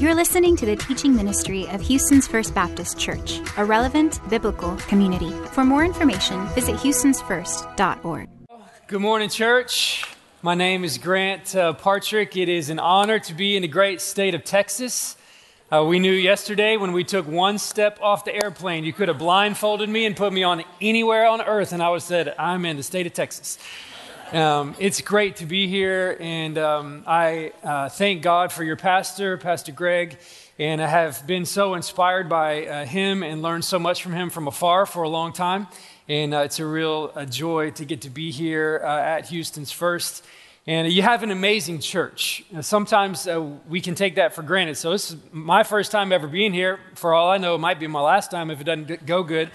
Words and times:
You're 0.00 0.14
listening 0.14 0.56
to 0.56 0.64
the 0.64 0.76
teaching 0.76 1.14
ministry 1.14 1.68
of 1.68 1.82
Houston's 1.82 2.26
First 2.26 2.54
Baptist 2.54 2.98
Church, 2.98 3.42
a 3.58 3.64
relevant 3.66 4.18
biblical 4.30 4.74
community. 4.88 5.30
For 5.52 5.62
more 5.62 5.84
information, 5.84 6.46
visit 6.54 6.76
houstonsfirst.org. 6.76 8.26
Good 8.86 9.00
morning, 9.02 9.28
church. 9.28 10.06
My 10.40 10.54
name 10.54 10.84
is 10.84 10.96
Grant 10.96 11.54
uh, 11.54 11.74
Partrick. 11.74 12.34
It 12.34 12.48
is 12.48 12.70
an 12.70 12.78
honor 12.78 13.18
to 13.18 13.34
be 13.34 13.56
in 13.56 13.60
the 13.60 13.68
great 13.68 14.00
state 14.00 14.34
of 14.34 14.42
Texas. 14.42 15.18
Uh, 15.70 15.84
we 15.84 15.98
knew 15.98 16.14
yesterday 16.14 16.78
when 16.78 16.92
we 16.92 17.04
took 17.04 17.28
one 17.28 17.58
step 17.58 17.98
off 18.00 18.24
the 18.24 18.34
airplane, 18.34 18.84
you 18.84 18.94
could 18.94 19.08
have 19.08 19.18
blindfolded 19.18 19.90
me 19.90 20.06
and 20.06 20.16
put 20.16 20.32
me 20.32 20.42
on 20.42 20.64
anywhere 20.80 21.26
on 21.26 21.42
earth, 21.42 21.72
and 21.72 21.82
I 21.82 21.90
would 21.90 21.96
have 21.96 22.02
said, 22.04 22.34
I'm 22.38 22.64
in 22.64 22.78
the 22.78 22.82
state 22.82 23.06
of 23.06 23.12
Texas. 23.12 23.58
Um, 24.32 24.76
it's 24.78 25.00
great 25.00 25.36
to 25.36 25.46
be 25.46 25.66
here, 25.66 26.16
and 26.20 26.56
um, 26.56 27.02
I 27.04 27.50
uh, 27.64 27.88
thank 27.88 28.22
God 28.22 28.52
for 28.52 28.62
your 28.62 28.76
pastor, 28.76 29.36
Pastor 29.36 29.72
Greg, 29.72 30.18
and 30.56 30.80
I 30.80 30.86
have 30.86 31.26
been 31.26 31.44
so 31.44 31.74
inspired 31.74 32.28
by 32.28 32.64
uh, 32.64 32.84
him 32.84 33.24
and 33.24 33.42
learned 33.42 33.64
so 33.64 33.80
much 33.80 34.04
from 34.04 34.12
him 34.12 34.30
from 34.30 34.46
afar 34.46 34.86
for 34.86 35.02
a 35.02 35.08
long 35.08 35.32
time. 35.32 35.66
And 36.06 36.32
uh, 36.32 36.42
it's 36.42 36.60
a 36.60 36.64
real 36.66 37.10
uh, 37.16 37.24
joy 37.24 37.72
to 37.72 37.84
get 37.84 38.02
to 38.02 38.10
be 38.10 38.30
here 38.30 38.80
uh, 38.84 39.00
at 39.00 39.26
Houston's 39.30 39.72
First. 39.72 40.24
And 40.64 40.92
you 40.92 41.02
have 41.02 41.24
an 41.24 41.32
amazing 41.32 41.80
church. 41.80 42.44
Sometimes 42.60 43.26
uh, 43.26 43.40
we 43.68 43.80
can 43.80 43.96
take 43.96 44.14
that 44.14 44.32
for 44.32 44.42
granted. 44.42 44.76
So, 44.76 44.92
this 44.92 45.10
is 45.10 45.16
my 45.32 45.64
first 45.64 45.90
time 45.90 46.12
ever 46.12 46.28
being 46.28 46.52
here. 46.52 46.78
For 46.94 47.14
all 47.14 47.32
I 47.32 47.38
know, 47.38 47.56
it 47.56 47.58
might 47.58 47.80
be 47.80 47.88
my 47.88 48.00
last 48.00 48.30
time 48.30 48.52
if 48.52 48.60
it 48.60 48.64
doesn't 48.64 49.06
go 49.06 49.24
good. 49.24 49.50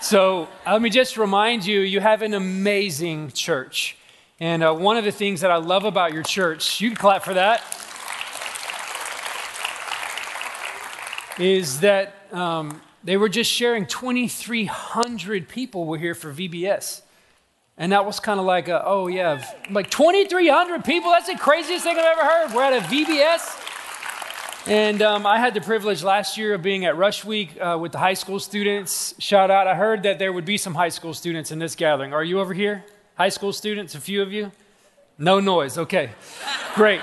So, 0.00 0.48
let 0.66 0.80
me 0.80 0.88
just 0.88 1.18
remind 1.18 1.66
you 1.66 1.80
you 1.80 2.00
have 2.00 2.22
an 2.22 2.32
amazing 2.32 3.32
church. 3.32 3.98
And 4.44 4.62
uh, 4.62 4.74
one 4.74 4.98
of 4.98 5.04
the 5.04 5.10
things 5.10 5.40
that 5.40 5.50
I 5.50 5.56
love 5.56 5.86
about 5.86 6.12
your 6.12 6.22
church, 6.22 6.78
you 6.78 6.90
can 6.90 6.98
clap 6.98 7.24
for 7.24 7.32
that, 7.32 7.62
is 11.38 11.80
that 11.80 12.14
um, 12.30 12.82
they 13.02 13.16
were 13.16 13.30
just 13.30 13.50
sharing 13.50 13.86
2,300 13.86 15.48
people 15.48 15.86
were 15.86 15.96
here 15.96 16.14
for 16.14 16.30
VBS. 16.30 17.00
And 17.78 17.92
that 17.92 18.04
was 18.04 18.20
kind 18.20 18.38
of 18.38 18.44
like, 18.44 18.68
a, 18.68 18.84
oh 18.84 19.06
yeah, 19.06 19.42
like 19.70 19.88
2,300 19.88 20.84
people? 20.84 21.10
That's 21.12 21.28
the 21.28 21.38
craziest 21.38 21.84
thing 21.84 21.96
I've 21.96 22.04
ever 22.04 22.20
heard. 22.20 22.54
We're 22.54 22.64
at 22.64 22.74
a 22.74 22.86
VBS. 22.86 24.68
And 24.68 25.00
um, 25.00 25.24
I 25.24 25.38
had 25.38 25.54
the 25.54 25.62
privilege 25.62 26.02
last 26.02 26.36
year 26.36 26.52
of 26.52 26.60
being 26.60 26.84
at 26.84 26.98
Rush 26.98 27.24
Week 27.24 27.58
uh, 27.58 27.78
with 27.80 27.92
the 27.92 27.98
high 27.98 28.12
school 28.12 28.38
students. 28.38 29.14
Shout 29.18 29.50
out, 29.50 29.66
I 29.66 29.74
heard 29.74 30.02
that 30.02 30.18
there 30.18 30.34
would 30.34 30.44
be 30.44 30.58
some 30.58 30.74
high 30.74 30.90
school 30.90 31.14
students 31.14 31.50
in 31.50 31.58
this 31.58 31.74
gathering. 31.74 32.12
Are 32.12 32.22
you 32.22 32.40
over 32.40 32.52
here? 32.52 32.84
High 33.16 33.28
school 33.28 33.52
students, 33.52 33.94
a 33.94 34.00
few 34.00 34.22
of 34.22 34.32
you? 34.32 34.50
No 35.18 35.38
noise. 35.38 35.78
Okay. 35.78 36.10
Great. 36.74 37.00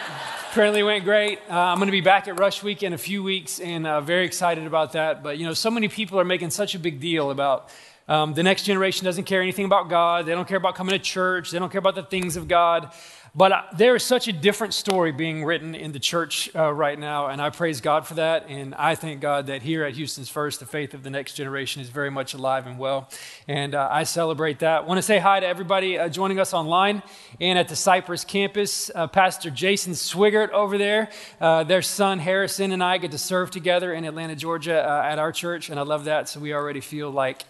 Apparently 0.52 0.84
went 0.84 1.06
great. 1.06 1.40
Uh, 1.50 1.54
I'm 1.54 1.78
going 1.78 1.88
to 1.88 1.94
be 1.94 2.02
back 2.02 2.28
at 2.28 2.38
Rush 2.38 2.62
Week 2.62 2.84
in 2.84 2.92
a 2.92 2.98
few 2.98 3.24
weeks 3.24 3.62
and 3.62 3.88
uh, 3.88 4.02
very 4.02 4.26
excited 4.26 4.68
about 4.68 4.92
that. 4.92 5.24
But, 5.24 5.38
you 5.38 5.46
know, 5.46 5.54
so 5.54 5.72
many 5.72 5.88
people 5.88 6.20
are 6.20 6.26
making 6.26 6.50
such 6.50 6.76
a 6.76 6.80
big 6.80 7.00
deal 7.00 7.32
about 7.32 7.70
um, 8.10 8.34
the 8.34 8.44
next 8.44 8.64
generation 8.64 9.06
doesn't 9.06 9.24
care 9.24 9.42
anything 9.42 9.64
about 9.64 9.88
God. 9.88 10.26
They 10.26 10.34
don't 10.34 10.50
care 10.50 10.58
about 10.58 10.76
coming 10.76 10.92
to 10.92 11.00
church. 11.00 11.52
They 11.52 11.60
don't 11.60 11.72
care 11.72 11.80
about 11.80 11.96
the 11.96 12.04
things 12.04 12.36
of 12.36 12.50
God. 12.50 12.92
But 13.34 13.52
uh, 13.54 13.62
there 13.78 13.96
is 13.96 14.04
such 14.04 14.28
a 14.28 14.34
different 14.34 14.74
story 14.74 15.14
being 15.14 15.46
written 15.46 15.74
in 15.74 15.94
the 15.94 16.00
church 16.00 16.54
uh, 16.54 16.74
right 16.74 17.00
now, 17.00 17.28
and 17.28 17.42
I 17.42 17.50
praise 17.50 17.80
God 17.80 18.06
for 18.06 18.16
that. 18.16 18.50
And 18.50 18.76
I 18.76 18.96
thank 18.96 19.22
God 19.22 19.48
that 19.48 19.62
here 19.62 19.86
at 19.86 19.94
Houston's 19.94 20.28
First, 20.28 20.60
the 20.60 20.66
faith 20.66 20.94
of 20.94 21.02
the 21.02 21.10
next 21.10 21.36
generation 21.36 21.82
is 21.82 21.88
very 21.88 22.12
much 22.12 22.34
alive 22.34 22.68
and 22.68 22.78
well. 22.78 23.10
And 23.48 23.74
uh, 23.74 23.88
I 23.90 24.04
celebrate 24.04 24.60
that. 24.60 24.82
I 24.82 24.86
want 24.86 24.98
to 24.98 25.02
say 25.02 25.18
hi 25.18 25.40
to 25.40 25.48
everybody 25.48 25.98
uh, 25.98 26.10
joining 26.10 26.42
us 26.42 26.54
online 26.54 27.04
and 27.40 27.58
at 27.58 27.70
the 27.70 27.76
Cypress 27.78 28.26
campus. 28.26 28.92
Uh, 28.94 29.08
Pastor 29.08 29.50
Jason 29.50 29.94
Swigert 29.94 30.50
over 30.50 30.78
there, 30.78 31.10
uh, 31.40 31.64
their 31.64 31.82
son 31.82 32.20
Harrison 32.20 32.74
and 32.74 32.84
I 32.84 32.98
get 32.98 33.12
to 33.12 33.18
serve 33.18 33.50
together 33.50 33.94
in 33.94 34.04
Atlanta, 34.04 34.36
Georgia 34.36 34.84
at 35.06 35.20
our 35.20 35.32
church, 35.32 35.70
and 35.70 35.80
I 35.80 35.84
love 35.84 36.04
that. 36.04 36.28
So 36.28 36.42
we 36.42 36.54
already 36.54 36.82
feel 36.82 37.10
like 37.10 37.46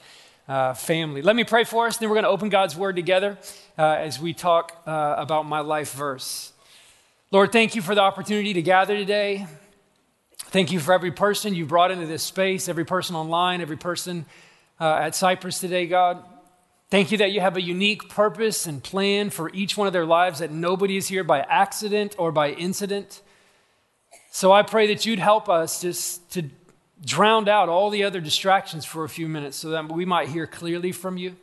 uh, 0.47 0.73
family. 0.73 1.21
Let 1.21 1.35
me 1.35 1.43
pray 1.43 1.63
for 1.63 1.87
us, 1.87 1.97
then 1.97 2.09
we're 2.09 2.15
going 2.15 2.23
to 2.23 2.29
open 2.29 2.49
God's 2.49 2.75
Word 2.75 2.95
together 2.95 3.37
uh, 3.77 3.83
as 3.99 4.19
we 4.19 4.33
talk 4.33 4.81
uh, 4.85 5.15
about 5.17 5.45
my 5.45 5.59
life 5.59 5.93
verse. 5.93 6.53
Lord, 7.31 7.51
thank 7.51 7.75
you 7.75 7.81
for 7.81 7.95
the 7.95 8.01
opportunity 8.01 8.53
to 8.53 8.61
gather 8.61 8.95
today. 8.95 9.47
Thank 10.45 10.71
you 10.71 10.79
for 10.79 10.93
every 10.93 11.11
person 11.11 11.55
you 11.55 11.65
brought 11.65 11.91
into 11.91 12.05
this 12.05 12.23
space, 12.23 12.67
every 12.67 12.83
person 12.83 13.15
online, 13.15 13.61
every 13.61 13.77
person 13.77 14.25
uh, 14.79 14.95
at 14.95 15.15
Cypress 15.15 15.59
today, 15.59 15.87
God. 15.87 16.23
Thank 16.89 17.13
you 17.13 17.17
that 17.19 17.31
you 17.31 17.39
have 17.39 17.55
a 17.55 17.61
unique 17.61 18.09
purpose 18.09 18.65
and 18.65 18.83
plan 18.83 19.29
for 19.29 19.49
each 19.53 19.77
one 19.77 19.87
of 19.87 19.93
their 19.93 20.05
lives, 20.05 20.39
that 20.39 20.51
nobody 20.51 20.97
is 20.97 21.07
here 21.07 21.23
by 21.23 21.39
accident 21.39 22.15
or 22.17 22.33
by 22.33 22.51
incident. 22.51 23.21
So 24.29 24.51
I 24.51 24.63
pray 24.63 24.87
that 24.87 25.05
you'd 25.05 25.19
help 25.19 25.47
us 25.47 25.81
just 25.81 26.29
to 26.31 26.41
drowned 27.03 27.49
out 27.49 27.69
all 27.69 27.89
the 27.89 28.03
other 28.03 28.21
distractions 28.21 28.85
for 28.85 29.03
a 29.03 29.09
few 29.09 29.27
minutes 29.27 29.57
so 29.57 29.69
that 29.69 29.91
we 29.91 30.05
might 30.05 30.29
hear 30.29 30.45
clearly 30.45 30.91
from 30.91 31.17
you. 31.17 31.35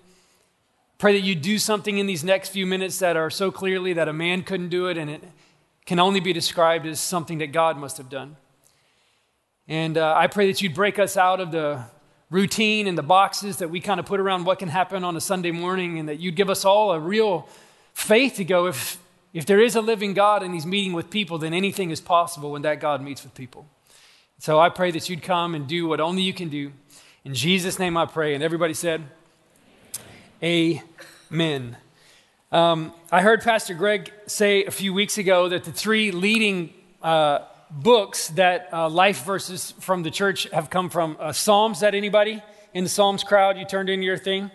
Pray 0.99 1.13
that 1.13 1.25
you 1.25 1.35
do 1.35 1.59
something 1.59 1.99
in 1.99 2.07
these 2.07 2.25
next 2.25 2.49
few 2.51 2.67
minutes 2.67 2.99
that 2.99 3.17
are 3.17 3.31
so 3.31 3.51
clearly 3.51 3.93
that 3.93 4.09
a 4.09 4.13
man 4.13 4.43
couldn't 4.43 4.69
do 4.69 4.87
it 4.87 4.97
and 4.97 5.11
it 5.11 5.23
can 5.87 5.99
only 5.99 6.21
be 6.21 6.33
described 6.33 6.87
as 6.87 7.01
something 7.01 7.39
that 7.39 7.49
God 7.49 7.79
must 7.79 7.99
have 7.99 8.09
done. 8.09 8.37
And 9.69 9.99
uh, 9.99 10.15
I 10.17 10.27
pray 10.27 10.49
that 10.49 10.61
you'd 10.63 10.75
break 10.75 10.99
us 10.99 11.17
out 11.17 11.41
of 11.41 11.51
the 11.51 11.85
routine 12.31 12.87
and 12.87 12.97
the 12.97 13.03
boxes 13.03 13.59
that 13.59 13.71
we 13.71 13.81
kind 13.81 14.01
of 14.01 14.07
put 14.07 14.21
around 14.21 14.45
what 14.45 14.59
can 14.59 14.69
happen 14.69 15.05
on 15.05 15.17
a 15.17 15.21
Sunday 15.21 15.51
morning 15.51 15.99
and 15.99 16.09
that 16.09 16.19
you'd 16.21 16.37
give 16.37 16.51
us 16.51 16.65
all 16.65 16.93
a 16.93 17.01
real 17.01 17.49
faith 17.95 18.35
to 18.37 18.45
go 18.45 18.67
if, 18.67 18.99
if 19.33 19.47
there 19.47 19.61
is 19.61 19.77
a 19.77 19.81
living 19.81 20.15
God 20.15 20.43
and 20.43 20.55
he's 20.55 20.67
meeting 20.67 20.93
with 20.93 21.11
people, 21.11 21.39
then 21.39 21.55
anything 21.55 21.91
is 21.91 22.01
possible 22.01 22.53
when 22.53 22.63
that 22.63 22.81
God 22.81 23.03
meets 23.03 23.23
with 23.23 23.35
people. 23.35 23.67
So 24.41 24.60
I 24.60 24.69
pray 24.69 24.93
that 24.93 25.09
you'd 25.09 25.22
come 25.22 25.56
and 25.56 25.66
do 25.66 25.88
what 25.88 26.00
only 26.00 26.22
you 26.22 26.32
can 26.32 26.49
do. 26.49 26.71
In 27.25 27.34
Jesus' 27.34 27.81
name 27.81 27.97
I 27.97 28.06
pray. 28.06 28.34
And 28.34 28.44
everybody 28.44 28.72
said, 28.72 29.03
Amen. 30.41 31.76
Um, 32.53 32.93
I 33.10 33.21
heard 33.21 33.43
Pastor 33.43 33.75
Greg 33.75 34.12
say 34.27 34.65
a 34.65 34.71
few 34.71 34.94
weeks 34.94 35.19
ago 35.19 35.48
that 35.48 35.65
the 35.65 35.72
three 35.72 36.12
leading 36.12 36.72
uh, 37.03 37.41
books 37.69 38.28
that 38.28 38.69
uh, 38.72 38.88
life 38.88 39.25
verses 39.25 39.75
from 39.81 40.04
the 40.04 40.10
church 40.10 40.44
have 40.50 40.71
come 40.71 40.88
from 40.88 41.16
uh, 41.19 41.32
Psalms. 41.32 41.81
That 41.81 41.97
anybody 41.97 42.41
in 42.72 42.84
the 42.84 42.91
Psalms 42.91 43.25
crowd? 43.25 43.59
You 43.59 43.65
turned 43.65 43.91
in 43.91 44.03
your 44.03 44.16
thing? 44.16 44.53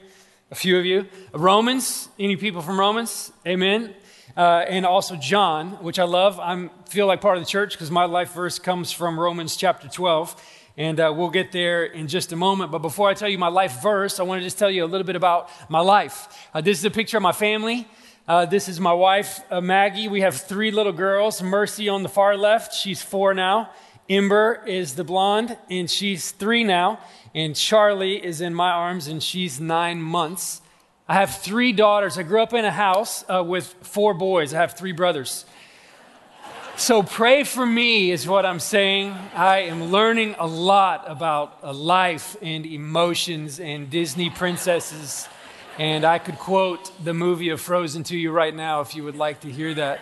A 0.49 0.55
few 0.55 0.79
of 0.79 0.85
you. 0.85 1.07
Romans. 1.33 2.07
Any 2.17 2.37
people 2.37 2.61
from 2.61 2.79
Romans? 2.79 3.33
Amen 3.45 3.93
uh, 4.35 4.65
and 4.67 4.85
also 4.85 5.15
John, 5.15 5.71
which 5.83 5.99
I 5.99 6.03
love. 6.03 6.39
I 6.39 6.69
feel 6.89 7.07
like 7.07 7.21
part 7.21 7.37
of 7.37 7.43
the 7.43 7.49
church 7.49 7.73
because 7.73 7.91
my 7.91 8.05
life 8.05 8.33
verse 8.33 8.59
comes 8.59 8.91
from 8.91 9.19
Romans 9.19 9.55
chapter 9.55 9.87
12. 9.87 10.41
And 10.75 10.99
uh, 10.99 11.13
we'll 11.15 11.29
get 11.29 11.51
there 11.51 11.83
in 11.83 12.07
just 12.07 12.31
a 12.31 12.35
moment. 12.35 12.71
But 12.71 12.79
before 12.79 13.07
I 13.07 13.13
tell 13.13 13.29
you 13.29 13.37
my 13.37 13.49
life 13.49 13.83
verse, 13.83 14.19
I 14.19 14.23
want 14.23 14.41
to 14.41 14.43
just 14.43 14.57
tell 14.57 14.71
you 14.71 14.83
a 14.83 14.87
little 14.87 15.05
bit 15.05 15.15
about 15.15 15.49
my 15.69 15.81
life. 15.81 16.49
Uh, 16.51 16.61
this 16.61 16.79
is 16.79 16.85
a 16.85 16.89
picture 16.89 17.17
of 17.17 17.23
my 17.23 17.31
family. 17.31 17.87
Uh, 18.27 18.45
this 18.45 18.67
is 18.67 18.79
my 18.79 18.93
wife, 18.93 19.41
uh, 19.51 19.61
Maggie. 19.61 20.07
We 20.07 20.21
have 20.21 20.35
three 20.35 20.71
little 20.71 20.93
girls. 20.93 21.43
Mercy 21.43 21.89
on 21.89 22.01
the 22.03 22.09
far 22.09 22.37
left, 22.37 22.73
she's 22.73 23.03
four 23.03 23.33
now. 23.33 23.69
Ember 24.09 24.63
is 24.65 24.95
the 24.95 25.03
blonde, 25.03 25.57
and 25.69 25.91
she's 25.91 26.31
three 26.31 26.63
now. 26.63 26.99
And 27.35 27.55
Charlie 27.55 28.23
is 28.23 28.41
in 28.41 28.53
my 28.55 28.71
arms, 28.71 29.07
and 29.07 29.21
she's 29.21 29.59
nine 29.59 30.01
months. 30.01 30.61
I 31.07 31.15
have 31.15 31.35
three 31.41 31.73
daughters. 31.73 32.17
I 32.17 32.23
grew 32.23 32.41
up 32.41 32.53
in 32.53 32.63
a 32.63 32.71
house 32.71 33.25
uh, 33.29 33.43
with 33.43 33.65
four 33.81 34.13
boys. 34.13 34.53
I 34.53 34.57
have 34.59 34.77
three 34.77 34.93
brothers. 34.93 35.43
So 36.77 37.03
pray 37.03 37.43
for 37.43 37.65
me, 37.65 38.09
is 38.09 38.25
what 38.25 38.45
I'm 38.45 38.61
saying. 38.61 39.13
I 39.35 39.63
am 39.63 39.91
learning 39.91 40.35
a 40.39 40.47
lot 40.47 41.03
about 41.05 41.59
uh, 41.61 41.73
life 41.73 42.37
and 42.41 42.65
emotions 42.65 43.59
and 43.59 43.89
Disney 43.89 44.29
princesses. 44.29 45.27
And 45.77 46.05
I 46.05 46.19
could 46.19 46.39
quote 46.39 46.91
the 47.03 47.13
movie 47.13 47.49
of 47.49 47.59
Frozen 47.59 48.03
to 48.03 48.17
you 48.17 48.31
right 48.31 48.55
now 48.55 48.79
if 48.79 48.95
you 48.95 49.03
would 49.03 49.17
like 49.17 49.41
to 49.41 49.51
hear 49.51 49.73
that. 49.73 49.99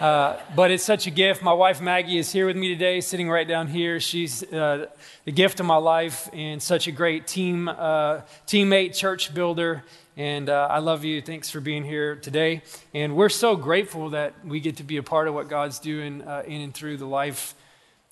Uh, 0.00 0.40
but 0.56 0.72
it's 0.72 0.82
such 0.82 1.06
a 1.06 1.10
gift. 1.10 1.42
My 1.42 1.52
wife 1.52 1.80
Maggie 1.80 2.18
is 2.18 2.32
here 2.32 2.46
with 2.46 2.56
me 2.56 2.66
today, 2.68 3.00
sitting 3.00 3.30
right 3.30 3.46
down 3.46 3.68
here. 3.68 4.00
She's 4.00 4.42
uh, 4.52 4.86
the 5.24 5.32
gift 5.32 5.60
of 5.60 5.66
my 5.66 5.76
life 5.76 6.28
and 6.32 6.60
such 6.60 6.88
a 6.88 6.92
great 6.92 7.28
team, 7.28 7.68
uh, 7.68 8.22
teammate, 8.48 8.96
church 8.96 9.32
builder, 9.32 9.84
and 10.16 10.50
uh, 10.50 10.68
I 10.70 10.78
love 10.80 11.04
you. 11.04 11.22
Thanks 11.22 11.48
for 11.48 11.60
being 11.60 11.84
here 11.84 12.16
today. 12.16 12.62
And 12.92 13.16
we're 13.16 13.30
so 13.30 13.56
grateful 13.56 14.10
that 14.10 14.34
we 14.44 14.60
get 14.60 14.76
to 14.76 14.82
be 14.82 14.98
a 14.98 15.02
part 15.02 15.26
of 15.26 15.34
what 15.34 15.48
God's 15.48 15.78
doing 15.78 16.22
uh, 16.22 16.42
in 16.46 16.60
and 16.60 16.74
through 16.74 16.98
the 16.98 17.06
life 17.06 17.54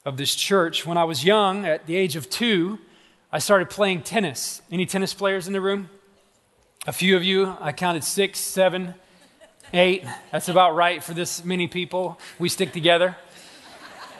of 0.06 0.17
this 0.17 0.35
church. 0.35 0.87
When 0.87 0.97
I 0.97 1.05
was 1.05 1.25
young, 1.25 1.67
at 1.67 1.87
the 1.87 1.97
age 1.97 2.17
of 2.17 2.31
two, 2.31 2.79
I 3.31 3.38
started 3.38 3.69
playing 3.69 4.02
tennis. 4.02 4.62
Any 4.73 4.87
tennis 4.87 5.12
players 5.12 5.47
in 5.47 5.52
the 5.52 5.61
room? 5.61 5.91
A 6.87 6.93
few 6.93 7.17
of 7.17 7.23
you. 7.23 7.55
I 7.61 7.73
counted 7.73 8.02
six, 8.02 8.41
seven, 8.41 8.94
eight. 9.75 10.05
That's 10.32 10.49
about 10.49 10.75
right 10.75 11.05
for 11.05 11.12
this 11.12 11.44
many 11.44 11.69
people. 11.69 12.19
We 12.38 12.49
stick 12.49 12.73
together. 12.73 13.17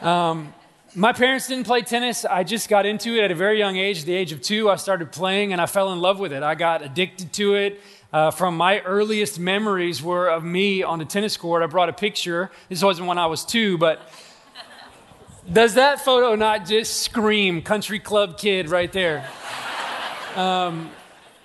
Um, 0.01 0.53
my 0.93 1.13
parents 1.13 1.47
didn't 1.47 1.65
play 1.65 1.81
tennis. 1.81 2.25
I 2.25 2.43
just 2.43 2.67
got 2.67 2.85
into 2.85 3.15
it 3.15 3.23
at 3.23 3.31
a 3.31 3.35
very 3.35 3.57
young 3.57 3.77
age. 3.77 4.03
the 4.03 4.13
age 4.13 4.31
of 4.33 4.41
two, 4.41 4.69
I 4.69 4.75
started 4.75 5.11
playing 5.11 5.53
and 5.53 5.61
I 5.61 5.65
fell 5.65 5.93
in 5.93 5.99
love 5.99 6.19
with 6.19 6.33
it. 6.33 6.43
I 6.43 6.55
got 6.55 6.81
addicted 6.81 7.31
to 7.33 7.55
it. 7.55 7.81
Uh, 8.11 8.29
from 8.29 8.57
my 8.57 8.81
earliest 8.81 9.39
memories 9.39 10.03
were 10.03 10.27
of 10.27 10.43
me 10.43 10.83
on 10.83 10.99
the 10.99 11.05
tennis 11.05 11.37
court. 11.37 11.63
I 11.63 11.67
brought 11.67 11.87
a 11.87 11.93
picture. 11.93 12.51
This 12.67 12.83
wasn't 12.83 13.07
when 13.07 13.17
I 13.17 13.27
was 13.27 13.45
two, 13.45 13.77
but 13.77 14.01
Does 15.51 15.73
that 15.73 16.01
photo 16.01 16.35
not 16.35 16.65
just 16.65 17.01
scream 17.01 17.61
country 17.61 17.99
club 17.99 18.37
kid 18.37 18.69
right 18.69 18.91
there? 18.91 19.27
Um, 20.35 20.91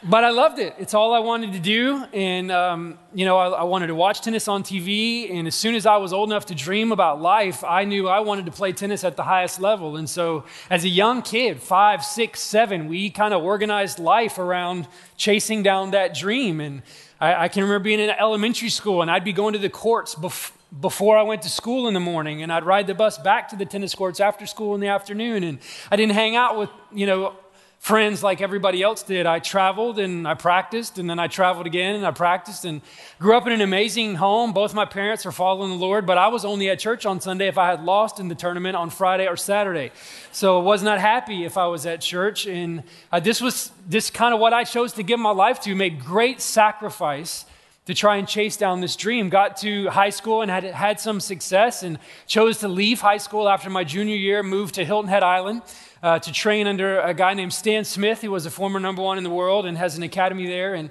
but 0.09 0.23
I 0.23 0.31
loved 0.31 0.61
it. 0.61 0.75
It's 0.79 0.95
all 0.95 1.13
I 1.13 1.19
wanted 1.19 1.53
to 1.55 1.59
do. 1.59 2.05
And, 2.13 2.53
um, 2.53 2.99
you 3.13 3.25
know, 3.25 3.37
I, 3.39 3.49
I, 3.49 3.63
wanted 3.65 3.89
to 3.89 3.95
watch 3.95 4.21
tennis 4.21 4.47
on 4.47 4.63
TV. 4.63 5.33
And 5.33 5.49
as 5.49 5.55
soon 5.57 5.75
as 5.75 5.85
I 5.85 5.97
was 5.97 6.13
old 6.13 6.31
enough 6.31 6.47
to 6.47 6.55
dream 6.55 6.93
about 6.93 7.21
life, 7.21 7.65
I 7.65 7.85
knew 7.85 8.07
I 8.07 8.21
wanted 8.21 8.47
to 8.47 8.53
play 8.53 8.73
tennis 8.73 9.03
at 9.03 9.17
the 9.17 9.25
highest 9.25 9.61
level. 9.61 9.97
And 9.97 10.09
so, 10.09 10.45
as 10.71 10.85
a 10.85 10.89
young 10.89 11.23
kid, 11.23 11.61
five, 11.61 12.05
six, 12.05 12.41
seven, 12.41 12.87
we 12.87 13.11
kind 13.11 13.35
of 13.35 13.43
organized 13.43 13.99
life 13.99 14.39
around 14.39 14.87
chasing 15.17 15.65
down 15.65 15.91
that 15.91 16.15
dream. 16.15 16.61
And 16.61 16.83
I, 17.21 17.45
I, 17.45 17.49
can 17.49 17.65
remember 17.65 17.83
being 17.83 18.01
in 18.01 18.11
elementary 18.11 18.71
school, 18.71 19.03
and 19.03 19.11
I'd 19.11 19.25
be 19.25 19.33
going 19.33 19.55
to 19.55 19.59
the 19.59 19.71
courts 19.71 20.15
bef- 20.15 20.53
before 20.81 21.19
I 21.19 21.23
went 21.23 21.43
to 21.43 21.49
school 21.49 21.89
in 21.89 21.95
the 21.95 22.01
morning, 22.01 22.43
and 22.43 22.53
I'd 22.53 22.65
ride 22.65 22.87
the 22.87 22.95
bus 22.95 23.19
back 23.19 23.49
to 23.49 23.57
the 23.57 23.65
tennis 23.65 23.95
courts 23.95 24.21
after 24.21 24.47
school 24.47 24.75
in 24.77 24.81
the 24.81 24.89
afternoon. 24.89 25.43
And 25.43 25.59
I 25.91 25.97
didn't 25.97 26.13
hang 26.13 26.37
out 26.37 26.57
with, 26.59 26.71
you 26.93 27.07
know, 27.07 27.35
friends 27.79 28.23
like 28.23 28.41
everybody 28.41 28.83
else 28.83 29.03
did. 29.03 29.27
I 29.27 29.39
traveled 29.39 29.99
and 29.99 30.27
I 30.27 30.35
practiced, 30.35 30.99
and 30.99 31.09
then 31.09 31.19
I 31.19 31.29
traveled 31.29 31.67
again 31.67 31.95
and 31.95 32.05
I 32.05 32.11
practiced 32.11 32.65
and 32.65 32.81
grew 33.19 33.37
up 33.37 33.47
in 33.47 33.53
an 33.53 33.61
amazing 33.61 34.17
home. 34.17 34.53
Both 34.53 34.75
my 34.75 34.85
parents 34.85 35.25
are 35.25 35.33
following 35.33 35.71
the 35.71 35.77
Lord, 35.77 36.05
but 36.05 36.19
I 36.19 36.29
was 36.29 36.45
only 36.45 36.69
at 36.69 36.81
church 36.81 37.07
on 37.07 37.21
Sunday 37.21 37.47
if 37.47 37.59
I 37.59 37.71
had 37.71 37.85
lost 37.85 38.19
in 38.19 38.29
the 38.29 38.35
tournament 38.35 38.77
on 38.77 38.91
Friday 38.91 39.29
or 39.29 39.37
Saturday. 39.37 39.93
So 40.33 40.59
I 40.59 40.63
was 40.63 40.83
not 40.83 40.99
happy 40.99 41.45
if 41.45 41.57
I 41.57 41.67
was 41.67 41.87
at 41.87 42.01
church. 42.01 42.47
And 42.47 42.83
uh, 43.13 43.21
this 43.21 43.41
was 43.41 43.71
this 43.89 44.11
kind 44.11 44.35
of 44.35 44.41
what 44.41 44.53
I 44.53 44.65
chose 44.65 44.93
to 44.95 45.03
give 45.03 45.21
my 45.21 45.31
life 45.31 45.61
to, 45.61 45.75
made 45.75 46.05
great 46.05 46.41
sacrifice 46.41 47.45
to 47.87 47.95
try 47.95 48.17
and 48.17 48.27
chase 48.27 48.57
down 48.57 48.81
this 48.81 48.97
dream. 48.97 49.29
Got 49.29 49.59
to 49.59 49.89
high 49.91 50.11
school 50.11 50.43
and 50.43 50.51
had, 50.51 50.65
had 50.65 50.99
some 50.99 51.21
success 51.21 51.85
and 51.85 52.01
chose 52.27 52.59
to 52.59 52.69
leave 52.69 53.01
high 53.01 53.19
school 53.19 53.49
after 53.49 53.71
my 53.71 53.85
junior 53.85 54.17
year, 54.17 54.43
moved 54.43 54.75
to 54.75 54.85
Hilton 54.85 55.09
Head 55.09 55.23
Island 55.23 55.63
uh, 56.07 56.21
to 56.21 56.31
train 56.31 56.69
under 56.69 57.01
a 57.01 57.13
guy 57.13 57.35
named 57.35 57.53
Stan 57.53 57.85
Smith, 57.85 58.21
who 58.21 58.31
was 58.31 58.47
a 58.47 58.51
former 58.51 58.79
number 58.79 59.03
one 59.03 59.19
in 59.19 59.25
the 59.25 59.31
world 59.31 59.67
and 59.67 59.77
has 59.77 59.97
an 59.97 60.05
academy 60.05 60.47
there, 60.47 60.73
and 60.73 60.89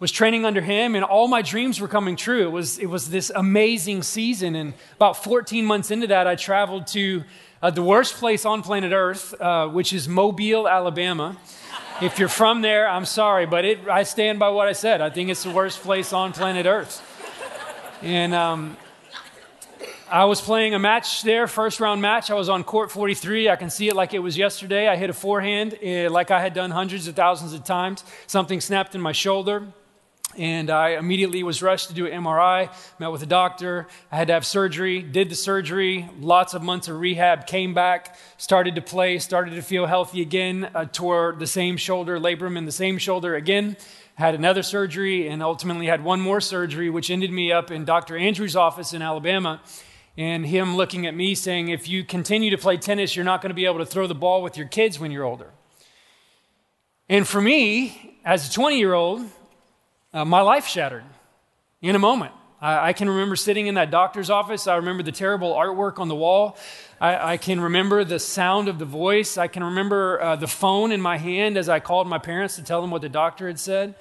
was 0.00 0.10
training 0.10 0.46
under 0.46 0.62
him. 0.62 0.94
And 0.94 1.04
all 1.04 1.28
my 1.28 1.42
dreams 1.42 1.82
were 1.82 1.86
coming 1.86 2.16
true. 2.16 2.46
It 2.46 2.50
was, 2.50 2.78
it 2.78 2.86
was 2.86 3.10
this 3.10 3.30
amazing 3.34 4.02
season. 4.04 4.54
And 4.54 4.72
about 4.96 5.22
14 5.22 5.66
months 5.66 5.90
into 5.90 6.06
that, 6.06 6.26
I 6.26 6.34
traveled 6.34 6.86
to 6.88 7.24
uh, 7.60 7.72
the 7.72 7.82
worst 7.82 8.14
place 8.14 8.46
on 8.46 8.62
planet 8.62 8.92
Earth, 8.92 9.38
uh, 9.38 9.68
which 9.68 9.92
is 9.92 10.08
Mobile, 10.08 10.66
Alabama. 10.66 11.36
If 12.00 12.18
you're 12.18 12.30
from 12.30 12.62
there, 12.62 12.88
I'm 12.88 13.04
sorry, 13.04 13.44
but 13.44 13.66
it, 13.66 13.86
I 13.86 14.04
stand 14.04 14.38
by 14.38 14.48
what 14.48 14.66
I 14.66 14.72
said. 14.72 15.02
I 15.02 15.10
think 15.10 15.28
it's 15.28 15.42
the 15.42 15.50
worst 15.50 15.82
place 15.82 16.14
on 16.14 16.32
planet 16.32 16.64
Earth. 16.64 17.02
And 18.00 18.32
um, 18.32 18.78
I 20.14 20.26
was 20.26 20.40
playing 20.40 20.74
a 20.74 20.78
match 20.78 21.22
there, 21.22 21.48
first 21.48 21.80
round 21.80 22.00
match. 22.00 22.30
I 22.30 22.34
was 22.34 22.48
on 22.48 22.62
court 22.62 22.92
43. 22.92 23.48
I 23.48 23.56
can 23.56 23.68
see 23.68 23.88
it 23.88 23.96
like 23.96 24.14
it 24.14 24.20
was 24.20 24.38
yesterday. 24.38 24.86
I 24.86 24.94
hit 24.94 25.10
a 25.10 25.12
forehand 25.12 25.76
uh, 25.84 26.08
like 26.08 26.30
I 26.30 26.40
had 26.40 26.54
done 26.54 26.70
hundreds 26.70 27.08
of 27.08 27.16
thousands 27.16 27.52
of 27.52 27.64
times. 27.64 28.04
Something 28.28 28.60
snapped 28.60 28.94
in 28.94 29.00
my 29.00 29.10
shoulder. 29.10 29.66
And 30.38 30.70
I 30.70 30.90
immediately 30.90 31.42
was 31.42 31.64
rushed 31.64 31.88
to 31.88 31.94
do 31.94 32.06
an 32.06 32.22
MRI, 32.22 32.72
met 33.00 33.10
with 33.10 33.24
a 33.24 33.26
doctor. 33.26 33.88
I 34.12 34.16
had 34.16 34.28
to 34.28 34.34
have 34.34 34.46
surgery, 34.46 35.02
did 35.02 35.30
the 35.30 35.34
surgery, 35.34 36.08
lots 36.20 36.54
of 36.54 36.62
months 36.62 36.86
of 36.86 37.00
rehab, 37.00 37.48
came 37.48 37.74
back, 37.74 38.16
started 38.36 38.76
to 38.76 38.82
play, 38.82 39.18
started 39.18 39.56
to 39.56 39.62
feel 39.62 39.86
healthy 39.86 40.22
again, 40.22 40.70
uh, 40.76 40.84
tore 40.84 41.34
the 41.36 41.48
same 41.48 41.76
shoulder, 41.76 42.20
labrum 42.20 42.56
in 42.56 42.66
the 42.66 42.72
same 42.72 42.98
shoulder 42.98 43.34
again 43.34 43.76
had 44.16 44.32
another 44.36 44.62
surgery 44.62 45.26
and 45.26 45.42
ultimately 45.42 45.86
had 45.86 46.04
one 46.04 46.20
more 46.20 46.40
surgery, 46.40 46.88
which 46.88 47.10
ended 47.10 47.32
me 47.32 47.50
up 47.50 47.72
in 47.72 47.84
Dr. 47.84 48.16
Andrews' 48.16 48.54
office 48.54 48.92
in 48.92 49.02
Alabama 49.02 49.60
and 50.16 50.46
him 50.46 50.76
looking 50.76 51.06
at 51.06 51.14
me 51.14 51.34
saying, 51.34 51.68
If 51.68 51.88
you 51.88 52.04
continue 52.04 52.50
to 52.50 52.58
play 52.58 52.76
tennis, 52.76 53.16
you're 53.16 53.24
not 53.24 53.42
going 53.42 53.50
to 53.50 53.54
be 53.54 53.66
able 53.66 53.78
to 53.78 53.86
throw 53.86 54.06
the 54.06 54.14
ball 54.14 54.42
with 54.42 54.56
your 54.56 54.68
kids 54.68 54.98
when 54.98 55.10
you're 55.10 55.24
older. 55.24 55.50
And 57.08 57.26
for 57.26 57.40
me, 57.40 58.18
as 58.24 58.48
a 58.48 58.52
20 58.52 58.78
year 58.78 58.94
old, 58.94 59.22
uh, 60.12 60.24
my 60.24 60.40
life 60.40 60.66
shattered 60.66 61.04
in 61.82 61.94
a 61.94 61.98
moment. 61.98 62.32
I, 62.60 62.88
I, 62.88 62.92
can 62.94 63.10
remember 63.10 63.36
sitting 63.36 63.66
in 63.66 63.74
that 63.74 63.90
doctor's 63.90 64.30
office. 64.30 64.66
I 64.66 64.76
remember 64.76 65.02
the 65.02 65.12
terrible 65.12 65.52
artwork 65.52 65.98
on 65.98 66.08
the 66.08 66.14
wall. 66.14 66.56
I, 67.00 67.32
I 67.32 67.36
can 67.36 67.60
remember 67.60 68.04
the 68.04 68.18
sound 68.18 68.68
of 68.68 68.78
the 68.78 68.84
voice. 68.86 69.36
I 69.36 69.48
can 69.48 69.62
remember 69.62 70.20
uh, 70.22 70.36
the 70.36 70.46
phone 70.46 70.92
in 70.92 71.00
my 71.00 71.18
hand 71.18 71.58
as 71.58 71.68
I 71.68 71.80
called 71.80 72.08
my 72.08 72.18
parents 72.18 72.56
to 72.56 72.62
tell 72.62 72.80
them 72.80 72.90
what 72.90 73.02
the 73.02 73.08
doctor 73.08 73.48
had 73.48 73.58
said. 73.58 73.96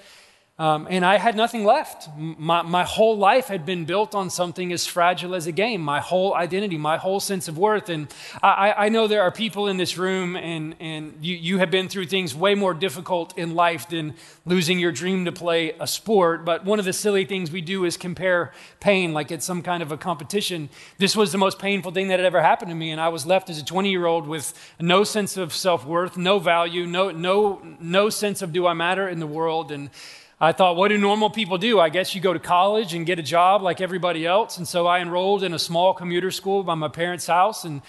Um, 0.59 0.85
and 0.87 1.03
I 1.03 1.17
had 1.17 1.35
nothing 1.35 1.65
left. 1.65 2.07
My, 2.15 2.61
my 2.61 2.83
whole 2.83 3.17
life 3.17 3.47
had 3.47 3.65
been 3.65 3.85
built 3.85 4.13
on 4.13 4.29
something 4.29 4.71
as 4.71 4.85
fragile 4.85 5.33
as 5.33 5.47
a 5.47 5.51
game, 5.51 5.81
my 5.81 5.99
whole 5.99 6.35
identity, 6.35 6.77
my 6.77 6.97
whole 6.97 7.19
sense 7.19 7.47
of 7.47 7.57
worth. 7.57 7.89
And 7.89 8.07
I, 8.43 8.71
I 8.77 8.89
know 8.89 9.07
there 9.07 9.23
are 9.23 9.31
people 9.31 9.67
in 9.67 9.77
this 9.77 9.97
room, 9.97 10.35
and, 10.35 10.75
and 10.79 11.17
you, 11.21 11.35
you 11.35 11.57
have 11.57 11.71
been 11.71 11.89
through 11.89 12.05
things 12.05 12.35
way 12.35 12.53
more 12.53 12.75
difficult 12.75 13.35
in 13.35 13.55
life 13.55 13.89
than 13.89 14.13
losing 14.45 14.77
your 14.77 14.91
dream 14.91 15.25
to 15.25 15.31
play 15.31 15.71
a 15.79 15.87
sport. 15.87 16.45
But 16.45 16.65
one 16.65 16.77
of 16.77 16.85
the 16.85 16.93
silly 16.93 17.25
things 17.25 17.49
we 17.49 17.61
do 17.61 17.83
is 17.83 17.97
compare 17.97 18.51
pain 18.79 19.11
like 19.11 19.31
it's 19.31 19.47
some 19.47 19.63
kind 19.63 19.81
of 19.81 19.91
a 19.91 19.97
competition. 19.97 20.69
This 20.99 21.15
was 21.15 21.31
the 21.31 21.39
most 21.39 21.57
painful 21.57 21.93
thing 21.93 22.09
that 22.09 22.19
had 22.19 22.27
ever 22.27 22.43
happened 22.43 22.69
to 22.69 22.75
me, 22.75 22.91
and 22.91 23.01
I 23.01 23.09
was 23.09 23.25
left 23.25 23.49
as 23.49 23.57
a 23.57 23.65
20 23.65 23.89
year 23.89 24.05
old 24.05 24.27
with 24.27 24.53
no 24.79 25.03
sense 25.03 25.35
of 25.35 25.51
self 25.51 25.83
worth, 25.83 26.15
no 26.15 26.37
value, 26.37 26.85
no, 26.85 27.09
no, 27.09 27.59
no 27.79 28.11
sense 28.11 28.43
of 28.43 28.53
do 28.53 28.67
I 28.67 28.73
matter 28.73 29.09
in 29.09 29.19
the 29.19 29.25
world. 29.25 29.71
And 29.71 29.89
I 30.39 30.51
thought, 30.51 30.75
what 30.75 30.89
do 30.89 30.97
normal 30.97 31.29
people 31.29 31.57
do? 31.57 31.79
I 31.79 31.89
guess 31.89 32.15
you 32.15 32.21
go 32.21 32.33
to 32.33 32.39
college 32.39 32.93
and 32.93 33.05
get 33.05 33.19
a 33.19 33.23
job 33.23 33.61
like 33.61 33.79
everybody 33.79 34.25
else. 34.25 34.57
And 34.57 34.67
so 34.67 34.87
I 34.87 34.99
enrolled 34.99 35.43
in 35.43 35.53
a 35.53 35.59
small 35.59 35.93
commuter 35.93 36.31
school 36.31 36.63
by 36.63 36.75
my 36.75 36.89
parents' 36.89 37.27
house. 37.27 37.63
And 37.63 37.81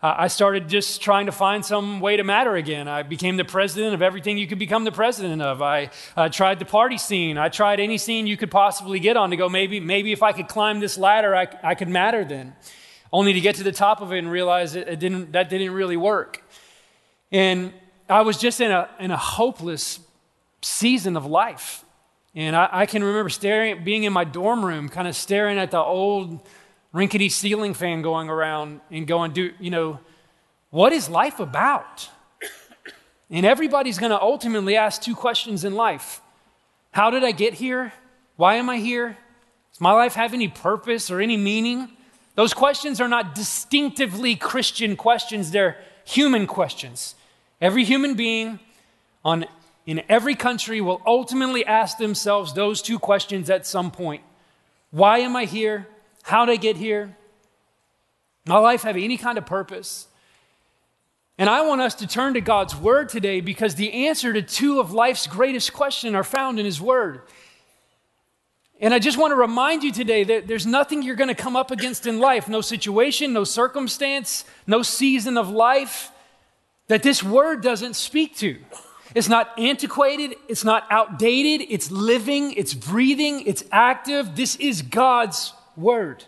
uh, 0.00 0.14
I 0.16 0.28
started 0.28 0.68
just 0.68 1.02
trying 1.02 1.26
to 1.26 1.32
find 1.32 1.64
some 1.64 1.98
way 1.98 2.16
to 2.16 2.22
matter 2.22 2.54
again. 2.54 2.86
I 2.86 3.02
became 3.02 3.36
the 3.36 3.44
president 3.44 3.94
of 3.94 4.00
everything 4.00 4.38
you 4.38 4.46
could 4.46 4.58
become 4.58 4.84
the 4.84 4.92
president 4.92 5.42
of. 5.42 5.60
I 5.60 5.90
uh, 6.16 6.28
tried 6.28 6.60
the 6.60 6.64
party 6.64 6.98
scene. 6.98 7.36
I 7.36 7.48
tried 7.48 7.80
any 7.80 7.98
scene 7.98 8.28
you 8.28 8.36
could 8.36 8.50
possibly 8.50 9.00
get 9.00 9.16
on 9.16 9.30
to 9.30 9.36
go, 9.36 9.48
maybe, 9.48 9.80
maybe 9.80 10.12
if 10.12 10.22
I 10.22 10.30
could 10.32 10.46
climb 10.46 10.78
this 10.78 10.98
ladder, 10.98 11.34
I, 11.34 11.48
I 11.64 11.74
could 11.74 11.88
matter 11.88 12.24
then. 12.24 12.54
Only 13.12 13.32
to 13.32 13.40
get 13.40 13.56
to 13.56 13.64
the 13.64 13.72
top 13.72 14.00
of 14.00 14.12
it 14.12 14.18
and 14.18 14.30
realize 14.30 14.76
it, 14.76 14.86
it 14.86 15.00
didn't, 15.00 15.32
that 15.32 15.50
didn't 15.50 15.72
really 15.72 15.96
work. 15.96 16.44
And 17.32 17.72
I 18.08 18.22
was 18.22 18.38
just 18.38 18.60
in 18.60 18.70
a, 18.70 18.88
in 19.00 19.10
a 19.10 19.16
hopeless 19.16 19.98
season 20.62 21.16
of 21.16 21.26
life. 21.26 21.84
And 22.34 22.54
I, 22.54 22.68
I 22.70 22.86
can 22.86 23.02
remember 23.02 23.30
staring, 23.30 23.84
being 23.84 24.04
in 24.04 24.12
my 24.12 24.24
dorm 24.24 24.64
room, 24.64 24.88
kind 24.88 25.08
of 25.08 25.16
staring 25.16 25.58
at 25.58 25.70
the 25.70 25.78
old 25.78 26.40
rinkety 26.92 27.28
ceiling 27.28 27.74
fan 27.74 28.02
going 28.02 28.28
around 28.28 28.80
and 28.90 29.06
going, 29.06 29.32
do, 29.32 29.52
you 29.58 29.70
know, 29.70 30.00
what 30.70 30.92
is 30.92 31.08
life 31.08 31.40
about? 31.40 32.08
And 33.30 33.44
everybody's 33.44 33.98
going 33.98 34.10
to 34.10 34.20
ultimately 34.20 34.76
ask 34.76 35.02
two 35.02 35.14
questions 35.14 35.64
in 35.64 35.74
life 35.74 36.20
How 36.92 37.10
did 37.10 37.24
I 37.24 37.32
get 37.32 37.54
here? 37.54 37.92
Why 38.36 38.54
am 38.54 38.70
I 38.70 38.78
here? 38.78 39.16
Does 39.72 39.80
my 39.80 39.92
life 39.92 40.14
have 40.14 40.32
any 40.32 40.48
purpose 40.48 41.10
or 41.10 41.20
any 41.20 41.36
meaning? 41.36 41.88
Those 42.36 42.54
questions 42.54 43.00
are 43.00 43.08
not 43.08 43.34
distinctively 43.34 44.36
Christian 44.36 44.96
questions, 44.96 45.50
they're 45.50 45.76
human 46.04 46.46
questions. 46.46 47.14
Every 47.60 47.84
human 47.84 48.14
being 48.14 48.60
on 49.24 49.44
in 49.88 50.02
every 50.06 50.34
country 50.34 50.82
will 50.82 51.00
ultimately 51.06 51.64
ask 51.64 51.96
themselves 51.96 52.52
those 52.52 52.82
two 52.82 52.98
questions 52.98 53.48
at 53.48 53.66
some 53.66 53.90
point 53.90 54.22
Why 54.90 55.20
am 55.20 55.34
I 55.34 55.46
here? 55.46 55.88
How 56.22 56.44
did 56.44 56.52
I 56.52 56.56
get 56.56 56.76
here? 56.76 57.16
My 58.44 58.58
life 58.58 58.82
have 58.82 58.98
any 58.98 59.16
kind 59.16 59.38
of 59.38 59.46
purpose? 59.46 60.06
And 61.38 61.48
I 61.48 61.62
want 61.62 61.80
us 61.80 61.94
to 61.96 62.06
turn 62.06 62.34
to 62.34 62.42
God's 62.42 62.76
Word 62.76 63.08
today 63.08 63.40
because 63.40 63.76
the 63.76 64.06
answer 64.06 64.30
to 64.34 64.42
two 64.42 64.78
of 64.78 64.92
life's 64.92 65.26
greatest 65.26 65.72
questions 65.72 66.14
are 66.14 66.24
found 66.24 66.58
in 66.58 66.66
His 66.66 66.82
Word. 66.82 67.22
And 68.80 68.92
I 68.92 68.98
just 68.98 69.16
want 69.16 69.30
to 69.30 69.36
remind 69.36 69.84
you 69.84 69.90
today 69.90 70.22
that 70.22 70.46
there's 70.46 70.66
nothing 70.66 71.02
you're 71.02 71.16
going 71.16 71.34
to 71.34 71.42
come 71.42 71.56
up 71.56 71.70
against 71.70 72.06
in 72.06 72.18
life 72.18 72.46
no 72.46 72.60
situation, 72.60 73.32
no 73.32 73.44
circumstance, 73.44 74.44
no 74.66 74.82
season 74.82 75.38
of 75.38 75.48
life 75.48 76.12
that 76.88 77.02
this 77.02 77.22
Word 77.22 77.62
doesn't 77.62 77.96
speak 77.96 78.36
to. 78.36 78.58
It's 79.14 79.28
not 79.28 79.58
antiquated, 79.58 80.36
it's 80.48 80.64
not 80.64 80.86
outdated, 80.90 81.66
it's 81.70 81.90
living, 81.90 82.52
it's 82.52 82.74
breathing, 82.74 83.42
it's 83.46 83.64
active. 83.72 84.36
This 84.36 84.56
is 84.56 84.82
God's 84.82 85.54
word. 85.76 86.24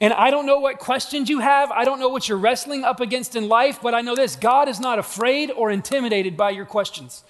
And 0.00 0.12
I 0.12 0.30
don't 0.30 0.46
know 0.46 0.58
what 0.58 0.78
questions 0.78 1.30
you 1.30 1.38
have. 1.38 1.70
I 1.70 1.84
don't 1.84 2.00
know 2.00 2.08
what 2.08 2.28
you're 2.28 2.38
wrestling 2.38 2.84
up 2.84 3.00
against 3.00 3.36
in 3.36 3.48
life, 3.48 3.78
but 3.80 3.94
I 3.94 4.00
know 4.00 4.16
this 4.16 4.36
God 4.36 4.68
is 4.68 4.80
not 4.80 4.98
afraid 4.98 5.50
or 5.50 5.70
intimidated 5.70 6.36
by 6.36 6.50
your 6.50 6.64
questions. 6.66 7.22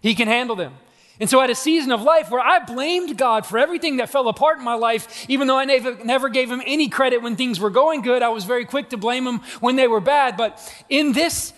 He 0.00 0.14
can 0.14 0.28
handle 0.28 0.56
them. 0.56 0.74
And 1.18 1.30
so, 1.30 1.40
at 1.40 1.48
a 1.48 1.54
season 1.54 1.92
of 1.92 2.02
life 2.02 2.30
where 2.30 2.42
I 2.42 2.58
blamed 2.58 3.16
God 3.16 3.46
for 3.46 3.56
everything 3.58 3.98
that 3.98 4.10
fell 4.10 4.28
apart 4.28 4.58
in 4.58 4.64
my 4.64 4.74
life, 4.74 5.24
even 5.30 5.46
though 5.46 5.56
I 5.56 5.64
never, 5.64 6.28
gave 6.28 6.50
him 6.50 6.60
any 6.66 6.88
credit 6.88 7.22
when 7.22 7.36
things 7.36 7.58
were 7.58 7.70
going 7.70 8.02
good, 8.02 8.22
I 8.22 8.28
was 8.28 8.44
very 8.44 8.66
quick 8.66 8.90
to 8.90 8.98
blame 8.98 9.26
him 9.26 9.38
when 9.60 9.76
they 9.76 9.88
were 9.88 10.00
bad. 10.00 10.36
But 10.36 10.60
in 10.90 11.12
this 11.12 11.54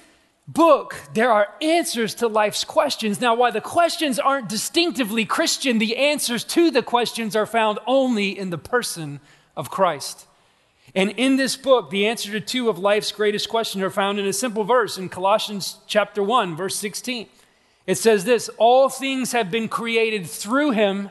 book, 0.48 0.96
there 1.12 1.30
are 1.30 1.54
answers 1.60 2.14
to 2.16 2.26
life's 2.26 2.64
questions. 2.64 3.20
Now, 3.20 3.34
why 3.34 3.50
the 3.50 3.60
questions 3.60 4.18
aren't 4.18 4.48
distinctively 4.48 5.26
Christian, 5.26 5.78
the 5.78 5.96
answers 5.98 6.42
to 6.44 6.70
the 6.70 6.82
questions 6.82 7.36
are 7.36 7.46
found 7.46 7.78
only 7.86 8.36
in 8.36 8.50
the 8.50 8.58
person 8.58 9.20
of 9.56 9.70
Christ. 9.70 10.26
And 10.94 11.10
in 11.10 11.36
this 11.36 11.54
book, 11.54 11.90
the 11.90 12.06
answer 12.06 12.32
to 12.32 12.40
two 12.40 12.70
of 12.70 12.78
life's 12.78 13.12
greatest 13.12 13.50
questions 13.50 13.84
are 13.84 13.90
found 13.90 14.18
in 14.18 14.26
a 14.26 14.32
simple 14.32 14.64
verse 14.64 14.96
in 14.96 15.10
Colossians 15.10 15.76
chapter 15.86 16.22
1, 16.22 16.56
verse 16.56 16.76
16. 16.76 17.28
It 17.86 17.96
says 17.96 18.24
this 18.24 18.48
All 18.56 18.88
things 18.88 19.32
have 19.32 19.50
been 19.50 19.68
created 19.68 20.26
through 20.26 20.70
him 20.70 21.10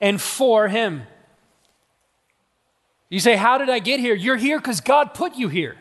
and 0.00 0.20
for 0.20 0.68
him. 0.68 1.02
You 3.10 3.20
say, 3.20 3.36
How 3.36 3.58
did 3.58 3.68
I 3.68 3.78
get 3.78 4.00
here? 4.00 4.14
You're 4.14 4.36
here 4.36 4.58
because 4.58 4.80
God 4.80 5.12
put 5.12 5.36
you 5.36 5.48
here. 5.48 5.76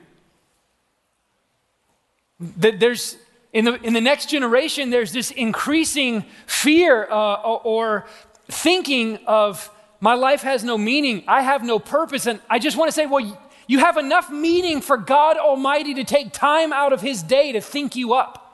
There's, 2.40 3.18
in, 3.54 3.66
the, 3.66 3.76
in 3.82 3.94
the 3.94 4.02
next 4.02 4.30
generation, 4.30 4.90
there's 4.90 5.12
this 5.12 5.32
increasing 5.32 6.26
fear 6.46 7.06
uh, 7.10 7.36
or 7.36 8.06
thinking 8.48 9.20
of 9.28 9.70
my 10.02 10.14
life 10.14 10.42
has 10.44 10.64
no 10.64 10.78
meaning, 10.78 11.24
I 11.28 11.42
have 11.42 11.64
no 11.64 11.78
purpose. 11.78 12.26
And 12.26 12.40
I 12.50 12.60
just 12.60 12.78
want 12.78 12.88
to 12.90 12.94
say, 12.94 13.06
well, 13.06 13.38
you 13.68 13.80
have 13.80 13.98
enough 13.98 14.30
meaning 14.32 14.82
for 14.82 14.98
God 14.98 15.38
Almighty 15.38 15.94
to 15.96 16.04
take 16.04 16.32
time 16.32 16.72
out 16.72 16.94
of 16.94 17.02
His 17.02 17.22
day 17.22 17.52
to 17.52 17.62
think 17.62 17.96
you 17.96 18.14
up 18.14 18.49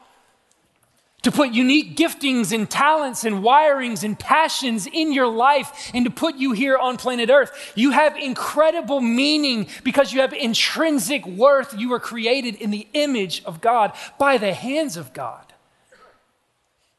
to 1.25 1.31
put 1.31 1.53
unique 1.53 1.97
giftings 1.97 2.53
and 2.53 2.69
talents 2.69 3.23
and 3.23 3.37
wirings 3.43 4.03
and 4.03 4.17
passions 4.19 4.85
in 4.85 5.11
your 5.11 5.25
life 5.25 5.89
and 5.91 6.05
to 6.05 6.11
put 6.11 6.35
you 6.35 6.51
here 6.51 6.77
on 6.77 6.97
planet 6.97 7.31
Earth. 7.31 7.73
You 7.73 7.89
have 7.89 8.15
incredible 8.15 9.01
meaning 9.01 9.65
because 9.83 10.13
you 10.13 10.21
have 10.21 10.33
intrinsic 10.33 11.25
worth. 11.25 11.73
You 11.75 11.89
were 11.89 11.99
created 11.99 12.53
in 12.53 12.69
the 12.69 12.87
image 12.93 13.43
of 13.43 13.59
God 13.59 13.93
by 14.19 14.37
the 14.37 14.53
hands 14.53 14.97
of 14.97 15.13
God. 15.13 15.51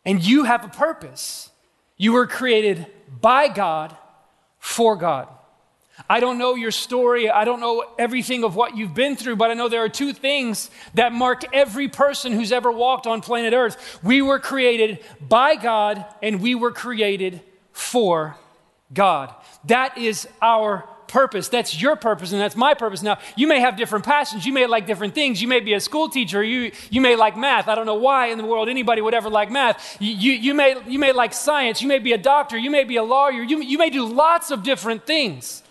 And 0.05 0.21
you 0.21 0.43
have 0.43 0.65
a 0.65 0.69
purpose. 0.71 1.51
You 1.97 2.13
were 2.13 2.27
created 2.27 2.85
by 3.21 3.47
God 3.47 3.97
for 4.59 4.97
God. 4.97 5.29
I 6.09 6.21
don't 6.21 6.39
know 6.39 6.55
your 6.55 6.71
story. 6.71 7.31
I 7.31 7.45
don't 7.45 7.61
know 7.61 7.85
everything 7.99 8.45
of 8.45 8.55
what 8.55 8.77
you've 8.77 8.95
been 8.95 9.17
through, 9.17 9.37
but 9.37 9.51
I 9.51 9.55
know 9.55 9.69
there 9.69 9.83
are 9.83 9.89
two 9.89 10.13
things 10.13 10.71
that 10.95 11.13
mark 11.13 11.43
every 11.55 11.89
person 11.89 12.33
who's 12.33 12.53
ever 12.53 12.71
walked 12.71 13.07
on 13.07 13.21
planet 13.21 13.53
Earth. 13.53 13.99
We 14.03 14.23
were 14.23 14.39
created 14.39 15.01
by 15.21 15.57
God 15.57 16.05
and 16.23 16.41
we 16.41 16.55
were 16.55 16.71
created 16.71 17.41
for 17.73 18.37
God. 18.93 19.35
That 19.65 19.99
is 19.99 20.29
our 20.41 20.89
purpose. 21.09 21.49
That's 21.49 21.81
your 21.81 21.97
purpose 21.97 22.33
and 22.33 22.41
that's 22.41 22.57
my 22.57 22.75
purpose. 22.75 23.03
Now, 23.03 23.19
you 23.37 23.47
may 23.47 23.61
have 23.61 23.77
different 23.77 24.05
passions. 24.05 24.45
You 24.45 24.53
may 24.53 24.67
like 24.67 24.87
different 24.87 25.15
things. 25.15 25.41
You 25.41 25.49
may 25.49 25.61
be 25.61 25.75
a 25.75 25.81
school 25.81 26.09
teacher. 26.09 26.43
You, 26.43 26.73
you 26.91 27.01
may 27.01 27.17
like 27.17 27.37
math. 27.37 27.69
I 27.69 27.75
don't 27.75 27.87
know 27.87 27.95
why 27.95 28.27
in 28.29 28.39
the 28.39 28.45
world 28.45 28.69
anybody 28.69 29.01
would 29.01 29.15
ever 29.15 29.31
like 29.31 29.51
math. 29.51 29.97
You, 30.01 30.15
you, 30.15 30.33
you, 30.33 30.55
may, 30.55 30.77
you 30.87 30.99
may 30.99 31.13
like 31.13 31.33
science. 31.33 31.81
You 31.81 31.89
may 31.89 31.99
be 31.99 32.13
a 32.13 32.19
doctor. 32.19 32.57
You 32.57 32.71
may 32.71 32.85
be 32.85 32.97
a 32.97 33.03
lawyer. 33.03 33.43
You, 33.43 33.63
you 33.63 33.79
may 33.79 33.91
do 33.91 34.05
lots 34.05 34.51
of 34.51 34.63
different 34.63 35.07
things. 35.07 35.63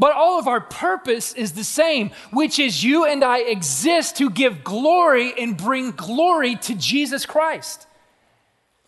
But 0.00 0.14
all 0.14 0.38
of 0.38 0.48
our 0.48 0.62
purpose 0.62 1.34
is 1.34 1.52
the 1.52 1.62
same, 1.62 2.10
which 2.32 2.58
is 2.58 2.82
you 2.82 3.04
and 3.04 3.22
I 3.22 3.40
exist 3.40 4.16
to 4.16 4.30
give 4.30 4.64
glory 4.64 5.34
and 5.38 5.58
bring 5.58 5.90
glory 5.90 6.56
to 6.56 6.74
Jesus 6.74 7.26
Christ. 7.26 7.86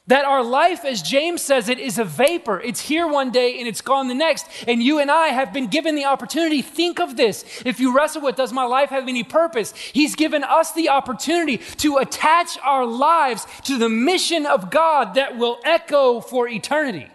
That 0.06 0.24
our 0.24 0.42
life, 0.42 0.86
as 0.86 1.02
James 1.02 1.42
says 1.42 1.68
it, 1.68 1.78
is 1.78 1.98
a 1.98 2.04
vapor. 2.04 2.62
It's 2.62 2.80
here 2.80 3.06
one 3.06 3.30
day 3.30 3.58
and 3.58 3.68
it's 3.68 3.82
gone 3.82 4.08
the 4.08 4.14
next. 4.14 4.46
And 4.66 4.82
you 4.82 5.00
and 5.00 5.10
I 5.10 5.28
have 5.28 5.52
been 5.52 5.66
given 5.66 5.96
the 5.96 6.06
opportunity. 6.06 6.62
Think 6.62 6.98
of 6.98 7.18
this. 7.18 7.62
If 7.66 7.78
you 7.78 7.94
wrestle 7.94 8.22
with, 8.22 8.36
does 8.36 8.52
my 8.52 8.64
life 8.64 8.88
have 8.88 9.06
any 9.06 9.22
purpose? 9.22 9.74
He's 9.76 10.16
given 10.16 10.42
us 10.42 10.72
the 10.72 10.88
opportunity 10.88 11.58
to 11.58 11.98
attach 11.98 12.56
our 12.62 12.86
lives 12.86 13.46
to 13.64 13.76
the 13.76 13.90
mission 13.90 14.46
of 14.46 14.70
God 14.70 15.12
that 15.16 15.36
will 15.36 15.60
echo 15.62 16.20
for 16.20 16.48
eternity. 16.48 17.10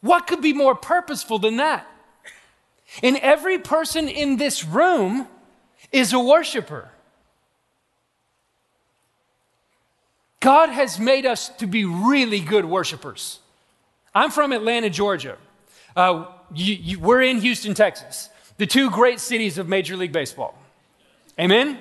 What 0.00 0.28
could 0.28 0.40
be 0.40 0.52
more 0.52 0.76
purposeful 0.76 1.40
than 1.40 1.56
that? 1.56 1.84
And 3.02 3.16
every 3.18 3.58
person 3.58 4.08
in 4.08 4.36
this 4.36 4.64
room 4.64 5.26
is 5.92 6.12
a 6.12 6.18
worshiper. 6.18 6.90
God 10.40 10.68
has 10.70 10.98
made 10.98 11.26
us 11.26 11.48
to 11.56 11.66
be 11.66 11.84
really 11.84 12.40
good 12.40 12.64
worshipers. 12.64 13.40
I'm 14.14 14.30
from 14.30 14.52
Atlanta, 14.52 14.88
Georgia. 14.88 15.36
Uh, 15.94 16.26
you, 16.54 16.74
you, 16.74 16.98
we're 17.00 17.22
in 17.22 17.40
Houston, 17.40 17.74
Texas, 17.74 18.30
the 18.56 18.66
two 18.66 18.90
great 18.90 19.20
cities 19.20 19.58
of 19.58 19.68
Major 19.68 19.96
League 19.96 20.12
Baseball. 20.12 20.56
Amen? 21.38 21.78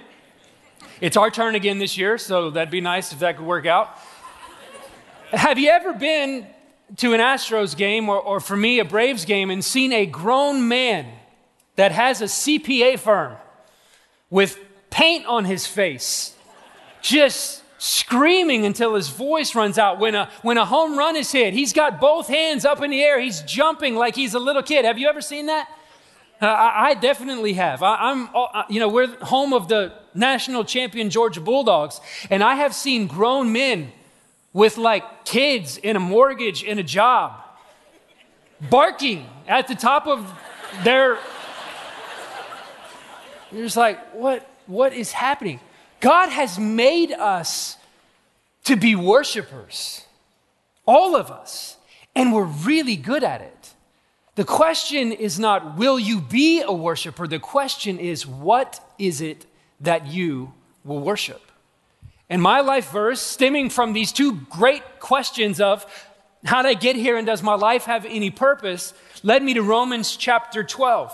It's 1.00 1.18
our 1.18 1.30
turn 1.30 1.56
again 1.56 1.78
this 1.78 1.98
year, 1.98 2.18
so 2.18 2.50
that'd 2.50 2.72
be 2.72 2.82
nice 2.82 3.14
if 3.14 3.20
that 3.20 3.38
could 3.38 3.46
work 3.46 3.66
out. 3.66 3.98
Have 5.32 5.60
you 5.60 5.70
ever 5.70 5.94
been 5.94 6.48
to 6.96 7.14
an 7.14 7.20
Astros 7.20 7.76
game 7.76 8.10
or, 8.10 8.20
or 8.20 8.40
for 8.40 8.56
me, 8.56 8.80
a 8.80 8.86
Braves 8.86 9.26
game, 9.26 9.50
and 9.50 9.64
seen 9.64 9.92
a 9.92 10.06
grown 10.06 10.68
man 10.68 11.06
that 11.76 11.92
has 11.92 12.22
a 12.22 12.26
CPA 12.26 12.98
firm 12.98 13.36
with 14.30 14.58
paint 14.90 15.26
on 15.26 15.46
his 15.46 15.68
face, 15.68 16.36
just 17.02 17.64
screaming 17.78 18.66
until 18.66 18.96
his 18.96 19.10
voice 19.10 19.54
runs 19.54 19.78
out. 19.78 20.00
When 20.00 20.16
a, 20.16 20.30
when 20.42 20.58
a 20.58 20.66
home 20.66 20.98
run 20.98 21.16
is 21.16 21.32
hit, 21.32 21.54
he's 21.54 21.74
got 21.74 22.00
both 22.00 22.28
hands 22.28 22.66
up 22.66 22.82
in 22.82 22.90
the 22.90 23.02
air. 23.02 23.20
He's 23.20 23.42
jumping 23.42 23.96
like 23.96 24.16
he's 24.16 24.34
a 24.34 24.40
little 24.40 24.64
kid. 24.64 24.86
Have 24.86 24.98
you 24.98 25.08
ever 25.08 25.22
seen 25.22 25.48
that? 25.48 25.70
Uh, 26.42 26.46
I, 26.46 26.90
I, 26.90 26.94
definitely 26.94 27.54
have. 27.54 27.82
I, 27.82 28.12
am 28.12 28.30
uh, 28.36 28.64
you 28.70 28.80
know, 28.80 28.90
we're 28.90 29.08
home 29.26 29.54
of 29.54 29.68
the 29.68 29.94
national 30.14 30.66
champion 30.66 31.10
Georgia 31.10 31.42
Bulldogs, 31.42 32.00
and 32.30 32.44
I 32.44 32.56
have 32.56 32.76
seen 32.76 33.08
grown 33.08 33.52
men 33.52 33.92
with 34.58 34.76
like 34.76 35.24
kids 35.24 35.78
in 35.78 35.96
a 35.96 36.00
mortgage 36.00 36.64
in 36.64 36.80
a 36.80 36.84
job 36.84 37.32
barking 38.72 39.24
at 39.48 39.68
the 39.68 39.76
top 39.76 40.08
of 40.08 40.34
their 40.84 41.20
you're 43.52 43.66
just 43.66 43.78
like 43.78 44.00
what 44.16 44.50
what 44.66 44.94
is 44.94 45.12
happening? 45.12 45.60
God 46.00 46.30
has 46.30 46.58
made 46.58 47.12
us 47.12 47.78
to 48.64 48.76
be 48.76 48.96
worshipers 48.96 50.06
all 50.88 51.16
of 51.16 51.30
us 51.30 51.78
and 52.16 52.34
we're 52.34 52.52
really 52.72 52.96
good 52.96 53.24
at 53.24 53.42
it. 53.42 53.74
The 54.34 54.44
question 54.44 55.12
is 55.12 55.38
not 55.38 55.78
will 55.78 56.00
you 56.00 56.20
be 56.20 56.64
a 56.64 56.74
worshiper? 56.74 57.28
The 57.28 57.38
question 57.38 58.00
is 58.00 58.26
what 58.26 58.84
is 58.98 59.22
it 59.22 59.46
that 59.82 60.08
you 60.08 60.52
will 60.84 61.00
worship 61.00 61.47
and 62.30 62.42
my 62.42 62.60
life 62.62 62.92
verse, 62.92 63.22
stemming 63.22 63.70
from 63.70 63.94
these 63.94 64.12
two 64.12 64.36
great 64.50 65.00
questions 65.00 65.62
of 65.62 65.86
how 66.46 66.62
did 66.62 66.70
I 66.70 66.74
get 66.74 66.96
here 66.96 67.18
and 67.18 67.26
does 67.26 67.42
my 67.42 67.56
life 67.56 67.86
have 67.86 68.06
any 68.06 68.30
purpose, 68.30 68.94
led 69.24 69.44
me 69.44 69.54
to 69.54 69.62
Romans 69.62 70.16
chapter 70.16 70.64
12. 70.64 71.14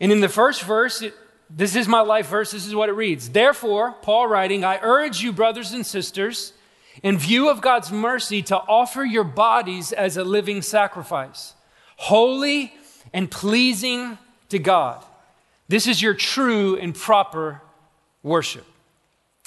And 0.00 0.10
in 0.10 0.20
the 0.20 0.28
first 0.28 0.62
verse, 0.62 1.02
it, 1.02 1.14
this 1.48 1.76
is 1.76 1.86
my 1.86 2.00
life 2.00 2.28
verse, 2.28 2.50
this 2.50 2.66
is 2.66 2.74
what 2.74 2.88
it 2.88 2.92
reads. 2.92 3.30
Therefore, 3.30 3.92
Paul 4.02 4.26
writing, 4.26 4.64
I 4.64 4.80
urge 4.82 5.22
you, 5.22 5.32
brothers 5.32 5.72
and 5.72 5.86
sisters, 5.86 6.52
in 7.02 7.18
view 7.18 7.48
of 7.48 7.60
God's 7.60 7.92
mercy, 7.92 8.42
to 8.42 8.56
offer 8.56 9.04
your 9.04 9.24
bodies 9.24 9.92
as 9.92 10.16
a 10.16 10.24
living 10.24 10.62
sacrifice, 10.62 11.54
holy 11.96 12.74
and 13.12 13.30
pleasing 13.30 14.18
to 14.48 14.58
God. 14.58 15.04
This 15.68 15.86
is 15.86 16.02
your 16.02 16.14
true 16.14 16.76
and 16.76 16.94
proper 16.94 17.62
worship. 18.22 18.66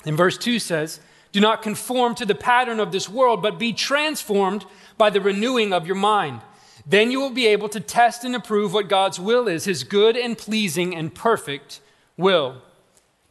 And 0.05 0.17
verse 0.17 0.37
2 0.37 0.59
says, 0.59 0.99
Do 1.31 1.39
not 1.39 1.61
conform 1.61 2.15
to 2.15 2.25
the 2.25 2.35
pattern 2.35 2.79
of 2.79 2.91
this 2.91 3.09
world, 3.09 3.41
but 3.41 3.59
be 3.59 3.73
transformed 3.73 4.65
by 4.97 5.09
the 5.09 5.21
renewing 5.21 5.73
of 5.73 5.87
your 5.87 5.95
mind. 5.95 6.41
Then 6.85 7.11
you 7.11 7.19
will 7.19 7.31
be 7.31 7.47
able 7.47 7.69
to 7.69 7.79
test 7.79 8.23
and 8.23 8.35
approve 8.35 8.73
what 8.73 8.89
God's 8.89 9.19
will 9.19 9.47
is, 9.47 9.65
his 9.65 9.83
good 9.83 10.15
and 10.15 10.37
pleasing 10.37 10.95
and 10.95 11.13
perfect 11.13 11.81
will. 12.15 12.61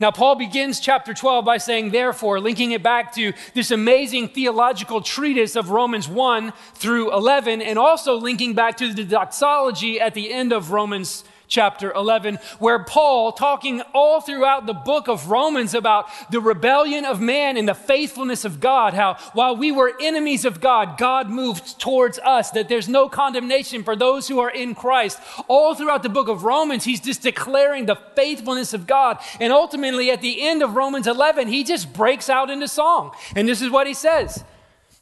Now, 0.01 0.11
Paul 0.11 0.35
begins 0.35 0.81
chapter 0.81 1.15
12 1.15 1.45
by 1.45 1.59
saying, 1.59 1.91
therefore, 1.91 2.41
linking 2.41 2.73
it 2.73 2.83
back 2.83 3.15
to 3.15 3.33
this 3.55 3.71
amazing 3.71 4.29
theological 4.29 5.01
treatise 5.01 5.55
of 5.55 5.71
Romans 5.71 6.09
1 6.09 6.53
through 6.75 7.15
11, 7.15 7.63
and 7.63 7.79
also 7.79 8.17
linking 8.17 8.55
back 8.55 8.77
to 8.79 8.93
the 8.93 9.05
doxology 9.05 10.01
at 10.01 10.15
the 10.15 10.33
end 10.33 10.53
of 10.53 10.73
Romans 10.73 11.23
chapter 11.49 11.93
11, 11.93 12.39
where 12.59 12.85
Paul, 12.85 13.33
talking 13.33 13.81
all 13.93 14.21
throughout 14.21 14.67
the 14.67 14.75
book 14.75 15.09
of 15.09 15.29
Romans 15.29 15.75
about 15.75 16.07
the 16.31 16.41
rebellion 16.41 17.05
of 17.05 17.21
man 17.21 17.57
and 17.57 17.69
the 17.69 17.75
faithfulness 17.75 18.45
of 18.45 18.61
God, 18.61 18.95
how 18.95 19.15
while 19.33 19.57
we 19.57 19.71
were 19.71 19.93
enemies 20.01 20.45
of 20.45 20.61
God, 20.61 20.99
God 20.99 21.29
moved 21.31 21.79
towards 21.79 22.19
us, 22.19 22.51
that 22.53 22.69
there's 22.69 22.89
no 22.89 23.09
condemnation 23.09 23.85
for 23.85 23.97
those 23.97 24.29
who 24.29 24.41
are 24.41 24.51
in 24.51 24.75
Christ. 24.75 25.21
All 25.49 25.75
throughout 25.75 26.03
the 26.03 26.09
book 26.09 26.29
of 26.29 26.45
Romans, 26.45 26.85
he's 26.85 27.01
just 27.01 27.23
declaring 27.23 27.87
the 27.87 27.97
faithfulness 28.17 28.75
of 28.75 28.87
God. 28.87 29.19
And 29.41 29.53
ultimately, 29.53 30.11
at 30.11 30.21
the 30.21 30.43
end 30.43 30.63
of 30.63 30.77
Romans 30.77 31.07
11, 31.07 31.49
he 31.49 31.65
just 31.65 31.93
breaks 31.93 32.29
out 32.29 32.51
into 32.51 32.69
song. 32.69 33.13
And 33.35 33.49
this 33.49 33.63
is 33.63 33.71
what 33.71 33.87
he 33.87 33.95
says. 33.95 34.45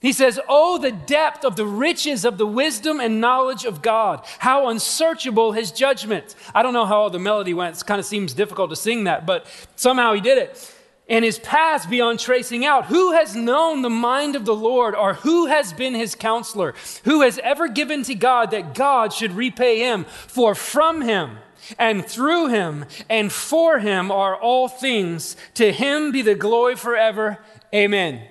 He 0.02 0.12
says, 0.12 0.38
Oh, 0.48 0.78
the 0.78 0.90
depth 0.90 1.44
of 1.44 1.54
the 1.54 1.64
riches 1.64 2.24
of 2.24 2.36
the 2.36 2.46
wisdom 2.46 3.00
and 3.00 3.20
knowledge 3.20 3.64
of 3.64 3.80
God. 3.80 4.26
How 4.40 4.68
unsearchable 4.68 5.52
his 5.52 5.70
judgment. 5.70 6.34
I 6.54 6.62
don't 6.62 6.74
know 6.74 6.86
how 6.86 7.08
the 7.08 7.20
melody 7.20 7.54
went. 7.54 7.80
It 7.80 7.86
kind 7.86 8.00
of 8.00 8.04
seems 8.04 8.34
difficult 8.34 8.70
to 8.70 8.76
sing 8.76 9.04
that, 9.04 9.24
but 9.24 9.46
somehow 9.76 10.12
he 10.12 10.20
did 10.20 10.38
it. 10.38 10.74
and 11.08 11.24
his 11.24 11.38
paths 11.40 11.84
beyond 11.86 12.18
tracing 12.18 12.64
out. 12.64 12.86
Who 12.86 13.12
has 13.12 13.36
known 13.36 13.82
the 13.82 13.90
mind 13.90 14.34
of 14.34 14.44
the 14.44 14.54
Lord, 14.54 14.94
or 14.94 15.14
who 15.14 15.46
has 15.46 15.72
been 15.72 15.94
his 15.94 16.14
counselor? 16.14 16.74
Who 17.04 17.22
has 17.22 17.38
ever 17.38 17.68
given 17.68 18.02
to 18.04 18.14
God 18.14 18.50
that 18.52 18.74
God 18.74 19.12
should 19.12 19.32
repay 19.32 19.80
him? 19.80 20.04
For 20.04 20.54
from 20.54 21.02
him, 21.02 21.38
and 21.78 22.06
through 22.06 22.48
him, 22.48 22.86
and 23.08 23.30
for 23.30 23.78
him 23.78 24.10
are 24.10 24.36
all 24.36 24.68
things. 24.68 25.36
To 25.54 25.72
him 25.72 26.12
be 26.12 26.22
the 26.22 26.34
glory 26.34 26.76
forever. 26.76 27.38
Amen. 27.74 28.22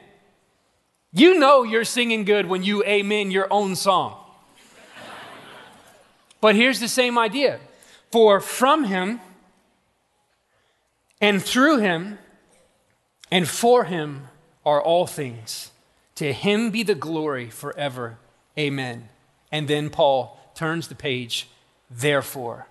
You 1.13 1.37
know 1.37 1.63
you're 1.63 1.83
singing 1.83 2.23
good 2.23 2.45
when 2.45 2.63
you 2.63 2.83
amen 2.83 3.31
your 3.31 3.47
own 3.51 3.75
song. 3.75 4.17
but 6.39 6.55
here's 6.55 6.79
the 6.79 6.87
same 6.87 7.17
idea. 7.17 7.59
For 8.11 8.39
from 8.39 8.85
him, 8.85 9.19
and 11.19 11.41
through 11.41 11.79
him, 11.79 12.17
and 13.29 13.47
for 13.47 13.85
him 13.85 14.27
are 14.65 14.81
all 14.81 15.05
things. 15.05 15.71
To 16.15 16.33
him 16.33 16.71
be 16.71 16.83
the 16.83 16.95
glory 16.95 17.49
forever. 17.49 18.17
Amen. 18.57 19.09
And 19.51 19.67
then 19.67 19.89
Paul 19.89 20.39
turns 20.55 20.87
the 20.87 20.95
page. 20.95 21.47
Therefore, 21.89 22.67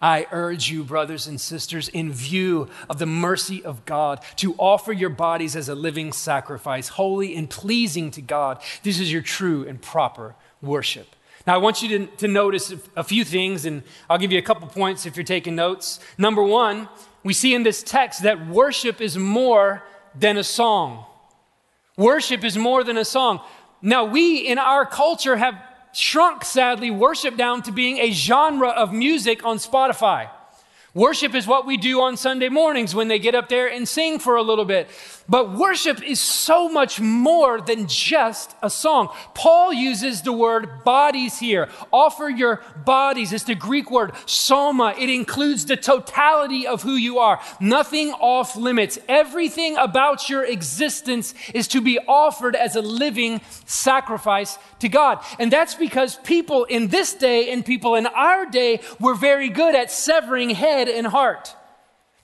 I 0.00 0.26
urge 0.32 0.70
you, 0.70 0.82
brothers 0.82 1.26
and 1.26 1.38
sisters, 1.40 1.88
in 1.88 2.12
view 2.12 2.68
of 2.88 2.98
the 2.98 3.06
mercy 3.06 3.62
of 3.62 3.84
God, 3.84 4.24
to 4.36 4.54
offer 4.56 4.92
your 4.92 5.10
bodies 5.10 5.56
as 5.56 5.68
a 5.68 5.74
living 5.74 6.12
sacrifice, 6.12 6.88
holy 6.88 7.36
and 7.36 7.50
pleasing 7.50 8.10
to 8.12 8.22
God. 8.22 8.62
This 8.82 8.98
is 8.98 9.12
your 9.12 9.22
true 9.22 9.66
and 9.68 9.80
proper 9.80 10.34
worship. 10.62 11.14
Now, 11.46 11.54
I 11.54 11.58
want 11.58 11.82
you 11.82 11.98
to, 11.98 12.06
to 12.16 12.28
notice 12.28 12.72
a 12.96 13.04
few 13.04 13.24
things, 13.24 13.64
and 13.64 13.82
I'll 14.08 14.18
give 14.18 14.32
you 14.32 14.38
a 14.38 14.42
couple 14.42 14.68
points 14.68 15.04
if 15.04 15.16
you're 15.16 15.24
taking 15.24 15.54
notes. 15.54 16.00
Number 16.16 16.42
one, 16.42 16.88
we 17.22 17.32
see 17.34 17.54
in 17.54 17.62
this 17.62 17.82
text 17.82 18.22
that 18.22 18.46
worship 18.48 19.00
is 19.00 19.18
more 19.18 19.82
than 20.18 20.36
a 20.36 20.44
song. 20.44 21.04
Worship 21.96 22.44
is 22.44 22.56
more 22.56 22.84
than 22.84 22.96
a 22.96 23.04
song. 23.04 23.40
Now, 23.82 24.04
we 24.04 24.38
in 24.38 24.58
our 24.58 24.86
culture 24.86 25.36
have 25.36 25.54
shrunk, 25.92 26.44
sadly, 26.44 26.90
worship 26.90 27.36
down 27.36 27.62
to 27.62 27.72
being 27.72 27.98
a 27.98 28.10
genre 28.10 28.68
of 28.68 28.92
music 28.92 29.44
on 29.44 29.58
Spotify. 29.58 30.30
Worship 30.92 31.34
is 31.36 31.46
what 31.46 31.66
we 31.66 31.76
do 31.76 32.00
on 32.00 32.16
Sunday 32.16 32.48
mornings 32.48 32.94
when 32.94 33.06
they 33.06 33.20
get 33.20 33.36
up 33.36 33.48
there 33.48 33.68
and 33.68 33.88
sing 33.88 34.18
for 34.18 34.34
a 34.34 34.42
little 34.42 34.64
bit. 34.64 34.88
But 35.30 35.52
worship 35.56 36.02
is 36.02 36.20
so 36.20 36.68
much 36.68 37.00
more 37.00 37.60
than 37.60 37.86
just 37.86 38.56
a 38.64 38.68
song. 38.68 39.10
Paul 39.32 39.72
uses 39.72 40.22
the 40.22 40.32
word 40.32 40.82
bodies 40.82 41.38
here. 41.38 41.68
Offer 41.92 42.28
your 42.28 42.60
bodies. 42.84 43.32
It's 43.32 43.44
the 43.44 43.54
Greek 43.54 43.92
word 43.92 44.12
soma. 44.26 44.92
It 44.98 45.08
includes 45.08 45.66
the 45.66 45.76
totality 45.76 46.66
of 46.66 46.82
who 46.82 46.94
you 46.94 47.20
are. 47.20 47.40
Nothing 47.60 48.10
off 48.14 48.56
limits. 48.56 48.98
Everything 49.08 49.76
about 49.76 50.28
your 50.28 50.44
existence 50.44 51.32
is 51.54 51.68
to 51.68 51.80
be 51.80 52.00
offered 52.08 52.56
as 52.56 52.74
a 52.74 52.82
living 52.82 53.40
sacrifice 53.66 54.58
to 54.80 54.88
God. 54.88 55.24
And 55.38 55.52
that's 55.52 55.76
because 55.76 56.16
people 56.16 56.64
in 56.64 56.88
this 56.88 57.14
day 57.14 57.52
and 57.52 57.64
people 57.64 57.94
in 57.94 58.08
our 58.08 58.46
day 58.46 58.80
were 58.98 59.14
very 59.14 59.48
good 59.48 59.76
at 59.76 59.92
severing 59.92 60.50
head 60.50 60.88
and 60.88 61.06
heart. 61.06 61.54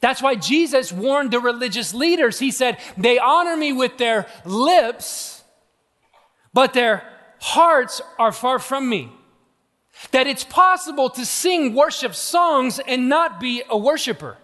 That's 0.01 0.23
why 0.23 0.35
Jesus 0.35 0.93
warned 0.93 1.31
the 1.31 1.41
religious 1.41 1.95
leaders. 1.95 2.39
He 2.39 2.51
said, 2.51 2.79
They 2.97 3.19
honor 3.19 3.57
me 3.57 3.73
with 3.73 3.99
their 3.99 4.27
lips, 4.45 5.43
but 6.53 6.75
their 6.75 7.03
hearts 7.41 8.01
are 8.19 8.33
far 8.33 8.59
from 8.59 8.89
me. 8.89 9.11
That 10.11 10.27
it's 10.27 10.45
possible 10.45 11.09
to 11.11 11.25
sing 11.25 11.75
worship 11.75 12.15
songs 12.15 12.79
and 12.79 13.09
not 13.09 13.41
be 13.41 13.63
a 13.69 13.79
worshiper. 13.79 14.37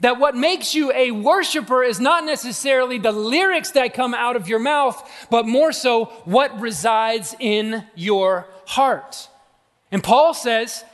That 0.00 0.18
what 0.18 0.34
makes 0.34 0.74
you 0.74 0.90
a 0.92 1.10
worshiper 1.10 1.82
is 1.82 2.00
not 2.00 2.24
necessarily 2.24 2.98
the 2.98 3.12
lyrics 3.12 3.72
that 3.72 3.94
come 3.94 4.14
out 4.14 4.34
of 4.34 4.48
your 4.48 4.58
mouth, 4.58 5.08
but 5.30 5.46
more 5.46 5.72
so 5.72 6.06
what 6.24 6.58
resides 6.58 7.36
in 7.38 7.84
your 7.94 8.48
heart. 8.66 9.28
And 9.92 10.02
Paul 10.02 10.32
says, 10.32 10.84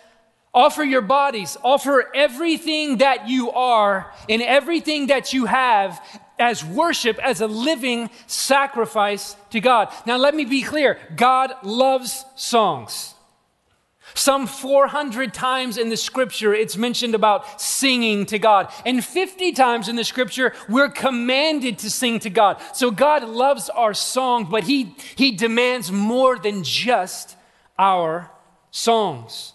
Offer 0.56 0.84
your 0.84 1.02
bodies, 1.02 1.58
offer 1.62 2.10
everything 2.14 2.96
that 2.96 3.28
you 3.28 3.50
are 3.50 4.10
and 4.26 4.40
everything 4.40 5.08
that 5.08 5.34
you 5.34 5.44
have 5.44 6.02
as 6.38 6.64
worship, 6.64 7.18
as 7.18 7.42
a 7.42 7.46
living 7.46 8.08
sacrifice 8.26 9.36
to 9.50 9.60
God. 9.60 9.92
Now, 10.06 10.16
let 10.16 10.34
me 10.34 10.46
be 10.46 10.62
clear 10.62 10.98
God 11.14 11.52
loves 11.62 12.24
songs. 12.36 13.12
Some 14.14 14.46
400 14.46 15.34
times 15.34 15.76
in 15.76 15.90
the 15.90 15.96
scripture, 15.96 16.54
it's 16.54 16.78
mentioned 16.78 17.14
about 17.14 17.60
singing 17.60 18.24
to 18.26 18.38
God. 18.38 18.72
And 18.86 19.04
50 19.04 19.52
times 19.52 19.90
in 19.90 19.96
the 19.96 20.04
scripture, 20.04 20.54
we're 20.70 20.88
commanded 20.88 21.80
to 21.80 21.90
sing 21.90 22.18
to 22.20 22.30
God. 22.30 22.62
So 22.72 22.90
God 22.90 23.24
loves 23.24 23.68
our 23.68 23.92
song, 23.92 24.48
but 24.50 24.64
He, 24.64 24.96
he 25.16 25.32
demands 25.32 25.92
more 25.92 26.38
than 26.38 26.64
just 26.64 27.36
our 27.78 28.30
songs. 28.70 29.52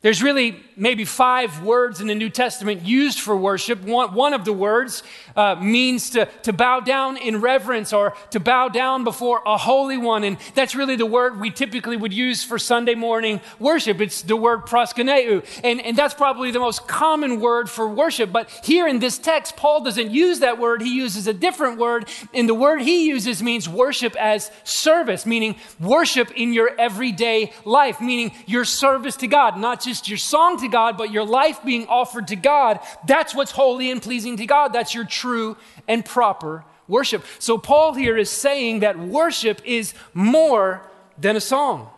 There's 0.00 0.22
really 0.22 0.62
maybe 0.76 1.04
five 1.04 1.64
words 1.64 2.00
in 2.00 2.06
the 2.06 2.14
New 2.14 2.30
Testament 2.30 2.82
used 2.82 3.18
for 3.18 3.36
worship. 3.36 3.82
One, 3.82 4.14
one 4.14 4.32
of 4.32 4.44
the 4.44 4.52
words 4.52 5.02
uh, 5.34 5.56
means 5.56 6.10
to, 6.10 6.26
to 6.44 6.52
bow 6.52 6.78
down 6.78 7.16
in 7.16 7.40
reverence 7.40 7.92
or 7.92 8.14
to 8.30 8.38
bow 8.38 8.68
down 8.68 9.02
before 9.02 9.42
a 9.44 9.56
holy 9.56 9.98
one. 9.98 10.22
And 10.22 10.38
that's 10.54 10.76
really 10.76 10.94
the 10.94 11.04
word 11.04 11.40
we 11.40 11.50
typically 11.50 11.96
would 11.96 12.12
use 12.12 12.44
for 12.44 12.60
Sunday 12.60 12.94
morning 12.94 13.40
worship. 13.58 14.00
It's 14.00 14.22
the 14.22 14.36
word 14.36 14.66
proskuneo. 14.66 15.44
And, 15.64 15.80
and 15.80 15.96
that's 15.96 16.14
probably 16.14 16.52
the 16.52 16.60
most 16.60 16.86
common 16.86 17.40
word 17.40 17.68
for 17.68 17.88
worship. 17.88 18.30
But 18.30 18.48
here 18.62 18.86
in 18.86 19.00
this 19.00 19.18
text, 19.18 19.56
Paul 19.56 19.82
doesn't 19.82 20.12
use 20.12 20.38
that 20.40 20.60
word. 20.60 20.80
He 20.80 20.94
uses 20.94 21.26
a 21.26 21.34
different 21.34 21.76
word. 21.76 22.08
And 22.32 22.48
the 22.48 22.54
word 22.54 22.82
he 22.82 23.08
uses 23.08 23.42
means 23.42 23.68
worship 23.68 24.14
as 24.14 24.52
service, 24.62 25.26
meaning 25.26 25.56
worship 25.80 26.30
in 26.36 26.52
your 26.52 26.70
everyday 26.78 27.52
life, 27.64 28.00
meaning 28.00 28.30
your 28.46 28.64
service 28.64 29.16
to 29.16 29.26
God, 29.26 29.58
not 29.58 29.87
just 29.88 30.08
your 30.08 30.18
song 30.18 30.60
to 30.60 30.68
God, 30.68 30.96
but 30.96 31.10
your 31.10 31.24
life 31.24 31.64
being 31.64 31.86
offered 31.86 32.28
to 32.28 32.36
God, 32.36 32.80
that's 33.06 33.34
what's 33.34 33.52
holy 33.52 33.90
and 33.90 34.00
pleasing 34.02 34.36
to 34.36 34.46
God. 34.46 34.72
That's 34.72 34.94
your 34.94 35.04
true 35.04 35.56
and 35.86 36.04
proper 36.04 36.64
worship. 36.86 37.24
So, 37.38 37.58
Paul 37.58 37.94
here 37.94 38.16
is 38.16 38.30
saying 38.30 38.80
that 38.80 38.98
worship 38.98 39.60
is 39.64 39.94
more 40.14 40.82
than 41.18 41.36
a 41.36 41.40
song. 41.40 41.90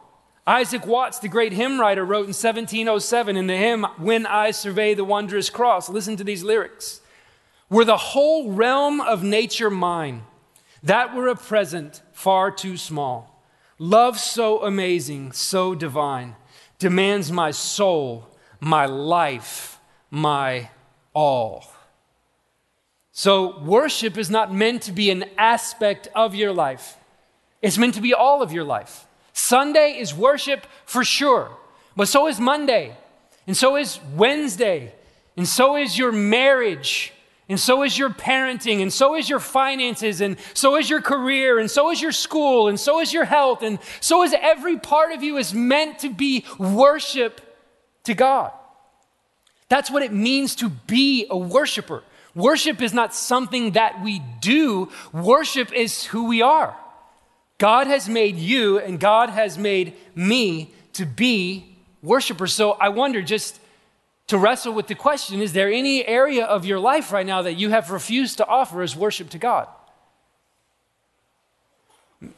Isaac 0.46 0.86
Watts, 0.86 1.18
the 1.18 1.28
great 1.28 1.52
hymn 1.52 1.78
writer, 1.80 2.04
wrote 2.04 2.26
in 2.26 2.34
1707 2.34 3.36
in 3.36 3.46
the 3.46 3.56
hymn, 3.56 3.84
When 3.98 4.26
I 4.26 4.50
Survey 4.50 4.94
the 4.94 5.04
Wondrous 5.04 5.50
Cross. 5.50 5.88
Listen 5.88 6.16
to 6.16 6.24
these 6.24 6.42
lyrics. 6.42 7.00
Were 7.68 7.84
the 7.84 7.96
whole 7.96 8.52
realm 8.52 9.00
of 9.00 9.22
nature 9.22 9.70
mine, 9.70 10.24
that 10.82 11.14
were 11.14 11.28
a 11.28 11.36
present 11.36 12.02
far 12.12 12.50
too 12.50 12.76
small. 12.76 13.44
Love 13.78 14.18
so 14.18 14.62
amazing, 14.62 15.32
so 15.32 15.74
divine, 15.74 16.34
demands 16.80 17.30
my 17.30 17.52
soul 17.52 18.26
my 18.60 18.84
life, 18.84 19.78
my 20.10 20.70
all. 21.14 21.66
So, 23.12 23.58
worship 23.60 24.16
is 24.16 24.30
not 24.30 24.54
meant 24.54 24.82
to 24.82 24.92
be 24.92 25.10
an 25.10 25.24
aspect 25.36 26.08
of 26.14 26.34
your 26.34 26.52
life, 26.52 26.96
it's 27.62 27.78
meant 27.78 27.94
to 27.94 28.00
be 28.00 28.14
all 28.14 28.42
of 28.42 28.52
your 28.52 28.64
life. 28.64 29.06
Sunday 29.32 29.96
is 29.98 30.14
worship 30.14 30.66
for 30.84 31.04
sure, 31.04 31.50
but 31.96 32.08
so 32.08 32.26
is 32.28 32.38
Monday, 32.38 32.96
and 33.46 33.56
so 33.56 33.76
is 33.76 33.98
Wednesday, 34.14 34.94
and 35.36 35.48
so 35.48 35.76
is 35.76 35.98
your 35.98 36.12
marriage. 36.12 37.12
And 37.50 37.58
so 37.58 37.82
is 37.82 37.98
your 37.98 38.10
parenting, 38.10 38.80
and 38.80 38.92
so 38.92 39.16
is 39.16 39.28
your 39.28 39.40
finances, 39.40 40.20
and 40.20 40.36
so 40.54 40.76
is 40.76 40.88
your 40.88 41.02
career, 41.02 41.58
and 41.58 41.68
so 41.68 41.90
is 41.90 42.00
your 42.00 42.12
school, 42.12 42.68
and 42.68 42.78
so 42.78 43.00
is 43.00 43.12
your 43.12 43.24
health, 43.24 43.62
and 43.62 43.80
so 44.00 44.22
is 44.22 44.32
every 44.40 44.78
part 44.78 45.10
of 45.10 45.24
you 45.24 45.36
is 45.36 45.52
meant 45.52 45.98
to 45.98 46.10
be 46.10 46.44
worship 46.60 47.40
to 48.04 48.14
God. 48.14 48.52
That's 49.68 49.90
what 49.90 50.04
it 50.04 50.12
means 50.12 50.54
to 50.56 50.68
be 50.68 51.26
a 51.28 51.36
worshiper. 51.36 52.04
Worship 52.36 52.80
is 52.80 52.94
not 52.94 53.16
something 53.16 53.72
that 53.72 54.00
we 54.00 54.22
do, 54.40 54.88
worship 55.12 55.72
is 55.72 56.04
who 56.04 56.26
we 56.28 56.42
are. 56.42 56.76
God 57.58 57.88
has 57.88 58.08
made 58.08 58.36
you 58.36 58.78
and 58.78 59.00
God 59.00 59.28
has 59.28 59.58
made 59.58 59.94
me 60.14 60.72
to 60.92 61.04
be 61.04 61.76
worshipers. 62.00 62.52
So 62.52 62.72
I 62.72 62.90
wonder 62.90 63.22
just 63.22 63.60
to 64.30 64.38
wrestle 64.38 64.72
with 64.72 64.86
the 64.86 64.94
question 64.94 65.42
is 65.42 65.52
there 65.52 65.70
any 65.70 66.06
area 66.06 66.44
of 66.44 66.64
your 66.64 66.78
life 66.78 67.10
right 67.10 67.26
now 67.26 67.42
that 67.42 67.54
you 67.54 67.70
have 67.70 67.90
refused 67.90 68.38
to 68.38 68.46
offer 68.46 68.80
as 68.80 68.94
worship 68.94 69.28
to 69.30 69.38
God? 69.38 69.66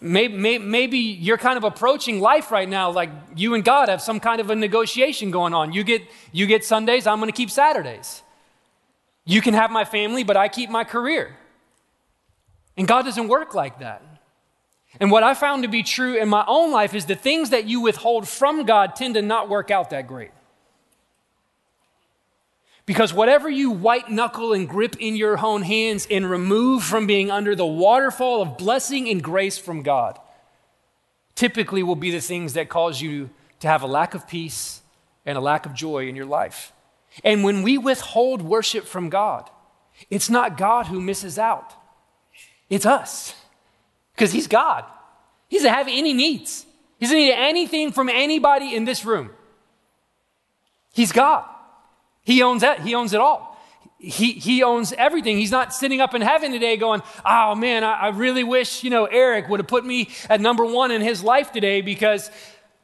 Maybe, 0.00 0.59
maybe, 0.59 0.98
you're 0.98 1.37
kind 1.37 1.59
of 1.59 1.64
approaching 1.64 2.20
life 2.20 2.50
right 2.50 2.68
now 2.68 2.90
like 2.90 3.11
you 3.37 3.55
and 3.55 3.62
God 3.64 3.88
have 3.88 4.00
some 4.00 4.20
kind 4.20 4.40
of 4.40 4.48
a 4.48 4.55
negotiation 4.55 5.31
going 5.31 5.52
on. 5.52 5.72
You 5.72 5.85
get, 5.85 6.02
you 6.31 6.46
get 6.46 6.64
Sundays, 6.64 7.07
I'm 7.07 7.18
going 7.18 7.31
to 7.31 7.37
keep 7.37 7.50
Saturdays. 7.50 8.22
You 9.24 9.42
can 9.42 9.55
have 9.55 9.70
my 9.70 9.85
family, 9.85 10.24
but 10.24 10.37
I 10.37 10.48
keep 10.48 10.70
my 10.70 10.85
career. 10.85 11.37
And 12.76 12.88
God 12.88 13.02
doesn't 13.02 13.28
work 13.28 13.55
like 13.55 13.81
that. 13.81 14.02
And 14.98 15.11
what 15.11 15.24
I 15.24 15.35
found 15.35 15.64
to 15.64 15.68
be 15.68 15.83
true 15.83 16.16
in 16.16 16.28
my 16.28 16.44
own 16.46 16.70
life 16.70 16.94
is 16.94 17.05
the 17.05 17.16
things 17.16 17.50
that 17.50 17.66
you 17.66 17.81
withhold 17.81 18.28
from 18.28 18.64
God 18.64 18.96
tend 18.96 19.14
to 19.14 19.22
not 19.22 19.48
work 19.48 19.70
out 19.70 19.90
that 19.90 20.07
great. 20.07 20.31
Because 22.92 23.14
whatever 23.14 23.48
you 23.48 23.70
white 23.70 24.11
knuckle 24.11 24.52
and 24.52 24.68
grip 24.68 24.96
in 25.00 25.16
your 25.16 25.42
own 25.42 25.62
hands 25.62 26.07
and 26.11 26.28
remove 26.28 26.85
from 26.85 27.07
being 27.07 27.31
under 27.31 27.57
the 27.57 27.64
waterfall 27.64 28.42
of 28.42 28.59
blessing 28.59 29.09
and 29.09 29.22
grace 29.22 29.57
from 29.57 29.81
God, 29.81 30.18
typically 31.35 31.83
will 31.83 31.96
be 31.96 32.11
the 32.11 32.20
things 32.20 32.52
that 32.52 32.68
cause 32.68 33.00
you 33.00 33.31
to 33.61 33.66
have 33.66 33.81
a 33.81 33.87
lack 33.87 34.12
of 34.12 34.28
peace 34.28 34.83
and 35.24 35.38
a 35.38 35.40
lack 35.40 35.64
of 35.64 35.72
joy 35.72 36.07
in 36.07 36.14
your 36.14 36.26
life. 36.26 36.74
And 37.24 37.42
when 37.42 37.62
we 37.62 37.78
withhold 37.78 38.42
worship 38.42 38.85
from 38.85 39.09
God, 39.09 39.48
it's 40.11 40.28
not 40.28 40.59
God 40.59 40.88
who 40.88 41.00
misses 41.00 41.38
out, 41.38 41.72
it's 42.68 42.85
us. 42.85 43.35
Because 44.14 44.33
He's 44.33 44.48
God. 44.48 44.85
He 45.48 45.57
doesn't 45.57 45.72
have 45.72 45.88
any 45.88 46.12
needs, 46.12 46.66
He 46.98 47.07
doesn't 47.07 47.16
need 47.16 47.33
anything 47.33 47.90
from 47.90 48.11
anybody 48.11 48.76
in 48.76 48.85
this 48.85 49.07
room. 49.07 49.31
He's 50.92 51.11
God. 51.11 51.48
He 52.24 52.42
owns 52.42 52.62
that. 52.62 52.80
He 52.80 52.94
owns 52.94 53.12
it 53.12 53.20
all. 53.20 53.58
He, 53.98 54.32
he 54.32 54.62
owns 54.64 54.92
everything. 54.92 55.38
He's 55.38 55.52
not 55.52 55.72
sitting 55.72 56.00
up 56.00 56.12
in 56.14 56.22
heaven 56.22 56.50
today 56.50 56.76
going, 56.76 57.02
oh 57.24 57.54
man, 57.54 57.85
I, 57.85 57.92
I 57.92 58.08
really 58.08 58.42
wish, 58.42 58.82
you 58.82 58.90
know, 58.90 59.04
Eric 59.04 59.48
would 59.48 59.61
have 59.61 59.68
put 59.68 59.85
me 59.85 60.11
at 60.28 60.40
number 60.40 60.64
one 60.64 60.90
in 60.90 61.02
his 61.02 61.22
life 61.22 61.52
today 61.52 61.82
because 61.82 62.28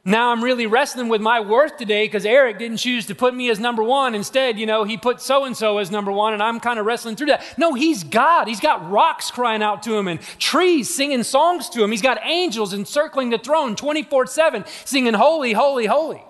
now 0.05 0.31
I'm 0.31 0.41
really 0.41 0.65
wrestling 0.65 1.09
with 1.09 1.19
my 1.19 1.41
worth 1.41 1.75
today 1.77 2.05
because 2.05 2.25
Eric 2.25 2.57
didn't 2.57 2.77
choose 2.77 3.07
to 3.07 3.15
put 3.15 3.35
me 3.35 3.49
as 3.49 3.59
number 3.59 3.83
one. 3.83 4.15
Instead, 4.15 4.57
you 4.57 4.65
know, 4.65 4.85
he 4.85 4.95
put 4.95 5.21
so 5.21 5.43
and 5.43 5.57
so 5.57 5.77
as 5.77 5.91
number 5.91 6.11
one, 6.11 6.33
and 6.33 6.41
I'm 6.41 6.61
kind 6.61 6.79
of 6.79 6.85
wrestling 6.85 7.17
through 7.17 7.27
that. 7.27 7.43
No, 7.57 7.73
he's 7.73 8.05
God. 8.05 8.47
He's 8.47 8.61
got 8.61 8.89
rocks 8.89 9.29
crying 9.29 9.61
out 9.61 9.83
to 9.83 9.97
him 9.97 10.07
and 10.07 10.21
trees 10.39 10.93
singing 10.93 11.23
songs 11.23 11.69
to 11.71 11.83
him. 11.83 11.91
He's 11.91 12.01
got 12.01 12.17
angels 12.23 12.73
encircling 12.73 13.29
the 13.29 13.37
throne 13.37 13.75
24 13.75 14.27
7, 14.27 14.63
singing, 14.85 15.13
Holy, 15.13 15.51
holy, 15.51 15.85
holy. 15.85 16.23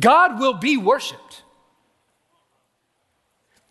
God 0.00 0.40
will 0.40 0.54
be 0.54 0.76
worshiped. 0.76 1.21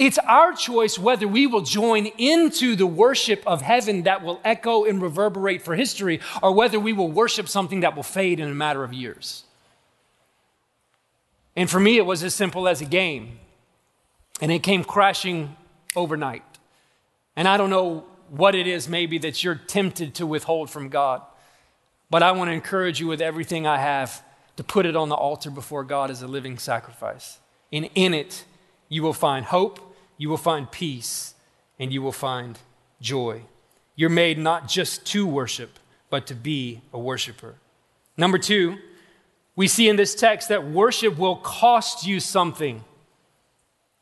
It's 0.02 0.18
our 0.18 0.54
choice 0.54 0.98
whether 0.98 1.28
we 1.28 1.46
will 1.46 1.62
join 1.62 2.08
into 2.18 2.76
the 2.76 2.88
worship 2.88 3.44
of 3.46 3.62
heaven 3.62 4.02
that 4.02 4.24
will 4.24 4.42
echo 4.44 4.84
and 4.84 5.00
reverberate 5.00 5.62
for 5.62 5.76
history, 5.76 6.20
or 6.42 6.54
whether 6.54 6.80
we 6.80 6.92
will 6.92 7.12
worship 7.12 7.48
something 7.48 7.82
that 7.82 7.96
will 7.96 8.02
fade 8.02 8.40
in 8.40 8.50
a 8.50 8.56
matter 8.56 8.84
of 8.84 8.94
years. 8.94 9.44
And 11.56 11.70
for 11.70 11.80
me, 11.80 11.98
it 11.98 12.06
was 12.08 12.24
as 12.24 12.34
simple 12.34 12.68
as 12.68 12.82
a 12.82 12.86
game, 12.86 13.38
and 14.42 14.52
it 14.52 14.64
came 14.64 14.84
crashing 14.84 15.56
overnight. 15.96 16.42
And 17.36 17.48
I 17.48 17.58
don't 17.58 17.70
know 17.70 18.04
what 18.30 18.56
it 18.56 18.66
is, 18.66 18.90
maybe, 18.90 19.20
that 19.20 19.44
you're 19.44 19.54
tempted 19.54 20.16
to 20.16 20.26
withhold 20.26 20.72
from 20.72 20.90
God, 20.90 21.22
but 22.10 22.24
I 22.24 22.32
want 22.32 22.50
to 22.50 22.54
encourage 22.54 23.00
you 23.00 23.06
with 23.06 23.22
everything 23.22 23.68
I 23.68 23.78
have 23.78 24.24
to 24.58 24.64
put 24.64 24.88
it 24.88 24.96
on 24.96 25.10
the 25.10 25.16
altar 25.16 25.52
before 25.52 25.84
God 25.84 26.10
as 26.10 26.24
a 26.24 26.28
living 26.28 26.58
sacrifice. 26.58 27.38
And 27.72 27.88
in 27.94 28.16
it, 28.16 28.46
you 28.90 29.04
will 29.04 29.14
find 29.14 29.46
hope 29.46 29.90
you 30.22 30.30
will 30.30 30.38
find 30.38 30.70
peace 30.70 31.34
and 31.80 31.92
you 31.92 32.00
will 32.00 32.12
find 32.12 32.60
joy. 33.02 33.42
You're 33.96 34.12
made 34.12 34.38
not 34.38 34.68
just 34.68 35.04
to 35.08 35.26
worship, 35.26 35.80
but 36.12 36.28
to 36.28 36.36
be 36.36 36.82
a 36.94 37.00
worshiper. 37.00 37.56
Number 38.18 38.38
two, 38.38 38.78
we 39.56 39.68
see 39.68 39.90
in 39.90 39.96
this 39.96 40.14
text 40.14 40.50
that 40.50 40.64
worship 40.64 41.18
will 41.18 41.38
cost 41.38 42.06
you 42.06 42.20
something. 42.20 42.84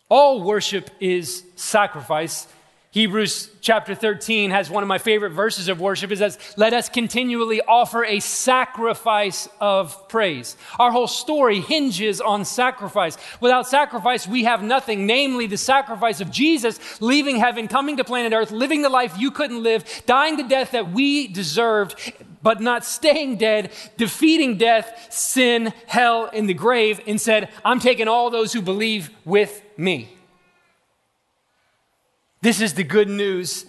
All 0.10 0.43
worship 0.43 0.89
is 0.99 1.45
sacrifice. 1.55 2.47
Hebrews 2.91 3.52
chapter 3.62 3.93
13 3.93 4.49
has 4.49 4.67
one 4.67 4.82
of 4.82 4.89
my 4.89 4.97
favorite 4.97 5.30
verses 5.30 5.67
of 5.67 5.80
worship. 5.80 6.12
It 6.12 6.17
says, 6.17 6.39
Let 6.58 6.73
us 6.73 6.89
continually 6.89 7.62
offer 7.62 8.04
a 8.04 8.19
sacrifice 8.19 9.47
of 9.62 10.10
praise. 10.10 10.58
Our 10.80 10.91
whole 10.91 11.06
story 11.06 11.60
hinges 11.60 12.19
on 12.19 12.45
sacrifice. 12.45 13.15
Without 13.41 13.67
sacrifice, 13.67 14.28
we 14.28 14.45
have 14.45 14.63
nothing, 14.63 15.06
namely 15.06 15.45
the 15.45 15.56
sacrifice 15.56 16.19
of 16.19 16.32
Jesus 16.32 16.99
leaving 16.99 17.36
heaven, 17.36 17.67
coming 17.67 17.95
to 17.97 18.04
planet 18.04 18.34
Earth, 18.34 18.49
living 18.49 18.82
the 18.82 18.89
life 18.89 19.15
you 19.19 19.30
couldn't 19.30 19.62
live, 19.62 19.86
dying 20.08 20.38
the 20.38 20.43
death 20.43 20.71
that 20.71 20.91
we 20.91 21.28
deserved, 21.28 21.93
but 22.41 22.60
not 22.60 22.84
staying 22.84 23.38
dead, 23.38 23.71
defeating 23.97 24.58
death, 24.58 25.13
sin, 25.13 25.73
hell, 25.86 26.28
and 26.34 26.49
the 26.49 26.56
grave, 26.56 27.02
and 27.06 27.21
said, 27.21 27.49
I'm 27.63 27.80
taking 27.80 28.08
all 28.08 28.32
those 28.32 28.52
who 28.52 28.63
believe 28.63 29.12
with 29.25 29.62
me. 29.78 30.15
This 32.41 32.62
is 32.62 32.73
the 32.73 32.84
good 32.84 33.10
news 33.10 33.65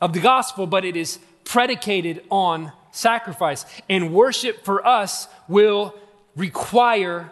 of 0.00 0.12
the 0.12 0.20
gospel, 0.20 0.66
but 0.66 0.84
it 0.84 0.96
is 0.96 1.18
predicated 1.44 2.22
on 2.30 2.72
sacrifice. 2.92 3.66
And 3.88 4.14
worship 4.14 4.64
for 4.64 4.86
us 4.86 5.28
will 5.48 5.94
require 6.36 7.30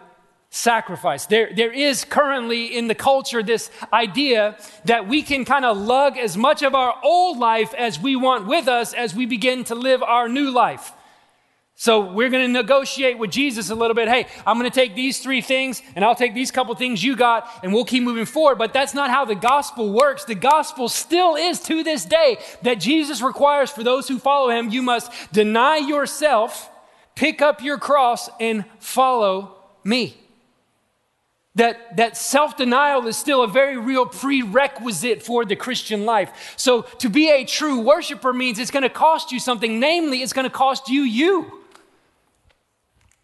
sacrifice. 0.49 1.25
There, 1.25 1.51
there 1.55 1.71
is 1.71 2.05
currently 2.05 2.77
in 2.77 2.87
the 2.87 2.95
culture 2.95 3.41
this 3.41 3.71
idea 3.91 4.57
that 4.85 5.07
we 5.07 5.23
can 5.23 5.45
kind 5.45 5.65
of 5.65 5.77
lug 5.77 6.17
as 6.17 6.37
much 6.37 6.61
of 6.61 6.75
our 6.75 6.93
old 7.03 7.39
life 7.39 7.73
as 7.73 7.99
we 7.99 8.15
want 8.15 8.45
with 8.45 8.67
us 8.67 8.93
as 8.93 9.15
we 9.15 9.25
begin 9.25 9.63
to 9.65 9.75
live 9.75 10.03
our 10.03 10.29
new 10.29 10.51
life. 10.51 10.91
So 11.83 11.99
we're 11.99 12.29
going 12.29 12.47
to 12.47 12.61
negotiate 12.61 13.17
with 13.17 13.29
Jesus 13.29 13.69
a 13.69 13.75
little 13.75 13.93
bit. 13.93 14.07
Hey, 14.07 14.27
I'm 14.47 14.57
going 14.57 14.71
to 14.71 14.73
take 14.73 14.95
these 14.95 15.19
three 15.19 15.41
things 15.41 15.81
and 15.97 16.05
I'll 16.05 16.15
take 16.15 16.33
these 16.33 16.49
couple 16.49 16.73
things 16.75 17.03
you 17.03 17.17
got 17.17 17.45
and 17.61 17.73
we'll 17.73 17.83
keep 17.83 18.03
moving 18.03 18.23
forward. 18.23 18.57
But 18.57 18.71
that's 18.71 18.93
not 18.93 19.09
how 19.09 19.25
the 19.25 19.35
gospel 19.35 19.91
works. 19.91 20.23
The 20.23 20.33
gospel 20.33 20.87
still 20.87 21.35
is 21.35 21.59
to 21.63 21.83
this 21.83 22.05
day 22.05 22.37
that 22.61 22.75
Jesus 22.75 23.21
requires 23.21 23.69
for 23.69 23.83
those 23.83 24.07
who 24.07 24.17
follow 24.17 24.49
him, 24.49 24.69
you 24.69 24.81
must 24.81 25.11
deny 25.33 25.75
yourself, 25.75 26.69
pick 27.15 27.41
up 27.41 27.61
your 27.61 27.77
cross 27.77 28.29
and 28.39 28.63
follow 28.79 29.57
me. 29.83 30.15
That, 31.55 31.97
that 31.97 32.15
self 32.15 32.55
denial 32.55 33.05
is 33.07 33.17
still 33.17 33.43
a 33.43 33.47
very 33.49 33.77
real 33.77 34.05
prerequisite 34.05 35.21
for 35.21 35.43
the 35.43 35.57
Christian 35.57 36.05
life. 36.05 36.53
So, 36.55 36.83
to 36.99 37.09
be 37.09 37.29
a 37.29 37.43
true 37.43 37.81
worshiper 37.81 38.31
means 38.31 38.57
it's 38.57 38.71
going 38.71 38.83
to 38.83 38.89
cost 38.89 39.33
you 39.33 39.39
something. 39.39 39.81
Namely, 39.81 40.23
it's 40.23 40.31
going 40.31 40.49
to 40.49 40.55
cost 40.55 40.87
you 40.87 41.01
you. 41.01 41.59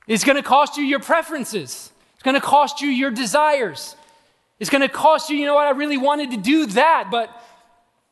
It's 0.10 0.24
going 0.24 0.36
to 0.38 0.44
cost 0.44 0.76
you 0.76 0.84
your 0.84 1.00
preferences. 1.00 1.92
It's 2.16 2.24
going 2.24 2.36
to 2.36 2.42
cost 2.42 2.82
you 2.82 2.90
your 2.90 3.12
desires. 3.12 3.96
It's 4.60 4.70
going 4.70 4.82
to 4.82 4.90
cost 4.90 5.30
you, 5.30 5.38
you 5.38 5.46
know 5.46 5.54
what, 5.54 5.68
I 5.68 5.70
really 5.70 5.98
wanted 5.98 6.32
to 6.32 6.38
do 6.38 6.66
that, 6.66 7.10
but 7.10 7.30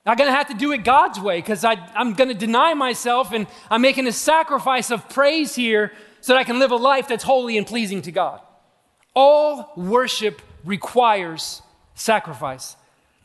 I'm 0.05 0.15
going 0.15 0.29
to 0.29 0.35
have 0.35 0.47
to 0.47 0.53
do 0.53 0.71
it 0.71 0.85
God's 0.85 1.19
way 1.19 1.39
because 1.39 1.65
I'm 1.65 2.13
going 2.13 2.29
to 2.29 2.35
deny 2.35 2.73
myself 2.75 3.33
and 3.33 3.47
I'm 3.69 3.81
making 3.81 4.07
a 4.07 4.13
sacrifice 4.13 4.91
of 4.91 5.09
praise 5.09 5.55
here 5.55 5.91
so 6.21 6.33
that 6.33 6.39
I 6.39 6.43
can 6.45 6.59
live 6.59 6.71
a 6.71 6.77
life 6.77 7.07
that's 7.09 7.23
holy 7.23 7.57
and 7.57 7.67
pleasing 7.67 8.03
to 8.03 8.11
God. 8.11 8.39
All 9.13 9.73
worship 9.75 10.41
requires 10.63 11.61
sacrifice. 11.95 12.75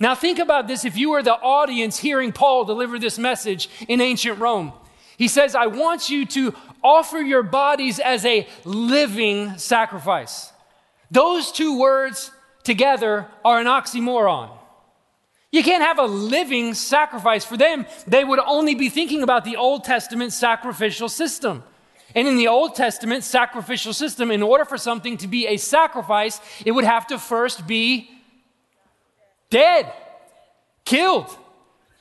Now, 0.00 0.14
think 0.14 0.38
about 0.38 0.66
this 0.66 0.84
if 0.84 0.96
you 0.96 1.10
were 1.10 1.22
the 1.22 1.34
audience 1.34 1.98
hearing 1.98 2.32
Paul 2.32 2.64
deliver 2.64 2.98
this 2.98 3.18
message 3.18 3.68
in 3.86 4.00
ancient 4.00 4.40
Rome. 4.40 4.72
He 5.16 5.28
says, 5.28 5.54
I 5.54 5.66
want 5.66 6.10
you 6.10 6.26
to 6.26 6.54
offer 6.82 7.18
your 7.18 7.42
bodies 7.42 7.98
as 7.98 8.24
a 8.24 8.46
living 8.64 9.56
sacrifice. 9.58 10.52
Those 11.10 11.52
two 11.52 11.78
words 11.78 12.30
together 12.64 13.26
are 13.44 13.60
an 13.60 13.66
oxymoron. 13.66 14.50
You 15.50 15.62
can't 15.62 15.82
have 15.82 15.98
a 15.98 16.06
living 16.06 16.72
sacrifice. 16.72 17.44
For 17.44 17.58
them, 17.58 17.86
they 18.06 18.24
would 18.24 18.38
only 18.38 18.74
be 18.74 18.88
thinking 18.88 19.22
about 19.22 19.44
the 19.44 19.56
Old 19.56 19.84
Testament 19.84 20.32
sacrificial 20.32 21.10
system. 21.10 21.62
And 22.14 22.26
in 22.26 22.36
the 22.36 22.48
Old 22.48 22.74
Testament 22.74 23.24
sacrificial 23.24 23.92
system, 23.92 24.30
in 24.30 24.42
order 24.42 24.64
for 24.64 24.78
something 24.78 25.18
to 25.18 25.28
be 25.28 25.46
a 25.46 25.58
sacrifice, 25.58 26.40
it 26.64 26.72
would 26.72 26.84
have 26.84 27.06
to 27.08 27.18
first 27.18 27.66
be 27.66 28.10
dead, 29.50 29.92
killed 30.84 31.36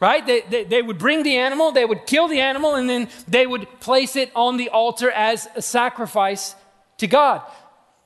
right? 0.02 0.26
They, 0.26 0.42
they, 0.42 0.64
they, 0.66 0.82
would 0.82 0.98
bring 0.98 1.24
the 1.24 1.38
animal, 1.38 1.72
they 1.72 1.86
would 1.86 2.06
kill 2.06 2.28
the 2.28 2.42
animal, 2.42 2.76
and 2.76 2.90
then 2.90 3.08
they 3.28 3.48
would 3.48 3.68
place 3.80 4.18
it 4.18 4.32
on 4.36 4.58
the 4.58 4.70
altar 4.70 5.12
as 5.12 5.48
a 5.56 5.62
sacrifice 5.62 6.56
to 6.98 7.08
God. 7.08 7.44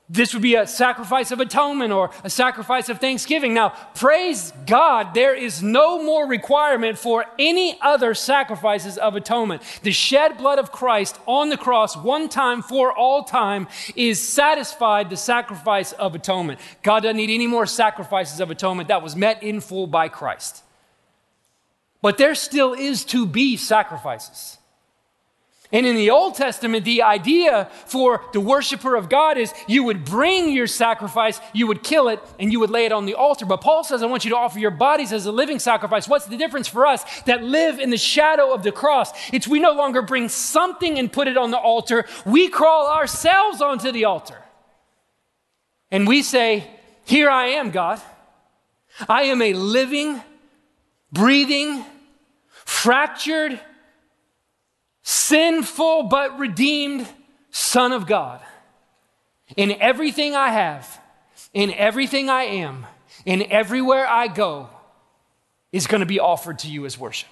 This 0.08 0.34
would 0.34 0.44
be 0.44 0.54
a 0.54 0.68
sacrifice 0.68 1.32
of 1.32 1.40
atonement 1.40 1.92
or 1.92 2.12
a 2.24 2.30
sacrifice 2.30 2.90
of 2.90 3.00
thanksgiving. 3.00 3.56
Now, 3.56 3.70
praise 3.96 4.54
God, 4.68 5.16
there 5.16 5.34
is 5.34 5.64
no 5.64 6.04
more 6.04 6.28
requirement 6.28 7.00
for 7.00 7.26
any 7.40 7.80
other 7.82 8.14
sacrifices 8.14 9.00
of 9.00 9.16
atonement. 9.16 9.64
The 9.82 9.92
shed 9.92 10.38
blood 10.38 10.60
of 10.60 10.72
Christ 10.72 11.20
on 11.26 11.50
the 11.50 11.58
cross, 11.58 11.98
one 11.98 12.30
time 12.30 12.62
for 12.62 12.96
all 12.96 13.24
time, 13.24 13.68
is 13.96 14.22
satisfied 14.22 15.10
the 15.10 15.18
sacrifice 15.18 15.92
of 15.94 16.14
atonement. 16.14 16.60
God 16.84 17.02
doesn't 17.02 17.18
need 17.18 17.32
any 17.32 17.48
more 17.48 17.66
sacrifices 17.66 18.40
of 18.40 18.52
atonement. 18.52 18.90
That 18.90 19.02
was 19.02 19.16
met 19.16 19.42
in 19.42 19.60
full 19.60 19.88
by 19.88 20.10
Christ. 20.10 20.65
But 22.06 22.20
there 22.20 22.36
still 22.36 22.74
is 22.74 23.04
to 23.06 23.26
be 23.26 23.58
sacrifices. 23.58 24.60
And 25.72 25.88
in 25.88 25.96
the 25.96 26.12
Old 26.12 26.36
Testament, 26.36 26.86
the 26.86 27.02
idea 27.02 27.68
for 27.88 28.24
the 28.32 28.40
worshiper 28.40 28.96
of 28.96 29.10
God 29.10 29.40
is 29.40 29.52
you 29.68 29.86
would 29.86 30.06
bring 30.06 30.52
your 30.52 30.68
sacrifice, 30.68 31.42
you 31.52 31.66
would 31.66 31.82
kill 31.82 32.10
it, 32.10 32.20
and 32.40 32.52
you 32.52 32.60
would 32.60 32.70
lay 32.70 32.86
it 32.86 32.92
on 32.92 33.08
the 33.08 33.16
altar. 33.16 33.48
But 33.48 33.62
Paul 33.62 33.84
says, 33.84 34.04
I 34.04 34.06
want 34.06 34.24
you 34.24 34.30
to 34.30 34.38
offer 34.38 34.60
your 34.60 34.70
bodies 34.70 35.12
as 35.12 35.26
a 35.26 35.32
living 35.32 35.58
sacrifice. 35.58 36.08
What's 36.08 36.28
the 36.28 36.38
difference 36.38 36.68
for 36.68 36.86
us 36.86 37.04
that 37.22 37.42
live 37.42 37.80
in 37.80 37.90
the 37.90 37.98
shadow 37.98 38.54
of 38.54 38.62
the 38.62 38.72
cross? 38.72 39.12
It's 39.34 39.48
we 39.48 39.60
no 39.60 39.72
longer 39.72 40.04
bring 40.04 40.30
something 40.30 41.00
and 41.00 41.12
put 41.12 41.28
it 41.28 41.38
on 41.38 41.50
the 41.50 41.58
altar, 41.58 42.06
we 42.24 42.50
crawl 42.50 42.86
ourselves 42.88 43.64
onto 43.64 43.92
the 43.92 44.06
altar. 44.06 44.44
And 45.90 46.08
we 46.08 46.22
say, 46.22 46.70
Here 47.04 47.32
I 47.32 47.48
am, 47.48 47.72
God. 47.72 48.00
I 49.10 49.24
am 49.24 49.42
a 49.42 49.54
living, 49.54 50.22
breathing, 51.12 51.84
fractured, 52.66 53.60
sinful 55.04 56.04
but 56.04 56.38
redeemed 56.40 57.08
Son 57.52 57.92
of 57.94 58.06
God. 58.06 58.42
In 59.56 59.72
everything 59.80 60.36
I 60.36 60.50
have, 60.50 61.00
in 61.54 61.72
everything 61.72 62.30
I 62.30 62.44
am, 62.44 62.86
in 63.26 63.44
everywhere 63.52 64.08
I 64.08 64.28
go, 64.28 64.70
is 65.72 65.88
going 65.88 66.00
to 66.00 66.06
be 66.06 66.20
offered 66.20 66.60
to 66.60 66.68
you 66.68 66.86
as 66.86 66.98
worship. 66.98 67.30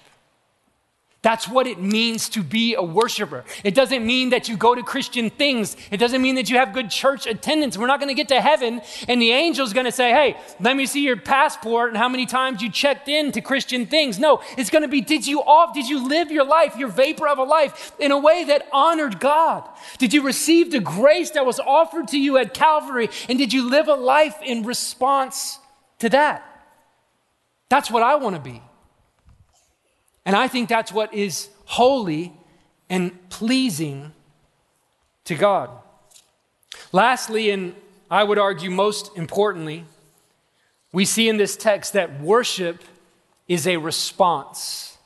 That's 1.24 1.48
what 1.48 1.66
it 1.66 1.80
means 1.80 2.28
to 2.28 2.42
be 2.42 2.74
a 2.74 2.82
worshiper. 2.82 3.46
It 3.64 3.74
doesn't 3.74 4.04
mean 4.04 4.28
that 4.28 4.46
you 4.46 4.58
go 4.58 4.74
to 4.74 4.82
Christian 4.82 5.30
things. 5.30 5.74
It 5.90 5.96
doesn't 5.96 6.20
mean 6.20 6.34
that 6.34 6.50
you 6.50 6.58
have 6.58 6.74
good 6.74 6.90
church 6.90 7.26
attendance. 7.26 7.78
We're 7.78 7.86
not 7.86 7.98
going 7.98 8.10
to 8.10 8.14
get 8.14 8.28
to 8.28 8.42
heaven 8.42 8.82
and 9.08 9.22
the 9.22 9.32
angel's 9.32 9.72
going 9.72 9.86
to 9.86 9.90
say, 9.90 10.10
hey, 10.10 10.36
let 10.60 10.76
me 10.76 10.84
see 10.84 11.02
your 11.02 11.16
passport 11.16 11.88
and 11.88 11.96
how 11.96 12.10
many 12.10 12.26
times 12.26 12.60
you 12.60 12.70
checked 12.70 13.08
in 13.08 13.32
to 13.32 13.40
Christian 13.40 13.86
things. 13.86 14.18
No, 14.18 14.42
it's 14.58 14.68
going 14.68 14.82
to 14.82 14.88
be, 14.88 15.00
did 15.00 15.26
you 15.26 15.40
off, 15.40 15.72
did 15.72 15.88
you 15.88 16.06
live 16.06 16.30
your 16.30 16.44
life, 16.44 16.76
your 16.76 16.88
vapor 16.88 17.26
of 17.26 17.38
a 17.38 17.42
life 17.42 17.92
in 17.98 18.12
a 18.12 18.18
way 18.18 18.44
that 18.44 18.68
honored 18.70 19.18
God? 19.18 19.66
Did 19.96 20.12
you 20.12 20.20
receive 20.20 20.72
the 20.72 20.80
grace 20.80 21.30
that 21.30 21.46
was 21.46 21.58
offered 21.58 22.08
to 22.08 22.18
you 22.18 22.36
at 22.36 22.52
Calvary? 22.52 23.08
And 23.30 23.38
did 23.38 23.50
you 23.50 23.70
live 23.70 23.88
a 23.88 23.94
life 23.94 24.36
in 24.44 24.62
response 24.62 25.58
to 26.00 26.10
that? 26.10 26.44
That's 27.70 27.90
what 27.90 28.02
I 28.02 28.16
want 28.16 28.36
to 28.36 28.42
be. 28.42 28.60
And 30.24 30.34
I 30.34 30.48
think 30.48 30.68
that's 30.68 30.92
what 30.92 31.12
is 31.12 31.48
holy 31.64 32.32
and 32.88 33.28
pleasing 33.30 34.12
to 35.24 35.34
God. 35.34 35.70
Lastly, 36.92 37.50
and 37.50 37.74
I 38.10 38.24
would 38.24 38.38
argue 38.38 38.70
most 38.70 39.16
importantly, 39.16 39.84
we 40.92 41.04
see 41.04 41.28
in 41.28 41.36
this 41.36 41.56
text 41.56 41.94
that 41.94 42.20
worship 42.20 42.82
is 43.48 43.66
a 43.66 43.76
response. 43.76 44.96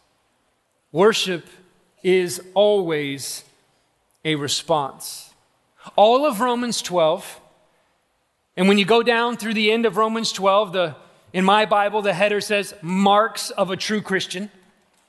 Worship 0.93 1.47
is 2.03 2.43
always 2.55 3.45
a 4.25 4.35
response. 4.35 5.33
All 5.97 6.27
of 6.27 6.41
Romans 6.41 6.83
12, 6.83 7.41
and 8.57 8.69
when 8.69 8.77
you 8.77 8.85
go 8.85 9.03
down 9.03 9.37
through 9.37 9.55
the 9.55 9.71
end 9.71 9.87
of 9.87 9.97
Romans 9.97 10.33
12, 10.33 10.73
the, 10.73 10.97
in 11.33 11.45
my 11.45 11.65
Bible, 11.65 12.03
the 12.03 12.13
header 12.13 12.41
says, 12.41 12.75
marks 12.83 13.51
of 13.51 13.71
a 13.71 13.77
true 13.77 14.03
Christian. 14.03 14.51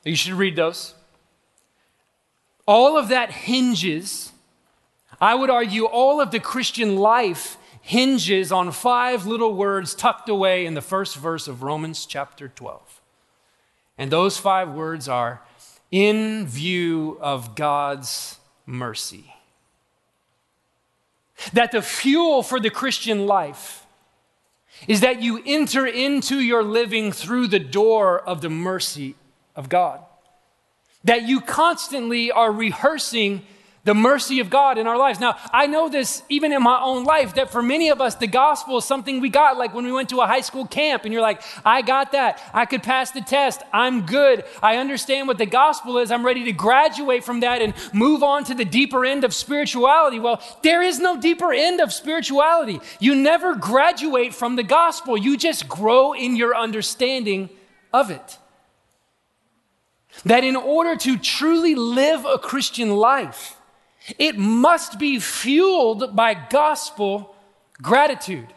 You 0.03 0.15
should 0.15 0.33
read 0.33 0.55
those. 0.55 0.95
All 2.65 2.97
of 2.97 3.09
that 3.09 3.31
hinges, 3.31 4.31
I 5.19 5.35
would 5.35 5.49
argue, 5.49 5.85
all 5.85 6.21
of 6.21 6.31
the 6.31 6.39
Christian 6.39 6.95
life 6.97 7.57
hinges 7.81 8.51
on 8.51 8.71
five 8.71 9.25
little 9.25 9.53
words 9.53 9.95
tucked 9.95 10.29
away 10.29 10.65
in 10.65 10.75
the 10.75 10.81
first 10.81 11.15
verse 11.15 11.47
of 11.47 11.63
Romans 11.63 12.05
chapter 12.05 12.47
12. 12.47 13.01
And 13.97 14.11
those 14.11 14.37
five 14.37 14.69
words 14.69 15.09
are 15.09 15.41
in 15.91 16.45
view 16.47 17.17
of 17.19 17.55
God's 17.55 18.37
mercy. 18.65 19.33
That 21.53 21.71
the 21.71 21.81
fuel 21.81 22.43
for 22.43 22.59
the 22.59 22.69
Christian 22.69 23.25
life 23.25 23.85
is 24.87 25.01
that 25.01 25.21
you 25.21 25.41
enter 25.45 25.85
into 25.85 26.39
your 26.39 26.63
living 26.63 27.11
through 27.11 27.47
the 27.47 27.59
door 27.59 28.19
of 28.19 28.41
the 28.41 28.49
mercy 28.49 29.15
of 29.55 29.69
God. 29.69 30.01
That 31.03 31.23
you 31.23 31.41
constantly 31.41 32.31
are 32.31 32.51
rehearsing 32.51 33.43
the 33.85 33.95
mercy 33.95 34.39
of 34.39 34.49
God 34.49 34.77
in 34.77 34.87
our 34.87 34.97
lives. 34.97 35.19
Now, 35.19 35.37
I 35.51 35.65
know 35.65 35.89
this 35.89 36.21
even 36.29 36.51
in 36.51 36.61
my 36.61 36.79
own 36.81 37.05
life 37.05 37.35
that 37.35 37.49
for 37.49 37.63
many 37.63 37.89
of 37.89 38.01
us, 38.01 38.15
the 38.15 38.27
gospel 38.27 38.77
is 38.77 38.85
something 38.85 39.19
we 39.21 39.29
got 39.29 39.57
like 39.57 39.73
when 39.73 39.85
we 39.85 39.91
went 39.91 40.09
to 40.09 40.19
a 40.19 40.27
high 40.27 40.41
school 40.41 40.67
camp 40.67 41.05
and 41.05 41.13
you're 41.13 41.21
like, 41.21 41.41
I 41.65 41.81
got 41.81 42.11
that. 42.11 42.41
I 42.53 42.65
could 42.65 42.83
pass 42.83 43.11
the 43.11 43.21
test. 43.21 43.63
I'm 43.71 44.05
good. 44.05 44.43
I 44.61 44.77
understand 44.77 45.27
what 45.27 45.37
the 45.37 45.45
gospel 45.45 45.97
is. 45.97 46.11
I'm 46.11 46.25
ready 46.25 46.43
to 46.43 46.51
graduate 46.51 47.23
from 47.23 47.39
that 47.39 47.61
and 47.61 47.73
move 47.93 48.21
on 48.21 48.43
to 48.45 48.53
the 48.53 48.65
deeper 48.65 49.05
end 49.05 49.23
of 49.23 49.33
spirituality. 49.33 50.19
Well, 50.19 50.41
there 50.61 50.83
is 50.83 50.99
no 50.99 51.19
deeper 51.19 51.53
end 51.53 51.79
of 51.79 51.93
spirituality. 51.93 52.81
You 52.99 53.15
never 53.15 53.55
graduate 53.55 54.35
from 54.35 54.55
the 54.55 54.63
gospel, 54.63 55.17
you 55.17 55.37
just 55.37 55.67
grow 55.67 56.13
in 56.13 56.35
your 56.35 56.55
understanding 56.55 57.49
of 57.93 58.11
it. 58.11 58.37
That 60.25 60.43
in 60.43 60.55
order 60.55 60.95
to 60.97 61.17
truly 61.17 61.75
live 61.75 62.25
a 62.25 62.37
Christian 62.37 62.95
life, 62.95 63.55
it 64.17 64.37
must 64.37 64.99
be 64.99 65.19
fueled 65.19 66.15
by 66.15 66.33
gospel 66.33 67.35
gratitude. 67.81 68.47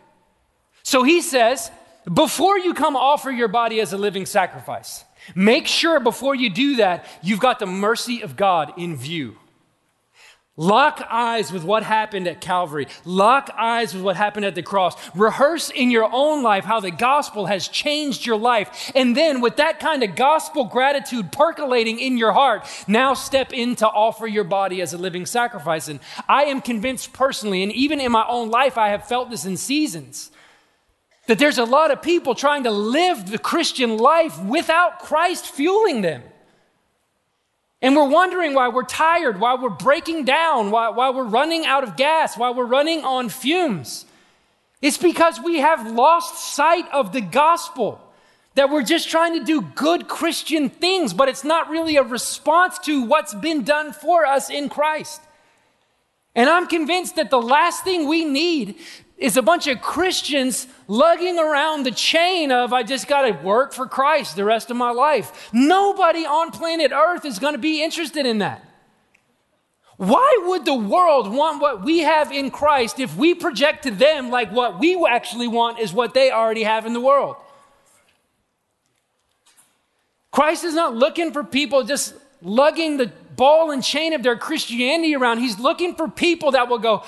So 0.82 1.02
he 1.02 1.20
says, 1.20 1.70
before 2.12 2.58
you 2.58 2.74
come 2.74 2.96
offer 2.96 3.30
your 3.30 3.48
body 3.48 3.80
as 3.80 3.92
a 3.92 3.98
living 3.98 4.26
sacrifice, 4.26 5.04
make 5.34 5.66
sure 5.66 6.00
before 6.00 6.34
you 6.34 6.50
do 6.50 6.76
that, 6.76 7.06
you've 7.22 7.38
got 7.40 7.58
the 7.58 7.66
mercy 7.66 8.22
of 8.22 8.36
God 8.36 8.72
in 8.76 8.96
view. 8.96 9.36
Lock 10.58 11.02
eyes 11.10 11.50
with 11.50 11.64
what 11.64 11.82
happened 11.82 12.28
at 12.28 12.42
Calvary. 12.42 12.86
Lock 13.06 13.48
eyes 13.56 13.94
with 13.94 14.02
what 14.02 14.16
happened 14.16 14.44
at 14.44 14.54
the 14.54 14.62
cross. 14.62 14.94
Rehearse 15.16 15.70
in 15.70 15.90
your 15.90 16.06
own 16.12 16.42
life 16.42 16.64
how 16.64 16.78
the 16.78 16.90
gospel 16.90 17.46
has 17.46 17.68
changed 17.68 18.26
your 18.26 18.36
life. 18.36 18.92
And 18.94 19.16
then, 19.16 19.40
with 19.40 19.56
that 19.56 19.80
kind 19.80 20.02
of 20.02 20.14
gospel 20.14 20.66
gratitude 20.66 21.32
percolating 21.32 21.98
in 21.98 22.18
your 22.18 22.32
heart, 22.32 22.66
now 22.86 23.14
step 23.14 23.54
in 23.54 23.76
to 23.76 23.88
offer 23.88 24.26
your 24.26 24.44
body 24.44 24.82
as 24.82 24.92
a 24.92 24.98
living 24.98 25.24
sacrifice. 25.24 25.88
And 25.88 26.00
I 26.28 26.44
am 26.44 26.60
convinced 26.60 27.14
personally, 27.14 27.62
and 27.62 27.72
even 27.72 27.98
in 27.98 28.12
my 28.12 28.26
own 28.28 28.50
life, 28.50 28.76
I 28.76 28.90
have 28.90 29.08
felt 29.08 29.30
this 29.30 29.46
in 29.46 29.56
seasons, 29.56 30.30
that 31.28 31.38
there's 31.38 31.58
a 31.58 31.64
lot 31.64 31.90
of 31.90 32.02
people 32.02 32.34
trying 32.34 32.64
to 32.64 32.70
live 32.70 33.30
the 33.30 33.38
Christian 33.38 33.96
life 33.96 34.38
without 34.42 34.98
Christ 34.98 35.46
fueling 35.46 36.02
them. 36.02 36.22
And 37.82 37.96
we're 37.96 38.08
wondering 38.08 38.54
why 38.54 38.68
we're 38.68 38.84
tired, 38.84 39.40
why 39.40 39.56
we're 39.56 39.68
breaking 39.68 40.24
down, 40.24 40.70
why, 40.70 40.88
why 40.90 41.10
we're 41.10 41.24
running 41.24 41.66
out 41.66 41.82
of 41.82 41.96
gas, 41.96 42.38
why 42.38 42.50
we're 42.50 42.64
running 42.64 43.04
on 43.04 43.28
fumes. 43.28 44.06
It's 44.80 44.98
because 44.98 45.40
we 45.40 45.58
have 45.58 45.90
lost 45.90 46.54
sight 46.54 46.86
of 46.92 47.12
the 47.12 47.20
gospel. 47.20 48.00
That 48.54 48.70
we're 48.70 48.82
just 48.82 49.08
trying 49.08 49.38
to 49.38 49.44
do 49.44 49.62
good 49.62 50.08
Christian 50.08 50.68
things, 50.68 51.14
but 51.14 51.28
it's 51.28 51.42
not 51.42 51.70
really 51.70 51.96
a 51.96 52.02
response 52.02 52.78
to 52.80 53.02
what's 53.02 53.32
been 53.34 53.64
done 53.64 53.92
for 53.94 54.26
us 54.26 54.50
in 54.50 54.68
Christ. 54.68 55.22
And 56.34 56.48
I'm 56.48 56.66
convinced 56.66 57.16
that 57.16 57.30
the 57.30 57.40
last 57.40 57.84
thing 57.84 58.08
we 58.08 58.24
need 58.24 58.76
is 59.18 59.36
a 59.36 59.42
bunch 59.42 59.66
of 59.66 59.80
Christians 59.80 60.66
lugging 60.88 61.38
around 61.38 61.84
the 61.84 61.90
chain 61.90 62.50
of, 62.50 62.72
I 62.72 62.82
just 62.82 63.06
got 63.06 63.22
to 63.22 63.32
work 63.32 63.72
for 63.72 63.86
Christ 63.86 64.34
the 64.34 64.44
rest 64.44 64.70
of 64.70 64.76
my 64.76 64.90
life. 64.90 65.50
Nobody 65.52 66.26
on 66.26 66.50
planet 66.50 66.90
Earth 66.92 67.24
is 67.24 67.38
going 67.38 67.54
to 67.54 67.58
be 67.58 67.82
interested 67.82 68.26
in 68.26 68.38
that. 68.38 68.66
Why 69.98 70.38
would 70.46 70.64
the 70.64 70.74
world 70.74 71.32
want 71.32 71.60
what 71.60 71.84
we 71.84 72.00
have 72.00 72.32
in 72.32 72.50
Christ 72.50 72.98
if 72.98 73.14
we 73.16 73.34
project 73.34 73.84
to 73.84 73.90
them 73.92 74.30
like 74.30 74.50
what 74.50 74.80
we 74.80 74.96
actually 75.06 75.46
want 75.46 75.78
is 75.78 75.92
what 75.92 76.14
they 76.14 76.32
already 76.32 76.64
have 76.64 76.86
in 76.86 76.92
the 76.92 77.00
world? 77.00 77.36
Christ 80.32 80.64
is 80.64 80.74
not 80.74 80.96
looking 80.96 81.30
for 81.30 81.44
people 81.44 81.84
just 81.84 82.14
lugging 82.40 82.96
the 82.96 83.12
ball 83.36 83.70
and 83.70 83.82
chain 83.82 84.12
of 84.12 84.22
their 84.22 84.36
Christianity 84.36 85.14
around. 85.14 85.38
He's 85.38 85.58
looking 85.58 85.94
for 85.94 86.08
people 86.08 86.52
that 86.52 86.68
will 86.68 86.78
go, 86.78 87.04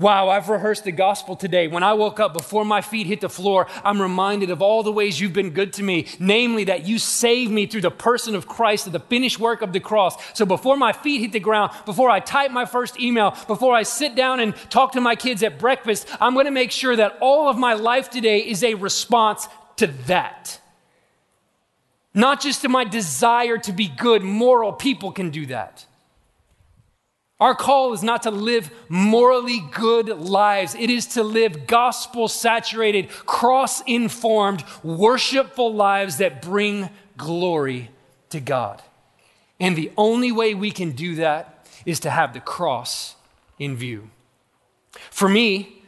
Wow, 0.00 0.30
I've 0.30 0.48
rehearsed 0.48 0.84
the 0.84 0.92
gospel 0.92 1.36
today. 1.36 1.68
When 1.68 1.82
I 1.82 1.92
woke 1.92 2.20
up, 2.20 2.32
before 2.32 2.64
my 2.64 2.80
feet 2.80 3.06
hit 3.06 3.20
the 3.20 3.28
floor, 3.28 3.66
I'm 3.84 4.00
reminded 4.00 4.48
of 4.48 4.62
all 4.62 4.82
the 4.82 4.90
ways 4.90 5.20
you've 5.20 5.34
been 5.34 5.50
good 5.50 5.74
to 5.74 5.82
me, 5.82 6.06
namely 6.18 6.64
that 6.64 6.86
you 6.86 6.98
saved 6.98 7.52
me 7.52 7.66
through 7.66 7.82
the 7.82 7.90
person 7.90 8.34
of 8.34 8.48
Christ, 8.48 8.84
through 8.84 8.94
the 8.94 9.00
finished 9.00 9.38
work 9.38 9.60
of 9.60 9.74
the 9.74 9.78
cross. 9.78 10.16
So 10.32 10.46
before 10.46 10.78
my 10.78 10.94
feet 10.94 11.20
hit 11.20 11.32
the 11.32 11.38
ground, 11.38 11.72
before 11.84 12.08
I 12.08 12.20
type 12.20 12.50
my 12.50 12.64
first 12.64 12.98
email, 12.98 13.36
before 13.46 13.74
I 13.74 13.82
sit 13.82 14.14
down 14.14 14.40
and 14.40 14.56
talk 14.70 14.92
to 14.92 15.02
my 15.02 15.16
kids 15.16 15.42
at 15.42 15.58
breakfast, 15.58 16.08
I'm 16.18 16.32
going 16.32 16.46
to 16.46 16.50
make 16.50 16.70
sure 16.70 16.96
that 16.96 17.18
all 17.20 17.50
of 17.50 17.58
my 17.58 17.74
life 17.74 18.08
today 18.08 18.38
is 18.38 18.64
a 18.64 18.72
response 18.76 19.48
to 19.76 19.88
that. 20.06 20.59
Not 22.12 22.40
just 22.40 22.62
to 22.62 22.68
my 22.68 22.84
desire 22.84 23.58
to 23.58 23.72
be 23.72 23.88
good, 23.88 24.22
moral 24.22 24.72
people 24.72 25.12
can 25.12 25.30
do 25.30 25.46
that. 25.46 25.86
Our 27.38 27.54
call 27.54 27.94
is 27.94 28.02
not 28.02 28.24
to 28.24 28.30
live 28.30 28.70
morally 28.90 29.60
good 29.72 30.08
lives. 30.08 30.74
It 30.74 30.90
is 30.90 31.06
to 31.06 31.22
live 31.22 31.66
gospel 31.66 32.28
saturated, 32.28 33.08
cross 33.08 33.80
informed, 33.82 34.62
worshipful 34.82 35.72
lives 35.72 36.18
that 36.18 36.42
bring 36.42 36.90
glory 37.16 37.90
to 38.28 38.40
God. 38.40 38.82
And 39.58 39.74
the 39.74 39.90
only 39.96 40.32
way 40.32 40.54
we 40.54 40.70
can 40.70 40.92
do 40.92 41.14
that 41.16 41.66
is 41.86 42.00
to 42.00 42.10
have 42.10 42.34
the 42.34 42.40
cross 42.40 43.16
in 43.58 43.74
view. 43.76 44.10
For 45.10 45.28
me, 45.28 45.82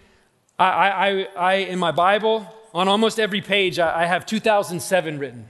I, 0.59 0.65
I, 0.67 1.29
I 1.37 1.55
in 1.55 1.79
my 1.79 1.91
Bible, 1.91 2.47
on 2.73 2.89
almost 2.89 3.21
every 3.21 3.43
page, 3.43 3.79
I, 3.79 4.05
I 4.05 4.07
have 4.07 4.25
2007 4.25 5.19
written. 5.19 5.49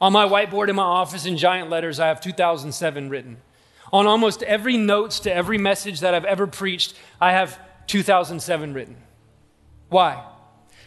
On 0.00 0.12
my 0.12 0.26
whiteboard 0.26 0.68
in 0.68 0.76
my 0.76 0.82
office 0.82 1.26
in 1.26 1.36
giant 1.36 1.70
letters, 1.70 1.98
I 1.98 2.06
have 2.06 2.20
2007 2.20 3.10
written. 3.10 3.38
On 3.92 4.06
almost 4.06 4.42
every 4.42 4.76
notes 4.76 5.20
to 5.20 5.34
every 5.34 5.58
message 5.58 6.00
that 6.00 6.14
I've 6.14 6.24
ever 6.24 6.46
preached, 6.46 6.94
I 7.20 7.32
have 7.32 7.58
2007 7.86 8.74
written. 8.74 8.96
Why? 9.88 10.24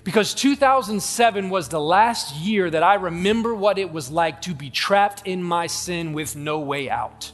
Because 0.03 0.33
2007 0.33 1.49
was 1.49 1.69
the 1.69 1.81
last 1.81 2.35
year 2.35 2.69
that 2.69 2.83
I 2.83 2.95
remember 2.95 3.53
what 3.53 3.77
it 3.77 3.91
was 3.91 4.09
like 4.09 4.41
to 4.43 4.53
be 4.53 4.69
trapped 4.69 5.27
in 5.27 5.43
my 5.43 5.67
sin 5.67 6.13
with 6.13 6.35
no 6.35 6.59
way 6.59 6.89
out. 6.89 7.31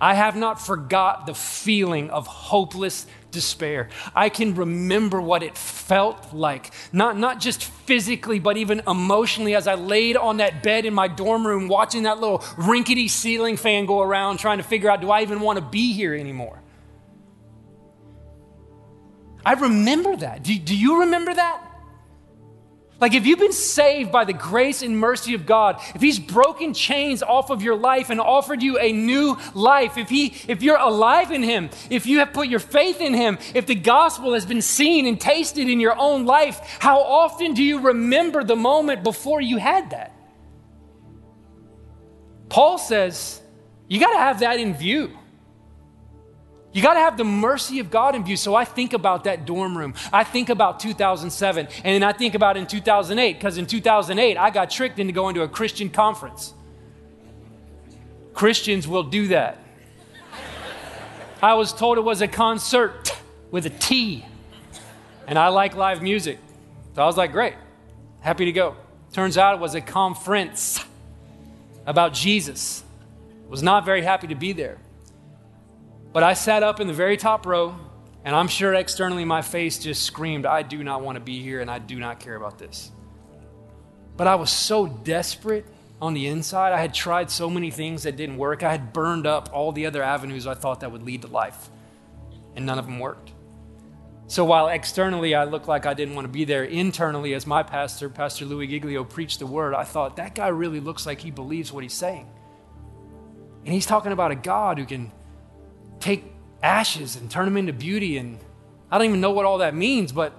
I 0.00 0.14
have 0.14 0.34
not 0.34 0.60
forgot 0.60 1.26
the 1.26 1.34
feeling 1.34 2.10
of 2.10 2.26
hopeless 2.26 3.06
despair. 3.32 3.88
I 4.14 4.28
can 4.28 4.54
remember 4.54 5.20
what 5.20 5.42
it 5.42 5.58
felt 5.58 6.32
like, 6.32 6.70
not, 6.92 7.18
not 7.18 7.40
just 7.40 7.64
physically, 7.64 8.38
but 8.38 8.56
even 8.56 8.82
emotionally, 8.86 9.56
as 9.56 9.66
I 9.66 9.74
laid 9.74 10.16
on 10.16 10.36
that 10.36 10.62
bed 10.62 10.84
in 10.84 10.94
my 10.94 11.08
dorm 11.08 11.46
room 11.46 11.66
watching 11.66 12.04
that 12.04 12.20
little 12.20 12.44
rinkety 12.56 13.08
ceiling 13.08 13.56
fan 13.56 13.86
go 13.86 14.00
around, 14.00 14.38
trying 14.38 14.58
to 14.58 14.64
figure 14.64 14.90
out 14.90 15.00
do 15.00 15.10
I 15.10 15.22
even 15.22 15.40
want 15.40 15.58
to 15.58 15.64
be 15.64 15.92
here 15.92 16.14
anymore? 16.14 16.60
I 19.44 19.54
remember 19.54 20.14
that. 20.16 20.44
Do, 20.44 20.56
do 20.56 20.76
you 20.76 21.00
remember 21.00 21.34
that? 21.34 21.71
Like, 23.02 23.14
if 23.14 23.26
you've 23.26 23.40
been 23.40 23.50
saved 23.50 24.12
by 24.12 24.24
the 24.24 24.32
grace 24.32 24.80
and 24.80 24.96
mercy 24.96 25.34
of 25.34 25.44
God, 25.44 25.82
if 25.92 26.00
He's 26.00 26.20
broken 26.20 26.72
chains 26.72 27.20
off 27.20 27.50
of 27.50 27.60
your 27.60 27.74
life 27.74 28.10
and 28.10 28.20
offered 28.20 28.62
you 28.62 28.78
a 28.78 28.92
new 28.92 29.36
life, 29.54 29.98
if, 29.98 30.08
he, 30.08 30.36
if 30.46 30.62
you're 30.62 30.78
alive 30.78 31.32
in 31.32 31.42
Him, 31.42 31.70
if 31.90 32.06
you 32.06 32.20
have 32.20 32.32
put 32.32 32.46
your 32.46 32.60
faith 32.60 33.00
in 33.00 33.12
Him, 33.12 33.38
if 33.56 33.66
the 33.66 33.74
gospel 33.74 34.34
has 34.34 34.46
been 34.46 34.62
seen 34.62 35.06
and 35.06 35.20
tasted 35.20 35.68
in 35.68 35.80
your 35.80 35.98
own 35.98 36.26
life, 36.26 36.60
how 36.78 37.00
often 37.00 37.54
do 37.54 37.64
you 37.64 37.80
remember 37.80 38.44
the 38.44 38.54
moment 38.54 39.02
before 39.02 39.40
you 39.40 39.56
had 39.56 39.90
that? 39.90 40.14
Paul 42.50 42.78
says, 42.78 43.42
you 43.88 43.98
got 43.98 44.12
to 44.12 44.18
have 44.20 44.38
that 44.40 44.60
in 44.60 44.74
view. 44.74 45.18
You 46.72 46.80
got 46.80 46.94
to 46.94 47.00
have 47.00 47.18
the 47.18 47.24
mercy 47.24 47.80
of 47.80 47.90
God 47.90 48.14
in 48.14 48.24
view. 48.24 48.36
So 48.36 48.54
I 48.54 48.64
think 48.64 48.94
about 48.94 49.24
that 49.24 49.44
dorm 49.44 49.76
room. 49.76 49.94
I 50.12 50.24
think 50.24 50.48
about 50.48 50.80
2007. 50.80 51.66
And 51.66 51.84
then 51.84 52.02
I 52.02 52.12
think 52.12 52.34
about 52.34 52.56
in 52.56 52.66
2008, 52.66 53.34
because 53.34 53.58
in 53.58 53.66
2008, 53.66 54.38
I 54.38 54.50
got 54.50 54.70
tricked 54.70 54.98
into 54.98 55.12
going 55.12 55.34
to 55.34 55.42
a 55.42 55.48
Christian 55.48 55.90
conference. 55.90 56.54
Christians 58.32 58.88
will 58.88 59.02
do 59.02 59.28
that. 59.28 59.58
I 61.42 61.54
was 61.54 61.72
told 61.72 61.98
it 61.98 62.02
was 62.02 62.22
a 62.22 62.28
concert 62.28 63.14
with 63.50 63.66
a 63.66 63.70
T. 63.70 64.24
And 65.26 65.38
I 65.38 65.48
like 65.48 65.76
live 65.76 66.02
music. 66.02 66.38
So 66.94 67.02
I 67.02 67.06
was 67.06 67.16
like, 67.16 67.32
great, 67.32 67.54
happy 68.20 68.46
to 68.46 68.52
go. 68.52 68.76
Turns 69.12 69.36
out 69.36 69.54
it 69.54 69.60
was 69.60 69.74
a 69.74 69.80
conference 69.80 70.82
about 71.86 72.14
Jesus. 72.14 72.82
Was 73.48 73.62
not 73.62 73.84
very 73.84 74.00
happy 74.02 74.28
to 74.28 74.34
be 74.34 74.52
there. 74.52 74.78
But 76.12 76.22
I 76.22 76.34
sat 76.34 76.62
up 76.62 76.80
in 76.80 76.86
the 76.86 76.92
very 76.92 77.16
top 77.16 77.46
row, 77.46 77.74
and 78.24 78.36
I'm 78.36 78.48
sure 78.48 78.74
externally 78.74 79.24
my 79.24 79.42
face 79.42 79.78
just 79.78 80.02
screamed, 80.02 80.46
I 80.46 80.62
do 80.62 80.84
not 80.84 81.02
want 81.02 81.16
to 81.16 81.20
be 81.20 81.42
here 81.42 81.60
and 81.60 81.70
I 81.70 81.78
do 81.78 81.98
not 81.98 82.20
care 82.20 82.36
about 82.36 82.58
this. 82.58 82.92
But 84.16 84.26
I 84.26 84.34
was 84.34 84.50
so 84.50 84.86
desperate 84.86 85.66
on 86.00 86.14
the 86.14 86.26
inside. 86.26 86.72
I 86.72 86.80
had 86.80 86.92
tried 86.92 87.30
so 87.30 87.48
many 87.48 87.70
things 87.70 88.02
that 88.02 88.16
didn't 88.16 88.36
work. 88.36 88.62
I 88.62 88.70
had 88.70 88.92
burned 88.92 89.26
up 89.26 89.50
all 89.52 89.72
the 89.72 89.86
other 89.86 90.02
avenues 90.02 90.46
I 90.46 90.54
thought 90.54 90.80
that 90.80 90.92
would 90.92 91.02
lead 91.02 91.22
to 91.22 91.28
life, 91.28 91.70
and 92.54 92.66
none 92.66 92.78
of 92.78 92.84
them 92.84 92.98
worked. 92.98 93.32
So 94.26 94.44
while 94.44 94.68
externally 94.68 95.34
I 95.34 95.44
looked 95.44 95.68
like 95.68 95.86
I 95.86 95.94
didn't 95.94 96.14
want 96.14 96.26
to 96.26 96.32
be 96.32 96.44
there, 96.44 96.64
internally, 96.64 97.34
as 97.34 97.46
my 97.46 97.62
pastor, 97.62 98.08
Pastor 98.08 98.44
Louis 98.44 98.66
Giglio, 98.66 99.04
preached 99.04 99.38
the 99.38 99.46
word, 99.46 99.74
I 99.74 99.84
thought 99.84 100.16
that 100.16 100.34
guy 100.34 100.48
really 100.48 100.80
looks 100.80 101.06
like 101.06 101.20
he 101.20 101.30
believes 101.30 101.72
what 101.72 101.82
he's 101.82 101.94
saying. 101.94 102.28
And 103.64 103.72
he's 103.72 103.86
talking 103.86 104.12
about 104.12 104.30
a 104.30 104.36
God 104.36 104.78
who 104.78 104.84
can 104.84 105.12
take 106.02 106.24
ashes 106.62 107.16
and 107.16 107.30
turn 107.30 107.46
them 107.46 107.56
into 107.56 107.72
beauty. 107.72 108.18
And 108.18 108.38
I 108.90 108.98
don't 108.98 109.06
even 109.06 109.20
know 109.20 109.30
what 109.30 109.46
all 109.46 109.58
that 109.58 109.74
means, 109.74 110.12
but 110.12 110.32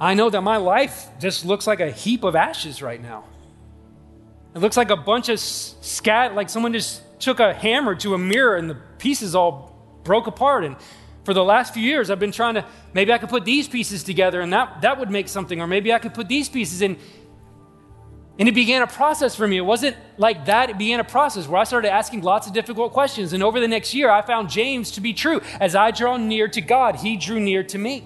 I 0.00 0.14
know 0.14 0.30
that 0.30 0.40
my 0.40 0.56
life 0.56 1.06
just 1.20 1.44
looks 1.44 1.66
like 1.66 1.80
a 1.80 1.90
heap 1.90 2.24
of 2.24 2.34
ashes 2.34 2.80
right 2.80 3.02
now. 3.02 3.24
It 4.54 4.58
looks 4.60 4.76
like 4.76 4.90
a 4.90 4.96
bunch 4.96 5.28
of 5.28 5.40
scat, 5.40 6.34
like 6.34 6.48
someone 6.48 6.72
just 6.72 7.02
took 7.18 7.40
a 7.40 7.52
hammer 7.52 7.94
to 7.96 8.14
a 8.14 8.18
mirror 8.18 8.56
and 8.56 8.70
the 8.70 8.76
pieces 8.98 9.34
all 9.34 9.76
broke 10.04 10.26
apart. 10.26 10.64
And 10.64 10.76
for 11.24 11.34
the 11.34 11.42
last 11.42 11.74
few 11.74 11.82
years, 11.82 12.10
I've 12.10 12.20
been 12.20 12.32
trying 12.32 12.54
to, 12.54 12.64
maybe 12.92 13.12
I 13.12 13.18
could 13.18 13.30
put 13.30 13.44
these 13.44 13.66
pieces 13.66 14.04
together 14.04 14.40
and 14.40 14.52
that, 14.52 14.82
that 14.82 14.98
would 14.98 15.10
make 15.10 15.28
something, 15.28 15.60
or 15.60 15.66
maybe 15.66 15.92
I 15.92 15.98
could 15.98 16.14
put 16.14 16.28
these 16.28 16.48
pieces 16.48 16.82
in. 16.82 16.98
And 18.38 18.48
it 18.48 18.54
began 18.54 18.82
a 18.82 18.86
process 18.86 19.36
for 19.36 19.46
me. 19.46 19.58
It 19.58 19.64
wasn't 19.64 19.96
like 20.18 20.46
that. 20.46 20.68
It 20.68 20.76
began 20.76 20.98
a 20.98 21.04
process 21.04 21.46
where 21.46 21.60
I 21.60 21.64
started 21.64 21.92
asking 21.92 22.22
lots 22.22 22.48
of 22.48 22.52
difficult 22.52 22.92
questions. 22.92 23.32
And 23.32 23.42
over 23.42 23.60
the 23.60 23.68
next 23.68 23.94
year, 23.94 24.10
I 24.10 24.22
found 24.22 24.50
James 24.50 24.90
to 24.92 25.00
be 25.00 25.12
true. 25.12 25.40
As 25.60 25.76
I 25.76 25.92
draw 25.92 26.16
near 26.16 26.48
to 26.48 26.60
God, 26.60 26.96
he 26.96 27.16
drew 27.16 27.38
near 27.38 27.62
to 27.64 27.78
me. 27.78 28.04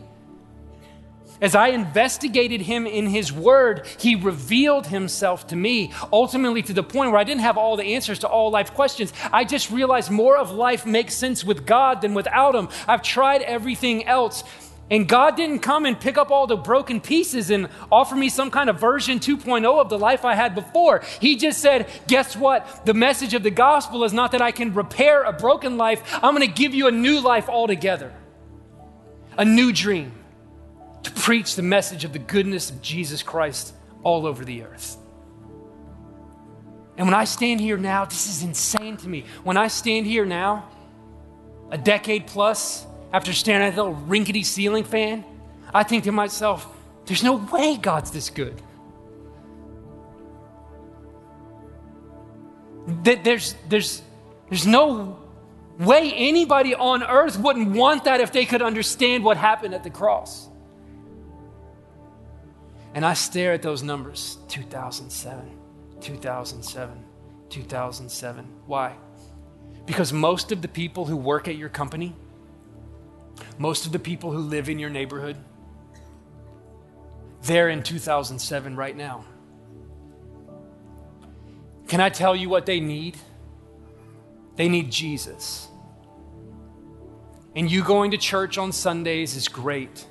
As 1.41 1.55
I 1.55 1.69
investigated 1.69 2.63
him 2.63 2.87
in 2.87 3.07
his 3.07 3.33
word, 3.33 3.87
he 3.99 4.17
revealed 4.17 4.89
himself 4.89 5.47
to 5.49 5.57
me, 5.57 5.93
ultimately 6.13 6.63
to 6.63 6.73
the 6.73 6.83
point 6.83 7.13
where 7.13 7.21
I 7.21 7.25
didn't 7.25 7.43
have 7.43 7.57
all 7.57 7.77
the 7.77 7.95
answers 7.95 8.19
to 8.21 8.29
all 8.29 8.51
life 8.51 8.75
questions. 8.75 9.13
I 9.33 9.45
just 9.45 9.71
realized 9.71 10.11
more 10.11 10.37
of 10.37 10.51
life 10.51 10.85
makes 10.85 11.15
sense 11.15 11.45
with 11.45 11.65
God 11.65 12.01
than 12.03 12.13
without 12.13 12.57
him. 12.57 12.69
I've 12.89 13.03
tried 13.03 13.43
everything 13.43 14.05
else. 14.07 14.43
And 14.91 15.07
God 15.07 15.37
didn't 15.37 15.59
come 15.59 15.85
and 15.85 16.01
pick 16.01 16.17
up 16.17 16.31
all 16.31 16.47
the 16.47 16.57
broken 16.57 17.01
pieces 17.01 17.51
and 17.51 17.69
offer 17.93 18.17
me 18.17 18.31
some 18.31 18.51
kind 18.51 18.71
of 18.71 18.81
version 18.81 19.19
2.0 19.19 19.79
of 19.79 19.91
the 19.91 19.99
life 19.99 20.25
I 20.25 20.35
had 20.35 20.55
before. 20.55 21.03
He 21.21 21.37
just 21.37 21.61
said, 21.61 21.91
Guess 22.07 22.37
what? 22.37 22.87
The 22.87 22.95
message 22.95 23.35
of 23.35 23.43
the 23.43 23.51
gospel 23.51 24.05
is 24.05 24.15
not 24.15 24.33
that 24.33 24.41
I 24.41 24.51
can 24.51 24.73
repair 24.73 25.25
a 25.25 25.33
broken 25.33 25.77
life, 25.77 26.03
I'm 26.23 26.35
going 26.35 26.47
to 26.47 26.55
give 26.55 26.75
you 26.75 26.87
a 26.87 26.93
new 26.93 27.21
life 27.21 27.49
altogether, 27.49 28.15
a 29.37 29.45
new 29.45 29.73
dream 29.73 30.13
to 31.03 31.11
preach 31.11 31.55
the 31.55 31.63
message 31.63 32.05
of 32.05 32.13
the 32.15 32.19
goodness 32.19 32.71
of 32.71 32.81
Jesus 32.81 33.23
Christ 33.23 33.75
all 34.03 34.27
over 34.27 34.45
the 34.45 34.63
earth. 34.63 34.97
And 36.97 37.07
when 37.07 37.15
I 37.15 37.25
stand 37.25 37.61
here 37.61 37.77
now, 37.77 38.07
this 38.07 38.29
is 38.29 38.43
insane 38.43 38.97
to 38.99 39.09
me. 39.09 39.25
When 39.45 39.57
I 39.57 39.69
stand 39.69 40.07
here 40.07 40.25
now, 40.25 40.69
a 41.71 41.79
decade 41.79 42.27
plus, 42.27 42.88
after 43.13 43.33
staring 43.33 43.63
at 43.63 43.75
that 43.75 43.83
little 43.83 43.95
rinkety 43.95 44.43
ceiling 44.43 44.85
fan, 44.85 45.25
I 45.73 45.83
think 45.83 46.05
to 46.05 46.13
myself, 46.13 46.67
there's 47.07 47.23
no 47.23 47.37
way 47.37 47.77
God's 47.77 48.11
this 48.11 48.31
good. 48.31 48.61
There's, 52.87 53.55
there's, 53.69 54.03
there's 54.49 54.67
no 54.67 55.19
way 55.79 56.13
anybody 56.15 56.75
on 56.75 57.03
earth 57.03 57.39
wouldn't 57.39 57.71
want 57.71 58.05
that 58.05 58.21
if 58.21 58.33
they 58.33 58.45
could 58.45 58.63
understand 58.63 59.25
what 59.25 59.37
happened 59.37 59.75
at 59.75 59.85
the 59.85 59.91
cross. 59.91 60.49
And 62.95 63.05
I 63.05 63.15
stare 63.15 63.53
at 63.53 63.63
those 63.63 63.83
numbers 63.83 64.39
2007, 64.49 65.57
2007, 66.01 67.05
2007. 67.49 68.49
Why? 68.67 68.97
Because 69.87 70.13
most 70.13 70.53
of 70.53 70.63
the 70.63 70.69
people 70.69 71.05
who 71.05 71.17
work 71.17 71.49
at 71.49 71.57
your 71.57 71.69
company, 71.69 72.15
most 73.59 73.87
of 73.87 73.93
the 73.93 73.99
people 73.99 74.31
who 74.31 74.39
live 74.39 74.69
in 74.69 74.79
your 74.79 74.91
neighborhood, 74.91 75.37
they're 77.43 77.69
in 77.69 77.83
2007 77.83 78.77
right 78.77 78.97
now. 78.97 79.25
Can 81.89 82.01
I 82.01 82.11
tell 82.11 82.37
you 82.37 82.49
what 82.49 82.67
they 82.67 82.81
need? 82.81 83.17
They 84.57 84.69
need 84.69 84.91
Jesus. 84.91 85.69
And 87.55 87.71
you 87.71 87.83
going 87.83 88.11
to 88.11 88.19
church 88.19 88.59
on 88.59 88.73
Sundays 88.73 89.35
is 89.35 89.49
great. 89.49 90.07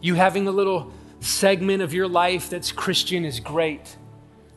You 0.00 0.14
having 0.14 0.46
a 0.46 0.50
little 0.50 0.92
segment 1.20 1.82
of 1.82 1.92
your 1.92 2.08
life 2.08 2.48
that's 2.48 2.70
Christian 2.72 3.24
is 3.24 3.40
great. 3.40 3.96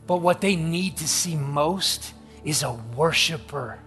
But 0.06 0.18
what 0.18 0.40
they 0.40 0.56
need 0.56 0.96
to 0.98 1.08
see 1.08 1.36
most 1.36 2.14
is 2.44 2.62
a 2.62 2.72
worshiper, 2.72 3.78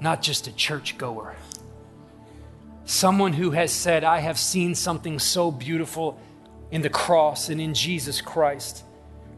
not 0.00 0.22
just 0.22 0.46
a 0.46 0.52
churchgoer. 0.52 1.36
Someone 2.88 3.34
who 3.34 3.50
has 3.50 3.70
said, 3.70 4.02
I 4.02 4.20
have 4.20 4.38
seen 4.38 4.74
something 4.74 5.18
so 5.18 5.50
beautiful 5.50 6.18
in 6.70 6.80
the 6.80 6.88
cross 6.88 7.50
and 7.50 7.60
in 7.60 7.74
Jesus 7.74 8.22
Christ 8.22 8.82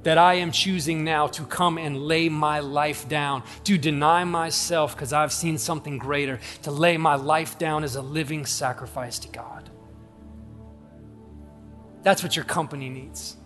that 0.05 0.19
I 0.19 0.35
am 0.35 0.53
choosing 0.53 1.03
now 1.03 1.27
to 1.27 1.43
come 1.43 1.77
and 1.77 2.01
lay 2.01 2.29
my 2.29 2.61
life 2.61 3.09
down, 3.09 3.43
to 3.65 3.77
deny 3.77 4.23
myself 4.23 4.95
because 4.95 5.13
I've 5.13 5.33
seen 5.33 5.59
something 5.59 5.99
greater, 5.99 6.39
to 6.63 6.71
lay 6.71 6.97
my 6.97 7.17
life 7.17 7.59
down 7.59 7.83
as 7.83 7.97
a 7.97 8.03
living 8.03 8.47
sacrifice 8.47 9.19
to 9.19 9.29
God. 9.29 9.69
That's 12.05 12.23
what 12.23 12.37
your 12.37 12.45
company 12.45 12.89
needs. 12.89 13.37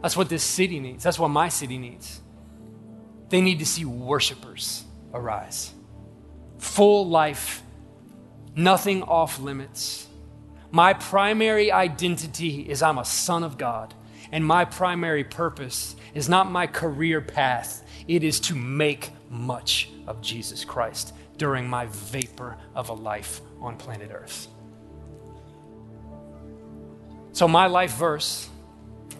That's 0.00 0.16
what 0.16 0.30
this 0.30 0.42
city 0.42 0.80
needs. 0.80 1.04
That's 1.04 1.18
what 1.18 1.28
my 1.28 1.50
city 1.50 1.76
needs. 1.76 2.22
They 3.28 3.42
need 3.42 3.58
to 3.58 3.66
see 3.66 3.84
worshipers 3.84 4.84
arise. 5.12 5.74
Full 6.56 7.06
life 7.10 7.62
nothing 8.56 9.02
off 9.04 9.38
limits. 9.38 10.08
My 10.72 10.94
primary 10.94 11.70
identity 11.70 12.62
is 12.62 12.82
I'm 12.82 12.98
a 12.98 13.04
son 13.04 13.44
of 13.44 13.58
God, 13.58 13.94
and 14.32 14.44
my 14.44 14.64
primary 14.64 15.22
purpose 15.22 15.94
is 16.14 16.28
not 16.28 16.50
my 16.50 16.66
career 16.66 17.20
path, 17.20 17.84
it 18.08 18.24
is 18.24 18.40
to 18.40 18.54
make 18.54 19.10
much 19.30 19.90
of 20.06 20.20
Jesus 20.20 20.64
Christ 20.64 21.12
during 21.36 21.68
my 21.68 21.86
vapor 21.86 22.56
of 22.74 22.88
a 22.88 22.94
life 22.94 23.40
on 23.60 23.76
planet 23.76 24.10
Earth. 24.12 24.48
So, 27.32 27.46
my 27.46 27.66
life 27.66 27.94
verse, 27.96 28.48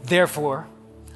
therefore, 0.04 0.66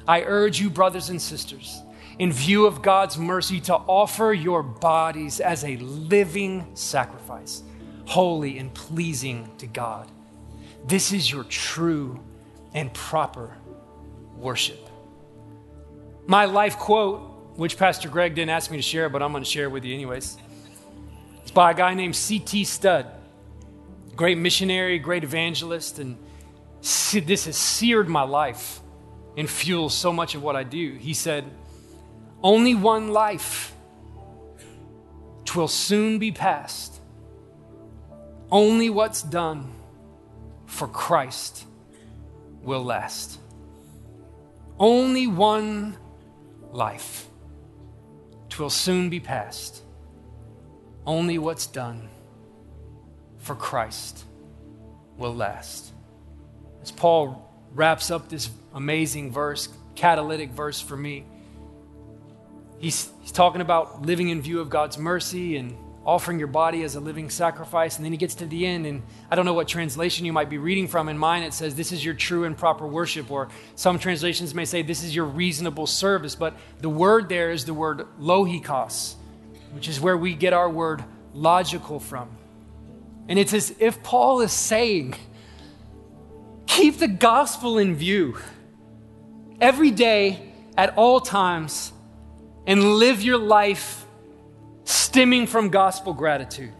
I 0.07 0.21
urge 0.21 0.59
you, 0.59 0.69
brothers 0.69 1.09
and 1.09 1.19
sisters, 1.19 1.81
in 2.19 2.31
view 2.31 2.67
of 2.67 2.83
God's 2.83 3.17
mercy, 3.17 3.59
to 3.61 3.75
offer 3.75 4.33
your 4.33 4.61
bodies 4.61 5.39
as 5.39 5.63
a 5.63 5.77
living 5.77 6.67
sacrifice, 6.75 7.63
holy 8.05 8.57
and 8.57 8.73
pleasing 8.73 9.49
to 9.57 9.67
God. 9.67 10.09
This 10.85 11.13
is 11.13 11.31
your 11.31 11.43
true 11.43 12.19
and 12.73 12.93
proper 12.93 13.55
worship. 14.37 14.87
My 16.27 16.45
life 16.45 16.77
quote, 16.77 17.21
which 17.55 17.77
Pastor 17.77 18.09
Greg 18.09 18.35
didn't 18.35 18.51
ask 18.51 18.71
me 18.71 18.77
to 18.77 18.83
share, 18.83 19.09
but 19.09 19.21
I'm 19.21 19.31
going 19.31 19.43
to 19.43 19.49
share 19.49 19.65
it 19.65 19.71
with 19.71 19.83
you 19.83 19.93
anyways. 19.93 20.37
It's 21.41 21.51
by 21.51 21.71
a 21.71 21.73
guy 21.73 21.93
named 21.93 22.15
C.T. 22.15 22.63
Studd, 22.63 23.07
great 24.15 24.37
missionary, 24.37 24.99
great 24.99 25.23
evangelist, 25.23 25.99
and 25.99 26.17
this 26.81 27.45
has 27.45 27.57
seared 27.57 28.07
my 28.07 28.23
life 28.23 28.79
and 29.37 29.49
fuels 29.49 29.93
so 29.93 30.11
much 30.11 30.35
of 30.35 30.43
what 30.43 30.55
I 30.55 30.63
do. 30.63 30.93
He 30.95 31.13
said, 31.13 31.45
Only 32.41 32.75
one 32.75 33.11
life, 33.11 33.73
twill 35.45 35.67
soon 35.67 36.19
be 36.19 36.31
past. 36.31 36.90
Only 38.51 38.89
what's 38.89 39.21
done 39.21 39.71
for 40.65 40.87
Christ 40.87 41.65
will 42.61 42.83
last. 42.83 43.39
Only 44.77 45.27
one 45.27 45.95
life, 46.71 47.27
twill 48.49 48.69
soon 48.69 49.09
be 49.09 49.19
past. 49.19 49.83
Only 51.05 51.37
what's 51.37 51.65
done 51.65 52.09
for 53.37 53.55
Christ 53.55 54.25
will 55.17 55.33
last. 55.33 55.93
As 56.81 56.91
Paul 56.91 57.47
wraps 57.73 58.11
up 58.11 58.27
this 58.27 58.49
amazing 58.73 59.31
verse, 59.31 59.69
catalytic 59.95 60.51
verse 60.51 60.81
for 60.81 60.97
me, 60.97 61.25
he's, 62.79 63.09
he's 63.21 63.31
talking 63.31 63.61
about 63.61 64.01
living 64.01 64.29
in 64.29 64.41
view 64.41 64.59
of 64.59 64.69
God's 64.69 64.97
mercy 64.97 65.57
and 65.57 65.77
offering 66.05 66.39
your 66.39 66.47
body 66.47 66.83
as 66.83 66.95
a 66.95 66.99
living 66.99 67.29
sacrifice. 67.29 67.97
And 67.97 68.05
then 68.05 68.11
he 68.11 68.17
gets 68.17 68.35
to 68.35 68.45
the 68.45 68.65
end, 68.65 68.85
and 68.85 69.03
I 69.29 69.35
don't 69.35 69.45
know 69.45 69.53
what 69.53 69.67
translation 69.67 70.25
you 70.25 70.33
might 70.33 70.49
be 70.49 70.57
reading 70.57 70.87
from. 70.87 71.09
In 71.09 71.17
mine, 71.17 71.43
it 71.43 71.53
says, 71.53 71.75
This 71.75 71.91
is 71.91 72.03
your 72.03 72.13
true 72.13 72.43
and 72.45 72.57
proper 72.57 72.87
worship. 72.87 73.29
Or 73.29 73.49
some 73.75 73.99
translations 73.99 74.55
may 74.55 74.65
say, 74.65 74.81
This 74.81 75.03
is 75.03 75.15
your 75.15 75.25
reasonable 75.25 75.87
service. 75.87 76.35
But 76.35 76.55
the 76.79 76.89
word 76.89 77.29
there 77.29 77.51
is 77.51 77.65
the 77.65 77.73
word 77.73 78.07
logikos, 78.19 79.15
which 79.73 79.87
is 79.87 79.99
where 79.99 80.17
we 80.17 80.33
get 80.33 80.53
our 80.53 80.69
word 80.69 81.03
logical 81.33 81.99
from. 81.99 82.29
And 83.27 83.37
it's 83.37 83.53
as 83.53 83.73
if 83.79 84.01
Paul 84.03 84.41
is 84.41 84.51
saying, 84.51 85.15
Keep 86.65 86.97
the 86.97 87.07
gospel 87.07 87.77
in 87.77 87.95
view 87.95 88.37
every 89.59 89.91
day, 89.91 90.51
at 90.77 90.97
all 90.97 91.19
times, 91.19 91.91
and 92.65 92.95
live 92.95 93.21
your 93.21 93.37
life 93.37 94.05
stemming 94.83 95.47
from 95.47 95.69
gospel 95.69 96.13
gratitude. 96.13 96.73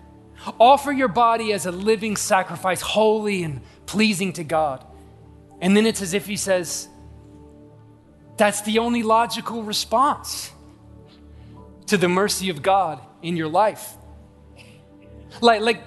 Offer 0.60 0.92
your 0.92 1.08
body 1.08 1.54
as 1.54 1.66
a 1.66 1.72
living 1.72 2.18
sacrifice, 2.18 2.82
holy 2.82 3.44
and 3.44 3.62
pleasing 3.86 4.34
to 4.34 4.44
God. 4.44 4.84
And 5.60 5.78
then 5.78 5.86
it's 5.86 6.02
as 6.02 6.14
if 6.14 6.26
he 6.26 6.38
says, 6.38 6.88
That's 8.38 8.62
the 8.62 8.80
only 8.80 9.04
logical 9.04 9.64
response 9.64 10.52
to 11.88 11.98
the 11.98 12.10
mercy 12.10 12.50
of 12.50 12.62
God 12.62 13.00
in 13.22 13.38
your 13.38 13.50
life. 13.50 13.94
Like, 15.42 15.62
like 15.62 15.82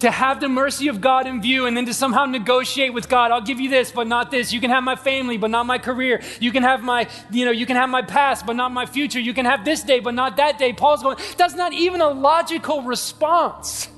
to 0.00 0.10
have 0.10 0.40
the 0.40 0.48
mercy 0.48 0.88
of 0.88 1.00
God 1.00 1.26
in 1.26 1.40
view 1.40 1.66
and 1.66 1.76
then 1.76 1.86
to 1.86 1.94
somehow 1.94 2.24
negotiate 2.24 2.92
with 2.92 3.08
God. 3.08 3.30
I'll 3.30 3.40
give 3.40 3.60
you 3.60 3.68
this, 3.68 3.92
but 3.92 4.06
not 4.06 4.30
this. 4.30 4.52
You 4.52 4.60
can 4.60 4.70
have 4.70 4.82
my 4.82 4.96
family, 4.96 5.36
but 5.36 5.50
not 5.50 5.66
my 5.66 5.78
career. 5.78 6.22
You 6.40 6.52
can 6.52 6.62
have 6.62 6.82
my, 6.82 7.08
you 7.30 7.44
know, 7.44 7.50
you 7.50 7.66
can 7.66 7.76
have 7.76 7.90
my 7.90 8.02
past, 8.02 8.46
but 8.46 8.56
not 8.56 8.72
my 8.72 8.86
future. 8.86 9.20
You 9.20 9.34
can 9.34 9.44
have 9.44 9.64
this 9.64 9.82
day, 9.82 10.00
but 10.00 10.14
not 10.14 10.36
that 10.38 10.58
day. 10.58 10.72
Paul's 10.72 11.02
going, 11.02 11.18
that's 11.36 11.54
not 11.54 11.72
even 11.72 12.00
a 12.00 12.08
logical 12.08 12.82
response 12.82 13.88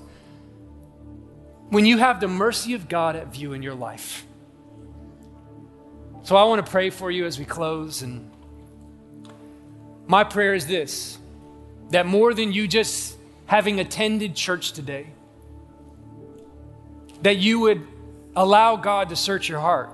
when 1.71 1.87
you 1.87 1.99
have 1.99 2.21
the 2.21 2.29
mercy 2.29 2.75
of 2.75 2.89
God 2.89 3.17
at 3.17 3.29
view 3.29 3.53
in 3.53 3.63
your 3.63 3.75
life. 3.75 4.27
So 6.25 6.37
I 6.37 6.45
want 6.45 6.65
to 6.65 6.71
pray 6.71 6.91
for 6.91 7.11
you 7.11 7.27
as 7.27 7.39
we 7.39 7.45
close. 7.45 8.03
And 8.03 8.31
my 10.07 10.25
prayer 10.25 10.55
is 10.55 10.67
this 10.67 11.19
that 11.91 12.07
more 12.07 12.33
than 12.33 12.53
you 12.53 12.67
just 12.67 13.17
having 13.47 13.79
attended 13.79 14.35
church 14.35 14.73
today, 14.73 15.09
that 17.23 17.39
you 17.39 17.61
would 17.61 17.87
allow 18.37 18.77
God 18.77 19.09
to 19.11 19.17
search 19.17 19.49
your 19.49 19.61
heart 19.61 19.91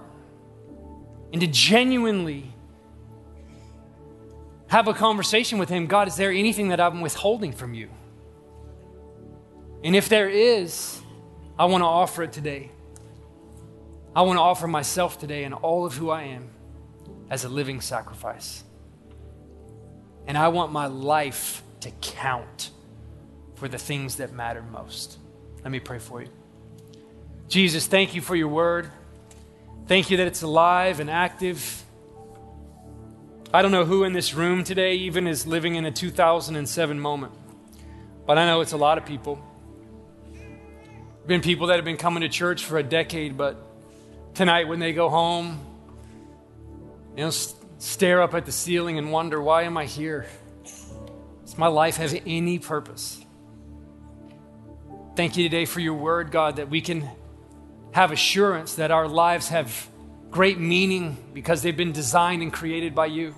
and 1.33 1.41
to 1.41 1.47
genuinely 1.47 2.53
have 4.69 4.89
a 4.89 4.95
conversation 4.95 5.59
with 5.59 5.69
Him 5.69 5.87
God, 5.87 6.09
is 6.09 6.17
there 6.17 6.31
anything 6.31 6.69
that 6.69 6.81
I'm 6.81 7.01
withholding 7.01 7.53
from 7.53 7.75
you? 7.75 7.89
And 9.83 9.95
if 9.95 10.09
there 10.09 10.29
is, 10.29 11.01
I 11.59 11.67
want 11.67 11.83
to 11.83 11.87
offer 11.87 12.23
it 12.23 12.33
today. 12.33 12.71
I 14.15 14.23
want 14.23 14.37
to 14.37 14.43
offer 14.43 14.67
myself 14.67 15.19
today 15.19 15.45
and 15.45 15.55
all 15.55 15.87
of 15.87 15.95
who 15.95 16.11
I 16.11 16.25
am 16.25 16.51
as 17.31 17.45
a 17.45 17.49
living 17.49 17.81
sacrifice. 17.81 18.65
And 20.27 20.37
I 20.37 20.49
want 20.49 20.73
my 20.73 20.87
life 20.87 21.63
to 21.81 21.91
count 22.01 22.71
for 23.55 23.69
the 23.69 23.79
things 23.79 24.17
that 24.17 24.33
matter 24.33 24.63
most. 24.63 25.19
Let 25.63 25.71
me 25.71 25.81
pray 25.81 25.99
for 25.99 26.23
you. 26.23 26.29
Jesus, 27.49 27.87
thank 27.87 28.15
you 28.15 28.21
for 28.21 28.37
your 28.37 28.49
word. 28.49 28.91
Thank 29.87 30.11
you 30.11 30.19
that 30.19 30.27
it's 30.27 30.43
alive 30.43 31.01
and 31.01 31.09
active. 31.09 31.83
I 33.55 33.63
don't 33.63 33.73
know 33.73 33.87
who 33.87 34.05
in 34.05 34.13
this 34.13 34.35
room 34.35 34.65
today 34.65 34.97
even 34.97 35.27
is 35.27 35.47
living 35.47 35.75
in 35.75 35.87
a 35.87 35.91
2007 35.91 37.01
moment, 37.01 37.33
but 38.27 38.37
I 38.37 38.45
know 38.45 38.61
it's 38.61 38.73
a 38.73 38.77
lot 38.77 38.99
of 38.99 39.07
people. 39.07 39.43
Been 41.27 41.41
people 41.41 41.69
that 41.69 41.77
have 41.77 41.87
been 41.87 41.97
coming 41.97 42.21
to 42.21 42.29
church 42.29 42.67
for 42.67 42.77
a 42.77 42.83
decade, 42.83 43.39
but 43.39 43.57
tonight 44.35 44.69
when 44.69 44.79
they 44.79 44.93
go 44.93 45.09
home, 45.09 45.59
you 47.17 47.25
know, 47.25 47.31
stare 47.79 48.21
up 48.21 48.35
at 48.35 48.45
the 48.45 48.53
ceiling 48.53 48.99
and 48.99 49.11
wonder, 49.11 49.41
why 49.41 49.63
am 49.63 49.79
I 49.79 49.87
here? 49.87 50.27
Does 51.47 51.57
my 51.57 51.69
life 51.69 51.97
have 51.97 52.15
any 52.27 52.59
purpose? 52.59 53.25
Thank 55.17 55.39
you 55.39 55.45
today 55.45 55.65
for 55.65 55.81
your 55.81 55.95
word, 55.95 56.31
God, 56.31 56.57
that 56.57 56.69
we 56.69 56.83
can 56.83 57.09
have 57.93 58.13
assurance 58.13 58.75
that 58.75 58.91
our 58.91 59.09
lives 59.09 59.49
have 59.49 59.89
great 60.31 60.59
meaning 60.59 61.17
because 61.33 61.63
they've 61.63 61.77
been 61.77 61.93
designed 61.93 62.43
and 62.43 62.53
created 62.53 62.95
by 62.95 63.07
you. 63.07 63.35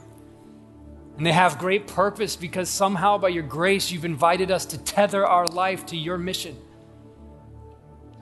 And 1.17 1.27
they 1.27 1.33
have 1.33 1.59
great 1.59 1.87
purpose 1.87 2.35
because 2.37 2.69
somehow 2.69 3.19
by 3.19 3.29
your 3.29 3.43
grace 3.43 3.91
you've 3.91 4.05
invited 4.05 4.51
us 4.51 4.65
to 4.67 4.79
tether 4.79 5.27
our 5.27 5.47
life 5.47 5.87
to 5.87 5.97
your 5.97 6.19
mission. 6.19 6.57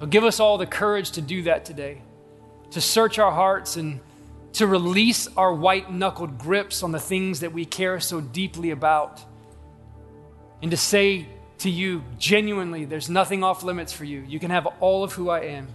So 0.01 0.07
give 0.07 0.25
us 0.25 0.41
all 0.41 0.59
the 0.59 0.67
courage 0.67 1.13
to 1.13 1.21
do 1.21 1.43
that 1.43 1.65
today, 1.65 2.03
to 2.73 2.81
search 2.81 3.19
our 3.19 3.33
hearts 3.33 3.77
and 3.77 4.01
to 4.55 4.67
release 4.67 5.29
our 5.37 5.55
white 5.55 5.93
knuckled 5.93 6.39
grips 6.39 6.83
on 6.83 6.93
the 6.93 7.01
things 7.01 7.41
that 7.41 7.53
we 7.53 7.65
care 7.65 8.01
so 8.01 8.21
deeply 8.21 8.71
about. 8.71 9.21
And 10.63 10.71
to 10.71 10.77
say 10.77 11.29
to 11.59 11.71
you 11.71 12.03
genuinely, 12.19 12.85
there's 12.85 13.09
nothing 13.09 13.45
off 13.45 13.63
limits 13.63 13.93
for 13.93 14.05
you. 14.05 14.25
You 14.27 14.41
can 14.41 14.51
have 14.51 14.67
all 14.81 15.05
of 15.05 15.13
who 15.13 15.31
I 15.31 15.41
am. 15.41 15.69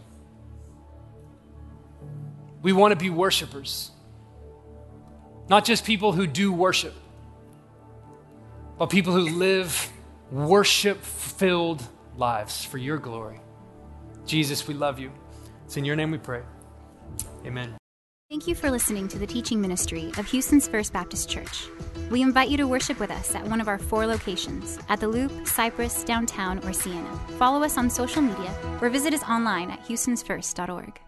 We 2.64 2.72
want 2.72 2.94
to 2.94 2.96
be 2.96 3.10
worshipers, 3.10 3.92
not 5.50 5.66
just 5.66 5.84
people 5.84 6.14
who 6.14 6.26
do 6.26 6.52
worship, 6.52 6.96
but 8.80 8.90
people 8.90 9.14
who 9.14 9.38
live 9.38 9.92
worship 10.32 11.04
filled 11.04 11.84
lives 12.18 12.64
for 12.64 12.78
your 12.78 12.98
glory. 12.98 13.40
Jesus, 14.26 14.68
we 14.68 14.74
love 14.74 14.98
you. 14.98 15.12
It's 15.66 15.76
in 15.76 15.84
your 15.84 15.98
name 15.98 16.12
we 16.12 16.18
pray. 16.18 16.42
Amen. 17.46 17.76
Thank 18.30 18.48
you 18.48 18.56
for 18.56 18.72
listening 18.72 19.08
to 19.10 19.20
the 19.20 19.28
teaching 19.28 19.62
ministry 19.62 20.12
of 20.18 20.26
Houston's 20.28 20.68
First 20.68 20.94
Baptist 20.94 21.30
Church. 21.30 21.68
We 22.10 22.22
invite 22.22 22.50
you 22.50 22.58
to 22.58 22.68
worship 22.68 23.00
with 23.00 23.12
us 23.12 23.36
at 23.36 23.46
one 23.46 23.62
of 23.62 23.68
our 23.68 23.78
four 23.78 24.08
locations 24.08 24.80
at 24.90 25.00
the 25.00 25.08
Loop, 25.08 25.46
Cypress, 25.46 26.04
Downtown, 26.04 26.58
or 26.66 26.74
Sienna. 26.74 27.20
Follow 27.38 27.62
us 27.62 27.78
on 27.78 27.90
social 27.90 28.22
media 28.22 28.52
or 28.82 28.90
visit 28.90 29.14
us 29.14 29.22
online 29.24 29.70
at 29.70 29.84
houstonsfirst.org. 29.84 31.03